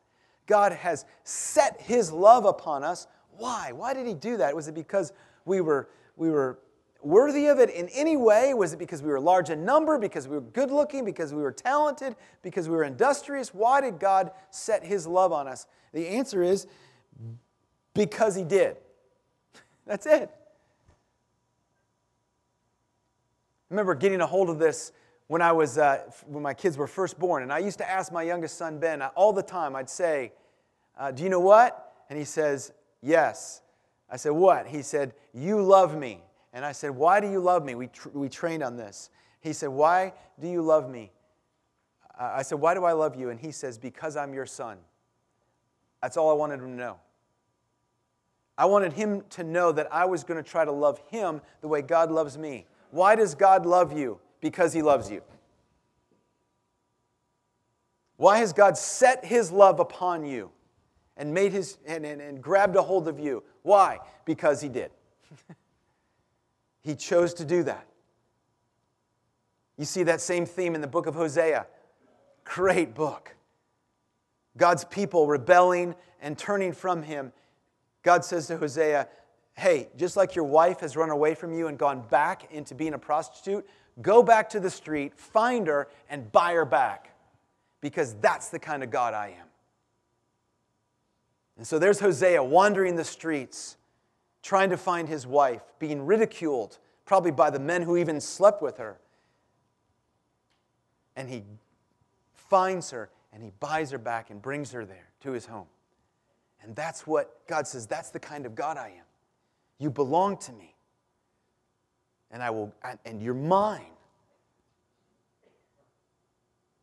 God 0.47 0.73
has 0.73 1.05
set 1.23 1.83
his 1.83 2.11
love 2.11 2.47
upon 2.47 2.83
us. 2.83 3.09
Why? 3.37 3.73
Why 3.73 3.93
did 3.93 4.07
he 4.07 4.15
do 4.15 4.39
that? 4.39 4.57
Was 4.57 4.69
it 4.69 4.75
because 4.75 5.13
we 5.45 5.61
were, 5.61 5.91
we 6.17 6.31
were 6.31 6.61
worthy 7.03 7.49
of 7.49 7.59
it 7.59 7.69
in 7.69 7.91
any 7.91 8.17
way? 8.17 8.55
Was 8.55 8.73
it 8.73 8.79
because 8.79 9.03
we 9.03 9.11
were 9.11 9.21
large 9.21 9.51
in 9.51 9.67
number, 9.67 9.99
because 9.99 10.29
we 10.29 10.37
were 10.37 10.41
good 10.41 10.71
looking, 10.71 11.05
because 11.05 11.35
we 11.35 11.43
were 11.43 11.53
talented, 11.53 12.17
because 12.41 12.71
we 12.71 12.75
were 12.75 12.85
industrious? 12.85 13.53
Why 13.53 13.83
did 13.83 14.01
God 14.01 14.31
set 14.49 14.83
his 14.83 15.07
love 15.07 15.31
on 15.31 15.47
us? 15.47 15.67
The 15.93 16.09
answer 16.09 16.43
is 16.43 16.67
because 17.93 18.35
he 18.35 18.45
did. 18.45 18.79
That's 19.87 20.07
it. 20.07 20.31
I 23.71 23.75
remember 23.75 23.95
getting 23.95 24.21
a 24.21 24.27
hold 24.27 24.51
of 24.51 24.59
this 24.59 24.93
when 25.29 25.43
I 25.43 25.53
was 25.53 25.79
uh, 25.79 26.11
when 26.27 26.43
my 26.43 26.55
kids 26.55 26.77
were 26.77 26.89
first 26.89 27.19
born, 27.19 27.43
and 27.43 27.53
I 27.53 27.59
used 27.59 27.79
to 27.79 27.89
ask 27.89 28.13
my 28.13 28.23
youngest 28.23 28.59
son 28.59 28.79
Ben 28.79 29.01
all 29.03 29.33
the 29.33 29.43
time. 29.43 29.77
I'd 29.77 29.89
say, 29.89 30.33
uh, 30.99 31.13
"Do 31.13 31.23
you 31.23 31.29
know 31.29 31.41
what?" 31.41 31.95
And 32.09 32.19
he 32.19 32.25
says, 32.25 32.73
"Yes." 33.01 33.63
I 34.11 34.17
said, 34.17 34.31
"What?" 34.31 34.67
He 34.67 34.83
said, 34.83 35.15
"You 35.33 35.63
love 35.63 35.97
me." 35.97 36.23
And 36.53 36.65
I 36.65 36.73
said, 36.73 36.91
Why 36.91 37.21
do 37.21 37.31
you 37.31 37.41
love 37.41 37.65
me? 37.65 37.75
We, 37.75 37.87
tr- 37.89 38.09
we 38.11 38.29
trained 38.29 38.63
on 38.63 38.77
this. 38.77 39.11
He 39.41 39.53
said, 39.53 39.69
Why 39.69 40.13
do 40.41 40.49
you 40.49 40.63
love 40.63 40.91
me? 40.91 41.13
I 42.19 42.43
said, 42.43 42.61
Why 42.61 42.75
do 42.75 42.85
I 42.85 42.93
love 42.93 43.17
you? 43.17 43.31
And 43.31 43.39
he 43.39 43.53
says, 43.53 43.79
Because 43.79 44.17
I'm 44.17 44.35
your 44.35 44.47
son. 44.47 44.79
That's 46.03 46.17
all 46.17 46.31
I 46.31 46.35
wanted 46.35 46.61
him 46.61 46.71
to 46.71 46.77
know. 46.77 46.97
I 48.59 48.67
wanted 48.67 48.93
him 48.93 49.23
to 49.31 49.45
know 49.45 49.73
that 49.73 49.93
I 49.93 50.05
was 50.05 50.25
going 50.25 50.43
to 50.43 50.49
try 50.49 50.65
to 50.65 50.73
love 50.73 51.01
him 51.09 51.41
the 51.61 51.69
way 51.69 51.83
God 51.83 52.11
loves 52.11 52.37
me. 52.37 52.67
Why 52.91 53.15
does 53.15 53.35
God 53.35 53.67
love 53.67 53.97
you? 53.97 54.19
Because 54.41 54.73
he 54.73 54.83
loves 54.83 55.11
you. 55.11 55.23
Why 58.17 58.39
has 58.39 58.53
God 58.53 58.77
set 58.77 59.25
his 59.25 59.51
love 59.51 59.81
upon 59.81 60.25
you 60.25 60.51
and 61.17 61.33
made 61.33 61.53
his 61.53 61.79
and, 61.87 62.05
and, 62.05 62.21
and 62.21 62.43
grabbed 62.43 62.77
a 62.77 62.83
hold 62.83 63.09
of 63.09 63.19
you? 63.19 63.43
Why? 63.63 63.99
Because 64.25 64.61
he 64.61 64.69
did. 64.69 64.91
He 66.83 66.95
chose 66.95 67.35
to 67.35 67.45
do 67.45 67.63
that. 67.65 67.87
You 69.77 69.85
see 69.85 70.03
that 70.05 70.21
same 70.21 70.47
theme 70.47 70.75
in 70.75 70.81
the 70.81 70.87
book 70.87 71.07
of 71.07 71.15
Hosea. 71.15 71.67
Great 72.45 72.95
book. 72.95 73.35
God's 74.57 74.85
people 74.85 75.27
rebelling 75.27 75.95
and 76.21 76.37
turning 76.39 76.73
from 76.73 77.03
him. 77.03 77.33
God 78.03 78.25
says 78.25 78.47
to 78.47 78.57
Hosea, 78.57 79.09
Hey, 79.55 79.89
just 79.97 80.17
like 80.17 80.35
your 80.35 80.45
wife 80.45 80.81
has 80.81 80.97
run 80.97 81.11
away 81.11 81.35
from 81.35 81.53
you 81.53 81.69
and 81.69 81.79
gone 81.79 82.03
back 82.09 82.53
into 82.53 82.75
being 82.75 82.95
a 82.95 82.99
prostitute, 82.99 83.69
go 84.01 84.23
back 84.23 84.49
to 84.51 84.61
the 84.61 84.71
street, 84.71 85.19
find 85.19 85.67
her, 85.67 85.89
and 86.09 86.31
buy 86.33 86.55
her 86.55 86.65
back. 86.65 87.15
Because 87.81 88.15
that's 88.21 88.49
the 88.49 88.59
kind 88.59 88.83
of 88.83 88.91
God 88.91 89.15
I 89.15 89.29
am. 89.41 89.47
And 91.57 91.67
so 91.67 91.79
there's 91.79 92.01
Hosea 92.01 92.43
wandering 92.43 92.97
the 92.97 93.05
streets, 93.05 93.77
trying 94.43 94.71
to 94.71 94.77
find 94.77 95.09
his 95.09 95.27
wife, 95.27 95.63
being 95.79 96.07
ridiculed, 96.07 96.79
probably 97.05 97.31
by 97.31 97.51
the 97.51 97.59
men 97.59 97.83
who 97.83 97.97
even 97.97 98.21
slept 98.21 98.63
with 98.63 98.79
her. 98.79 98.99
And 101.17 101.29
he 101.29 101.43
finds 102.33 102.91
her 102.93 103.11
and 103.33 103.43
he 103.43 103.53
buys 103.61 103.91
her 103.91 103.99
back 103.99 104.31
and 104.31 104.41
brings 104.41 104.73
her 104.73 104.85
there 104.85 105.11
to 105.21 105.33
his 105.33 105.47
home. 105.47 105.67
And 106.63 106.75
that's 106.75 107.07
what 107.07 107.47
God 107.47 107.67
says 107.67 107.87
that's 107.87 108.11
the 108.11 108.21
kind 108.21 108.47
of 108.47 108.55
God 108.55 108.77
I 108.77 108.89
am. 108.89 109.05
You 109.81 109.91
belong 109.91 110.37
to 110.37 110.53
me. 110.53 110.77
And 112.31 112.41
I 112.41 112.51
will 112.51 112.73
and 113.05 113.21
you're 113.21 113.35
mine. 113.35 113.91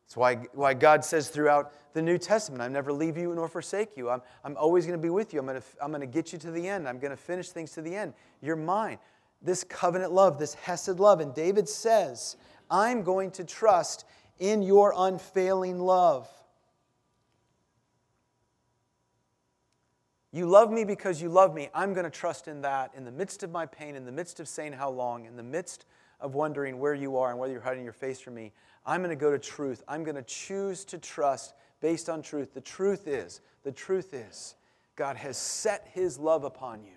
That's 0.04 0.16
why, 0.16 0.36
why 0.54 0.72
God 0.72 1.04
says 1.04 1.28
throughout 1.28 1.72
the 1.92 2.00
New 2.00 2.16
Testament, 2.16 2.62
I 2.62 2.68
never 2.68 2.92
leave 2.92 3.18
you 3.18 3.34
nor 3.34 3.46
forsake 3.46 3.96
you. 3.96 4.08
I'm, 4.08 4.22
I'm 4.42 4.56
always 4.56 4.86
going 4.86 4.98
to 4.98 5.02
be 5.02 5.10
with 5.10 5.34
you. 5.34 5.40
I'm 5.40 5.46
going 5.46 5.60
to, 5.60 5.66
I'm 5.82 5.90
going 5.90 6.00
to 6.00 6.06
get 6.06 6.32
you 6.32 6.38
to 6.38 6.50
the 6.50 6.66
end. 6.66 6.88
I'm 6.88 6.98
going 6.98 7.10
to 7.10 7.16
finish 7.16 7.50
things 7.50 7.72
to 7.72 7.82
the 7.82 7.94
end. 7.94 8.14
You're 8.40 8.56
mine. 8.56 8.98
This 9.42 9.64
covenant 9.64 10.12
love, 10.12 10.38
this 10.38 10.54
Hesed 10.54 10.98
love. 10.98 11.20
And 11.20 11.34
David 11.34 11.68
says, 11.68 12.36
I'm 12.70 13.02
going 13.02 13.30
to 13.32 13.44
trust 13.44 14.06
in 14.38 14.62
your 14.62 14.94
unfailing 14.96 15.78
love. 15.78 16.28
You 20.30 20.46
love 20.46 20.70
me 20.70 20.84
because 20.84 21.22
you 21.22 21.30
love 21.30 21.54
me. 21.54 21.70
I'm 21.74 21.94
going 21.94 22.04
to 22.04 22.10
trust 22.10 22.48
in 22.48 22.60
that 22.62 22.92
in 22.94 23.04
the 23.04 23.10
midst 23.10 23.42
of 23.42 23.50
my 23.50 23.64
pain, 23.64 23.96
in 23.96 24.04
the 24.04 24.12
midst 24.12 24.40
of 24.40 24.48
saying 24.48 24.74
how 24.74 24.90
long, 24.90 25.24
in 25.24 25.36
the 25.36 25.42
midst 25.42 25.86
of 26.20 26.34
wondering 26.34 26.78
where 26.78 26.94
you 26.94 27.16
are 27.16 27.30
and 27.30 27.38
whether 27.38 27.52
you're 27.52 27.62
hiding 27.62 27.84
your 27.84 27.92
face 27.92 28.20
from 28.20 28.34
me. 28.34 28.52
I'm 28.84 29.00
going 29.00 29.10
to 29.10 29.16
go 29.16 29.30
to 29.30 29.38
truth. 29.38 29.82
I'm 29.88 30.04
going 30.04 30.16
to 30.16 30.22
choose 30.22 30.84
to 30.86 30.98
trust 30.98 31.54
based 31.80 32.08
on 32.08 32.22
truth. 32.22 32.52
The 32.52 32.60
truth 32.60 33.06
is, 33.06 33.40
the 33.62 33.72
truth 33.72 34.12
is, 34.12 34.54
God 34.96 35.16
has 35.16 35.36
set 35.36 35.88
his 35.92 36.18
love 36.18 36.44
upon 36.44 36.82
you. 36.82 36.90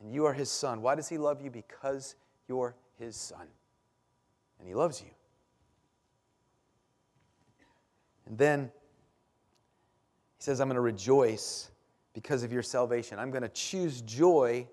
And 0.00 0.12
you 0.12 0.24
are 0.26 0.32
his 0.32 0.50
son. 0.50 0.80
Why 0.80 0.94
does 0.94 1.08
he 1.08 1.18
love 1.18 1.42
you? 1.42 1.50
Because 1.50 2.14
you're 2.46 2.76
his 2.98 3.16
son. 3.16 3.48
And 4.60 4.68
he 4.68 4.74
loves 4.74 5.02
you. 5.02 5.10
And 8.26 8.38
then 8.38 8.70
he 10.38 10.44
says, 10.44 10.60
I'm 10.60 10.68
going 10.68 10.76
to 10.76 10.80
rejoice 10.80 11.70
because 12.14 12.42
of 12.42 12.52
your 12.52 12.62
salvation. 12.62 13.18
I'm 13.18 13.30
going 13.30 13.42
to 13.42 13.48
choose 13.48 14.00
joy 14.02 14.66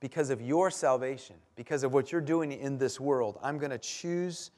because 0.00 0.30
of 0.30 0.40
your 0.40 0.70
salvation, 0.70 1.36
because 1.56 1.82
of 1.82 1.92
what 1.92 2.12
you're 2.12 2.20
doing 2.20 2.52
in 2.52 2.78
this 2.78 3.00
world. 3.00 3.38
I'm 3.42 3.58
going 3.58 3.70
to 3.70 3.78
choose 3.78 4.50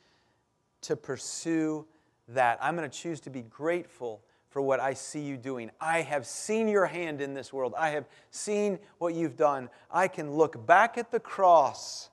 to 0.83 0.97
pursue 0.97 1.87
that. 2.29 2.59
I'm 2.63 2.77
going 2.77 2.89
to 2.89 2.97
choose 2.97 3.21
to 3.21 3.31
be 3.31 3.43
grateful 3.43 4.23
for 4.49 4.61
what 4.61 4.81
I 4.81 4.95
see 4.95 5.21
you 5.21 5.37
doing. 5.37 5.71
I 5.81 6.03
have 6.03 6.27
seen 6.27 6.67
your 6.67 6.87
hand 6.87 7.21
in 7.21 7.35
this 7.35 7.53
world. 7.53 7.75
I 7.79 7.91
have 7.91 8.07
seen 8.31 8.79
what 8.99 9.15
you've 9.15 9.37
done. 9.37 9.69
I 9.91 10.09
can 10.09 10.33
look 10.33 10.67
back 10.67 10.99
at 10.99 11.11
the 11.11 11.21
cross 11.21 12.11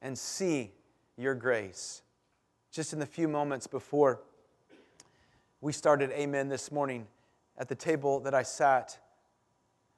and 0.00 0.16
see 0.16 0.72
your 1.16 1.34
grace. 1.34 2.01
Just 2.72 2.94
in 2.94 2.98
the 2.98 3.06
few 3.06 3.28
moments 3.28 3.66
before 3.66 4.22
we 5.60 5.74
started 5.74 6.10
Amen 6.12 6.48
this 6.48 6.72
morning, 6.72 7.06
at 7.58 7.68
the 7.68 7.74
table 7.74 8.18
that 8.20 8.34
I 8.34 8.42
sat, 8.42 8.98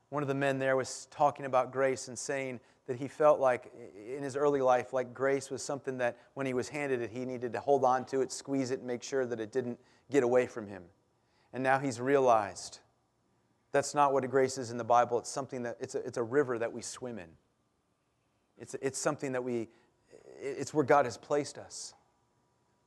one 0.09 0.25
of 0.25 0.29
the 0.29 0.35
men 0.35 0.59
there 0.59 0.75
was 0.75 1.07
talking 1.13 1.47
about 1.47 1.71
grace 1.71 2.09
and 2.09 2.19
saying 2.19 2.59
that 2.89 2.97
he 2.97 3.07
felt 3.07 3.39
like 3.39 3.73
in 4.13 4.25
his 4.25 4.35
early 4.35 4.61
life, 4.61 4.93
like 4.93 5.15
grace 5.15 5.51
was 5.51 5.63
something 5.63 5.99
that 5.99 6.19
when 6.35 6.47
he 6.47 6.53
was 6.53 6.69
handed 6.69 7.01
it, 7.01 7.11
he 7.13 7.25
needed 7.25 7.53
to 7.53 7.61
hold 7.61 7.85
on 7.85 8.05
to 8.07 8.23
it, 8.23 8.33
squeeze 8.33 8.73
it, 8.73 8.81
and 8.81 8.89
make 8.89 9.05
sure 9.05 9.25
that 9.25 9.39
it 9.39 9.53
didn't 9.53 9.79
get 10.11 10.25
away 10.25 10.49
from 10.49 10.67
him. 10.67 10.83
And 11.53 11.63
now 11.63 11.79
he's 11.79 12.01
realized 12.01 12.81
that's 13.71 13.95
not 13.95 14.13
what 14.13 14.29
grace 14.29 14.59
is 14.59 14.73
in 14.73 14.79
the 14.79 14.85
Bible. 14.85 15.21
It's 15.21 15.31
something 15.31 15.63
that 15.63 15.77
it's 15.79 15.95
a, 15.95 15.99
it's 16.05 16.19
a 16.19 16.25
river 16.25 16.59
that 16.59 16.73
we 16.73 16.83
swim 16.83 17.21
in. 17.21 17.29
It's, 18.59 18.75
it's 18.83 18.99
something 18.99 19.31
that 19.31 19.45
we, 19.45 19.69
it's 20.43 20.75
where 20.75 20.85
God 20.85 21.05
has 21.05 21.17
placed 21.17 21.57
us. 21.57 21.95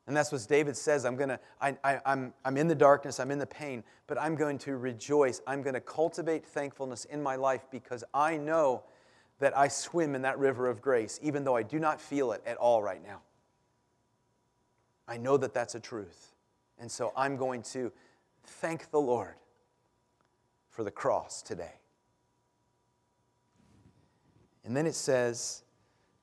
And 0.07 0.15
that's 0.15 0.31
what 0.31 0.45
David 0.47 0.77
says. 0.77 1.05
I'm 1.05 1.17
going 1.17 1.29
to, 1.29 1.39
I, 1.61 1.77
I, 1.83 1.99
I'm, 2.05 2.33
I'm 2.45 2.55
in 2.55 2.67
the 2.67 2.75
darkness, 2.75 3.19
I'm 3.19 3.29
in 3.29 3.39
the 3.39 3.45
pain, 3.45 3.83
but 4.07 4.17
I'm 4.19 4.35
going 4.35 4.57
to 4.59 4.77
rejoice. 4.77 5.41
I'm 5.45 5.61
going 5.61 5.73
to 5.73 5.81
cultivate 5.81 6.45
thankfulness 6.45 7.05
in 7.05 7.21
my 7.21 7.35
life 7.35 7.65
because 7.69 8.05
I 8.13 8.37
know 8.37 8.83
that 9.39 9.55
I 9.55 9.67
swim 9.67 10.15
in 10.15 10.21
that 10.23 10.39
river 10.39 10.67
of 10.67 10.81
grace, 10.81 11.19
even 11.21 11.43
though 11.43 11.55
I 11.55 11.63
do 11.63 11.77
not 11.77 12.01
feel 12.01 12.31
it 12.31 12.41
at 12.45 12.57
all 12.57 12.81
right 12.81 13.03
now. 13.03 13.21
I 15.07 15.17
know 15.17 15.37
that 15.37 15.53
that's 15.53 15.75
a 15.75 15.79
truth. 15.79 16.33
And 16.79 16.89
so 16.89 17.11
I'm 17.15 17.35
going 17.35 17.61
to 17.63 17.91
thank 18.45 18.89
the 18.91 18.99
Lord 18.99 19.35
for 20.69 20.83
the 20.83 20.91
cross 20.91 21.41
today. 21.41 21.73
And 24.63 24.75
then 24.75 24.85
it 24.85 24.95
says, 24.95 25.63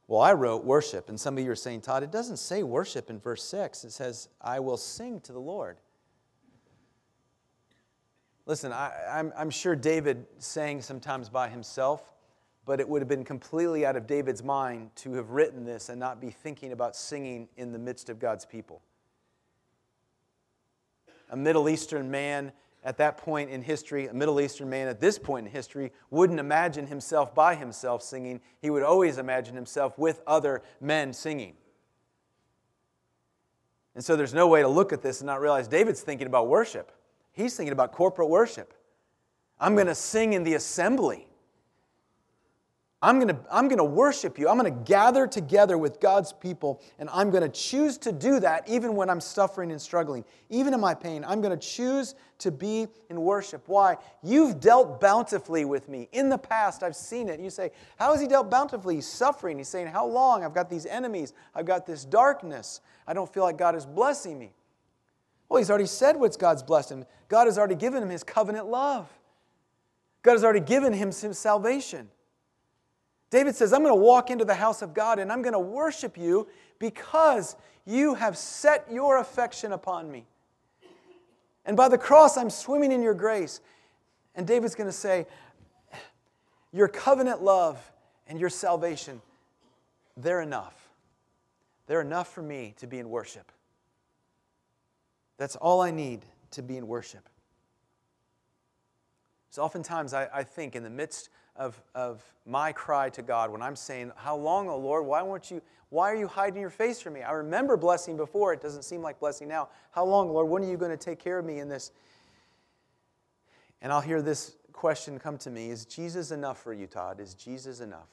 well, 0.06 0.20
I 0.20 0.34
wrote 0.34 0.64
worship, 0.64 1.08
and 1.08 1.18
some 1.18 1.38
of 1.38 1.44
you 1.44 1.50
are 1.50 1.56
saying, 1.56 1.80
Todd, 1.80 2.02
it 2.02 2.10
doesn't 2.10 2.36
say 2.36 2.62
worship 2.62 3.08
in 3.08 3.18
verse 3.18 3.42
6. 3.44 3.84
It 3.84 3.92
says, 3.92 4.28
I 4.40 4.60
will 4.60 4.76
sing 4.76 5.20
to 5.22 5.32
the 5.32 5.40
Lord. 5.40 5.78
Listen, 8.46 8.72
I, 8.72 8.92
am 9.06 9.26
I'm, 9.26 9.32
I'm 9.38 9.50
sure 9.50 9.74
David 9.74 10.26
sang 10.38 10.82
sometimes 10.82 11.30
by 11.30 11.48
himself, 11.48 12.12
but 12.66 12.80
it 12.80 12.88
would 12.88 13.00
have 13.00 13.08
been 13.08 13.24
completely 13.24 13.86
out 13.86 13.96
of 13.96 14.06
David's 14.06 14.42
mind 14.42 14.90
to 14.96 15.14
have 15.14 15.30
written 15.30 15.64
this 15.64 15.88
and 15.88 15.98
not 15.98 16.20
be 16.20 16.28
thinking 16.28 16.72
about 16.72 16.94
singing 16.94 17.48
in 17.56 17.72
the 17.72 17.78
midst 17.78 18.10
of 18.10 18.18
God's 18.18 18.44
people. 18.44 18.82
A 21.30 21.36
Middle 21.36 21.70
Eastern 21.70 22.10
man 22.10 22.52
at 22.84 22.98
that 22.98 23.16
point 23.16 23.50
in 23.50 23.62
history, 23.62 24.06
a 24.06 24.14
Middle 24.14 24.40
Eastern 24.40 24.68
man 24.68 24.88
at 24.88 25.00
this 25.00 25.18
point 25.18 25.46
in 25.46 25.52
history 25.52 25.90
wouldn't 26.10 26.38
imagine 26.38 26.86
himself 26.86 27.34
by 27.34 27.54
himself 27.54 28.02
singing. 28.02 28.40
He 28.60 28.68
would 28.68 28.82
always 28.82 29.16
imagine 29.16 29.54
himself 29.54 29.98
with 29.98 30.22
other 30.26 30.62
men 30.80 31.14
singing. 31.14 31.54
And 33.94 34.04
so 34.04 34.16
there's 34.16 34.34
no 34.34 34.48
way 34.48 34.60
to 34.60 34.68
look 34.68 34.92
at 34.92 35.02
this 35.02 35.20
and 35.20 35.26
not 35.26 35.40
realize 35.40 35.66
David's 35.66 36.02
thinking 36.02 36.26
about 36.26 36.48
worship. 36.48 36.92
He's 37.32 37.56
thinking 37.56 37.72
about 37.72 37.92
corporate 37.92 38.28
worship. 38.28 38.74
I'm 39.58 39.74
going 39.74 39.86
to 39.86 39.94
sing 39.94 40.34
in 40.34 40.44
the 40.44 40.54
assembly. 40.54 41.26
I'm 43.04 43.16
going 43.20 43.28
to 43.28 43.36
I'm 43.50 43.68
going 43.68 43.78
to 43.78 43.84
worship 43.84 44.38
you. 44.38 44.48
I'm 44.48 44.58
going 44.58 44.72
to 44.72 44.80
gather 44.84 45.26
together 45.26 45.76
with 45.76 46.00
God's 46.00 46.32
people, 46.32 46.80
and 46.98 47.10
I'm 47.12 47.30
going 47.30 47.42
to 47.42 47.50
choose 47.50 47.98
to 47.98 48.12
do 48.12 48.40
that 48.40 48.66
even 48.66 48.96
when 48.96 49.10
I'm 49.10 49.20
suffering 49.20 49.70
and 49.72 49.80
struggling, 49.80 50.24
even 50.48 50.72
in 50.72 50.80
my 50.80 50.94
pain. 50.94 51.22
I'm 51.22 51.42
going 51.42 51.56
to 51.56 51.66
choose 51.66 52.14
to 52.38 52.50
be 52.50 52.86
in 53.10 53.20
worship. 53.20 53.64
Why? 53.66 53.98
You've 54.22 54.58
dealt 54.58 55.02
bountifully 55.02 55.66
with 55.66 55.86
me. 55.86 56.08
In 56.12 56.30
the 56.30 56.38
past, 56.38 56.82
I've 56.82 56.96
seen 56.96 57.28
it. 57.28 57.40
You 57.40 57.50
say, 57.50 57.72
How 57.98 58.12
has 58.12 58.22
He 58.22 58.26
dealt 58.26 58.50
bountifully? 58.50 58.94
He's 58.94 59.06
suffering. 59.06 59.58
He's 59.58 59.68
saying, 59.68 59.88
How 59.88 60.06
long? 60.06 60.42
I've 60.42 60.54
got 60.54 60.70
these 60.70 60.86
enemies. 60.86 61.34
I've 61.54 61.66
got 61.66 61.84
this 61.84 62.06
darkness. 62.06 62.80
I 63.06 63.12
don't 63.12 63.30
feel 63.30 63.42
like 63.42 63.58
God 63.58 63.76
is 63.76 63.84
blessing 63.84 64.38
me. 64.38 64.54
Well, 65.50 65.58
He's 65.58 65.68
already 65.68 65.86
said 65.86 66.16
what's 66.16 66.38
God's 66.38 66.62
blessed 66.62 66.92
him. 66.92 67.04
God 67.28 67.48
has 67.48 67.58
already 67.58 67.74
given 67.74 68.02
him 68.02 68.08
His 68.08 68.24
covenant 68.24 68.66
love, 68.66 69.12
God 70.22 70.32
has 70.32 70.42
already 70.42 70.60
given 70.60 70.94
him 70.94 71.08
His 71.08 71.38
salvation. 71.38 72.08
David 73.34 73.56
says, 73.56 73.72
I'm 73.72 73.82
going 73.82 73.90
to 73.90 74.00
walk 74.00 74.30
into 74.30 74.44
the 74.44 74.54
house 74.54 74.80
of 74.80 74.94
God 74.94 75.18
and 75.18 75.32
I'm 75.32 75.42
going 75.42 75.54
to 75.54 75.58
worship 75.58 76.16
you 76.16 76.46
because 76.78 77.56
you 77.84 78.14
have 78.14 78.36
set 78.36 78.86
your 78.88 79.18
affection 79.18 79.72
upon 79.72 80.08
me. 80.08 80.24
And 81.66 81.76
by 81.76 81.88
the 81.88 81.98
cross, 81.98 82.36
I'm 82.36 82.48
swimming 82.48 82.92
in 82.92 83.02
your 83.02 83.12
grace. 83.12 83.60
And 84.36 84.46
David's 84.46 84.76
going 84.76 84.86
to 84.86 84.92
say, 84.92 85.26
Your 86.70 86.86
covenant 86.86 87.42
love 87.42 87.90
and 88.28 88.38
your 88.38 88.50
salvation, 88.50 89.20
they're 90.16 90.40
enough. 90.40 90.88
They're 91.88 92.02
enough 92.02 92.32
for 92.32 92.42
me 92.42 92.76
to 92.78 92.86
be 92.86 93.00
in 93.00 93.10
worship. 93.10 93.50
That's 95.38 95.56
all 95.56 95.80
I 95.80 95.90
need 95.90 96.20
to 96.52 96.62
be 96.62 96.76
in 96.76 96.86
worship. 96.86 97.28
So 99.50 99.60
oftentimes 99.64 100.14
I, 100.14 100.28
I 100.32 100.44
think 100.44 100.76
in 100.76 100.84
the 100.84 100.90
midst 100.90 101.30
of, 101.56 101.80
of 101.94 102.22
my 102.46 102.72
cry 102.72 103.08
to 103.10 103.22
God 103.22 103.50
when 103.50 103.62
I'm 103.62 103.76
saying, 103.76 104.12
How 104.16 104.36
long, 104.36 104.68
O 104.68 104.76
Lord? 104.76 105.06
Why 105.06 105.22
won't 105.22 105.50
you? 105.50 105.62
Why 105.90 106.10
are 106.10 106.16
you 106.16 106.26
hiding 106.26 106.60
your 106.60 106.70
face 106.70 107.00
from 107.00 107.12
me? 107.12 107.22
I 107.22 107.32
remember 107.32 107.76
blessing 107.76 108.16
before. 108.16 108.52
It 108.52 108.60
doesn't 108.60 108.82
seem 108.82 109.00
like 109.00 109.20
blessing 109.20 109.46
now. 109.46 109.68
How 109.92 110.04
long, 110.04 110.32
Lord? 110.32 110.48
When 110.48 110.64
are 110.64 110.70
you 110.70 110.76
going 110.76 110.90
to 110.90 110.96
take 110.96 111.20
care 111.20 111.38
of 111.38 111.44
me 111.44 111.60
in 111.60 111.68
this? 111.68 111.92
And 113.80 113.92
I'll 113.92 114.00
hear 114.00 114.20
this 114.20 114.56
question 114.72 115.18
come 115.18 115.38
to 115.38 115.50
me 115.50 115.70
Is 115.70 115.84
Jesus 115.84 116.30
enough 116.30 116.62
for 116.62 116.72
you, 116.72 116.86
Todd? 116.86 117.20
Is 117.20 117.34
Jesus 117.34 117.80
enough? 117.80 118.08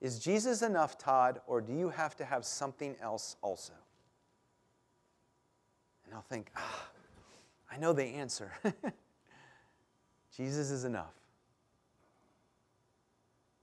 Is 0.00 0.18
Jesus 0.18 0.60
enough, 0.60 0.98
Todd, 0.98 1.40
or 1.46 1.62
do 1.62 1.72
you 1.72 1.88
have 1.88 2.14
to 2.16 2.24
have 2.26 2.44
something 2.44 2.94
else 3.00 3.36
also? 3.40 3.72
And 6.04 6.14
I'll 6.14 6.20
think, 6.20 6.50
ah, 6.56 6.88
I 7.72 7.78
know 7.78 7.94
the 7.94 8.04
answer. 8.04 8.52
Jesus 10.36 10.70
is 10.70 10.84
enough 10.84 11.14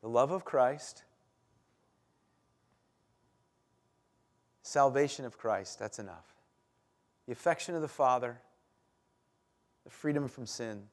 the 0.02 0.10
love 0.10 0.32
of 0.32 0.44
Christ, 0.44 1.04
salvation 4.62 5.26
of 5.26 5.38
Christ, 5.38 5.80
that's 5.80 6.00
enough. 6.00 6.34
The 7.28 7.34
affection 7.34 7.76
of 7.76 7.82
the 7.82 7.88
Father, 7.88 8.40
the 9.84 9.92
freedom 9.92 10.28
from 10.28 10.46
sin, 10.46 10.84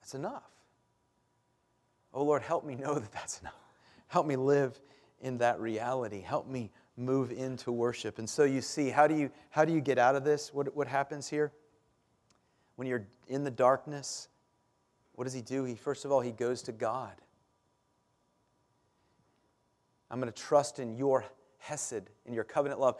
that's 0.00 0.14
enough. 0.14 0.50
Oh 2.12 2.24
Lord, 2.24 2.42
help 2.42 2.64
me 2.64 2.74
know 2.74 2.94
that 2.98 3.12
that's 3.12 3.40
enough. 3.40 3.54
Help 4.08 4.26
me 4.26 4.36
live 4.36 4.80
in 5.20 5.38
that 5.38 5.60
reality. 5.60 6.20
Help 6.20 6.48
me 6.48 6.70
move 6.96 7.32
into 7.32 7.72
worship. 7.72 8.18
And 8.18 8.28
so 8.28 8.44
you 8.44 8.60
see, 8.60 8.90
how 8.90 9.06
do 9.06 9.16
you, 9.16 9.30
how 9.50 9.64
do 9.64 9.72
you 9.72 9.80
get 9.80 9.98
out 9.98 10.14
of 10.14 10.24
this? 10.24 10.54
What, 10.54 10.74
what 10.76 10.86
happens 10.86 11.28
here? 11.28 11.52
When 12.76 12.86
you're 12.86 13.06
in 13.28 13.44
the 13.44 13.50
darkness, 13.50 14.28
what 15.14 15.24
does 15.24 15.32
he 15.32 15.42
do? 15.42 15.64
He, 15.64 15.74
first 15.74 16.04
of 16.04 16.12
all, 16.12 16.20
he 16.20 16.32
goes 16.32 16.62
to 16.62 16.72
God. 16.72 17.12
I'm 20.10 20.20
going 20.20 20.32
to 20.32 20.42
trust 20.42 20.78
in 20.78 20.96
your 20.96 21.24
hesed, 21.58 22.10
in 22.26 22.34
your 22.34 22.44
covenant 22.44 22.80
love. 22.80 22.96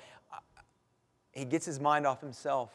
He 1.33 1.45
gets 1.45 1.67
his 1.67 1.81
mind 1.81 2.07
off 2.07 2.21
himself. 2.21 2.71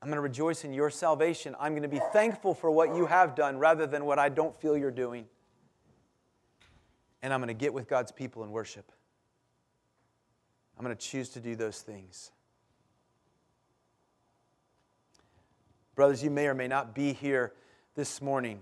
I'm 0.00 0.08
going 0.08 0.16
to 0.16 0.22
rejoice 0.22 0.64
in 0.64 0.72
your 0.72 0.90
salvation. 0.90 1.56
I'm 1.58 1.72
going 1.72 1.82
to 1.82 1.88
be 1.88 2.00
thankful 2.12 2.54
for 2.54 2.70
what 2.70 2.94
you 2.94 3.06
have 3.06 3.34
done 3.34 3.58
rather 3.58 3.86
than 3.86 4.04
what 4.04 4.18
I 4.18 4.28
don't 4.28 4.54
feel 4.60 4.76
you're 4.76 4.90
doing. 4.90 5.26
And 7.22 7.32
I'm 7.32 7.40
going 7.40 7.48
to 7.48 7.54
get 7.54 7.74
with 7.74 7.88
God's 7.88 8.12
people 8.12 8.44
and 8.44 8.52
worship. 8.52 8.92
I'm 10.78 10.84
going 10.84 10.96
to 10.96 11.02
choose 11.02 11.30
to 11.30 11.40
do 11.40 11.56
those 11.56 11.80
things. 11.80 12.30
Brothers, 15.96 16.22
you 16.22 16.30
may 16.30 16.46
or 16.46 16.54
may 16.54 16.68
not 16.68 16.94
be 16.94 17.12
here 17.12 17.52
this 17.96 18.22
morning 18.22 18.60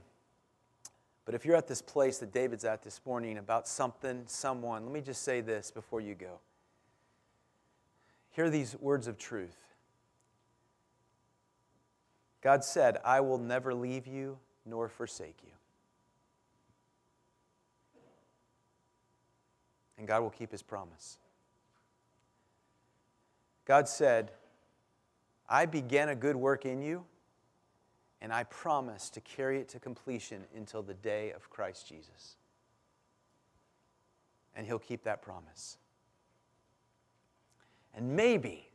but 1.26 1.34
if 1.34 1.44
you're 1.44 1.56
at 1.56 1.66
this 1.66 1.82
place 1.82 2.18
that 2.18 2.32
David's 2.32 2.64
at 2.64 2.82
this 2.82 3.00
morning 3.04 3.36
about 3.36 3.66
something, 3.66 4.22
someone, 4.26 4.84
let 4.84 4.92
me 4.92 5.00
just 5.00 5.22
say 5.22 5.40
this 5.40 5.72
before 5.72 6.00
you 6.00 6.14
go. 6.14 6.38
Hear 8.30 8.48
these 8.48 8.76
words 8.78 9.08
of 9.08 9.18
truth. 9.18 9.56
God 12.42 12.62
said, 12.64 12.98
I 13.04 13.20
will 13.20 13.38
never 13.38 13.74
leave 13.74 14.06
you 14.06 14.38
nor 14.64 14.88
forsake 14.88 15.38
you. 15.44 15.50
And 19.98 20.06
God 20.06 20.22
will 20.22 20.30
keep 20.30 20.52
his 20.52 20.62
promise. 20.62 21.18
God 23.64 23.88
said, 23.88 24.30
I 25.48 25.66
began 25.66 26.08
a 26.08 26.14
good 26.14 26.36
work 26.36 26.64
in 26.64 26.82
you 26.82 27.04
and 28.26 28.32
I 28.32 28.42
promise 28.42 29.08
to 29.10 29.20
carry 29.20 29.60
it 29.60 29.68
to 29.68 29.78
completion 29.78 30.42
until 30.56 30.82
the 30.82 30.94
day 30.94 31.30
of 31.30 31.48
Christ 31.48 31.86
Jesus. 31.86 32.34
And 34.56 34.66
He'll 34.66 34.80
keep 34.80 35.04
that 35.04 35.22
promise. 35.22 35.76
And 37.94 38.16
maybe 38.16 38.68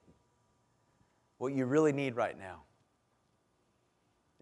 what 1.37 1.51
you 1.51 1.65
really 1.65 1.91
need 1.91 2.15
right 2.15 2.39
now 2.39 2.61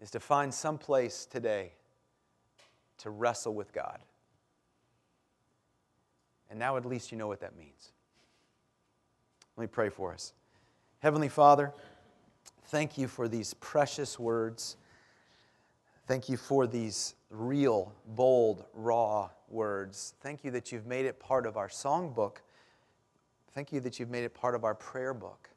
is 0.00 0.12
to 0.12 0.20
find 0.20 0.54
some 0.54 0.78
place 0.78 1.26
today 1.26 1.72
to 2.98 3.10
wrestle 3.10 3.52
with 3.52 3.72
God. 3.72 3.98
And 6.50 6.56
now 6.56 6.76
at 6.76 6.84
least 6.84 7.10
you 7.10 7.18
know 7.18 7.26
what 7.26 7.40
that 7.40 7.58
means. 7.58 7.90
Let 9.56 9.62
me 9.62 9.66
pray 9.66 9.88
for 9.88 10.12
us. 10.12 10.34
Heavenly 11.00 11.28
Father, 11.28 11.72
thank 12.66 12.96
you 12.96 13.08
for 13.08 13.26
these 13.26 13.54
precious 13.54 14.16
words. 14.16 14.76
Thank 16.10 16.28
you 16.28 16.36
for 16.36 16.66
these 16.66 17.14
real, 17.30 17.92
bold, 18.04 18.64
raw 18.74 19.30
words. 19.48 20.14
Thank 20.20 20.42
you 20.42 20.50
that 20.50 20.72
you've 20.72 20.84
made 20.84 21.06
it 21.06 21.20
part 21.20 21.46
of 21.46 21.56
our 21.56 21.68
songbook. 21.68 22.38
Thank 23.54 23.70
you 23.70 23.78
that 23.78 24.00
you've 24.00 24.10
made 24.10 24.24
it 24.24 24.34
part 24.34 24.56
of 24.56 24.64
our 24.64 24.74
prayer 24.74 25.14
book. 25.14 25.50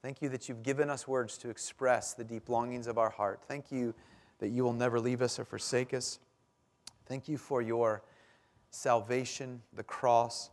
Thank 0.00 0.22
you 0.22 0.28
that 0.28 0.48
you've 0.48 0.62
given 0.62 0.88
us 0.88 1.08
words 1.08 1.36
to 1.38 1.50
express 1.50 2.14
the 2.14 2.22
deep 2.22 2.48
longings 2.48 2.86
of 2.86 2.98
our 2.98 3.10
heart. 3.10 3.40
Thank 3.48 3.72
you 3.72 3.92
that 4.38 4.50
you 4.50 4.62
will 4.62 4.72
never 4.72 5.00
leave 5.00 5.20
us 5.20 5.40
or 5.40 5.44
forsake 5.44 5.92
us. 5.92 6.20
Thank 7.06 7.26
you 7.28 7.36
for 7.36 7.60
your 7.60 8.04
salvation, 8.70 9.60
the 9.72 9.82
cross. 9.82 10.50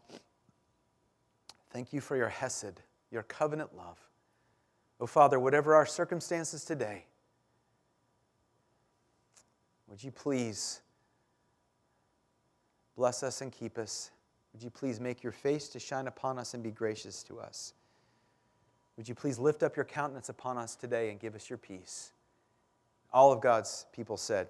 Thank 1.70 1.94
you 1.94 2.02
for 2.02 2.18
your 2.18 2.30
Hesed, 2.30 2.82
your 3.12 3.22
covenant 3.22 3.78
love. 3.78 4.00
Oh, 5.00 5.06
Father, 5.06 5.40
whatever 5.40 5.76
our 5.76 5.86
circumstances 5.86 6.66
today, 6.66 7.06
would 9.92 10.02
you 10.02 10.10
please 10.10 10.82
bless 12.96 13.24
us 13.24 13.42
and 13.42 13.52
keep 13.52 13.78
us? 13.78 14.10
Would 14.54 14.64
you 14.64 14.70
please 14.70 15.02
make 15.02 15.22
your 15.22 15.34
face 15.34 15.68
to 15.68 15.80
shine 15.80 16.08
upon 16.08 16.40
us 16.40 16.54
and 16.54 16.64
be 16.64 16.72
gracious 16.72 17.24
to 17.24 17.42
us? 17.42 17.74
Would 18.96 19.10
you 19.10 19.16
please 19.16 19.38
lift 19.38 19.64
up 19.64 19.76
your 19.76 19.84
countenance 19.84 20.30
upon 20.30 20.58
us 20.58 20.76
today 20.78 21.10
and 21.10 21.20
give 21.20 21.36
us 21.36 21.50
your 21.50 21.58
peace? 21.58 22.14
All 23.12 23.34
of 23.34 23.42
God's 23.42 23.86
people 23.92 24.16
said, 24.16 24.48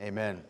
Amen. 0.00 0.42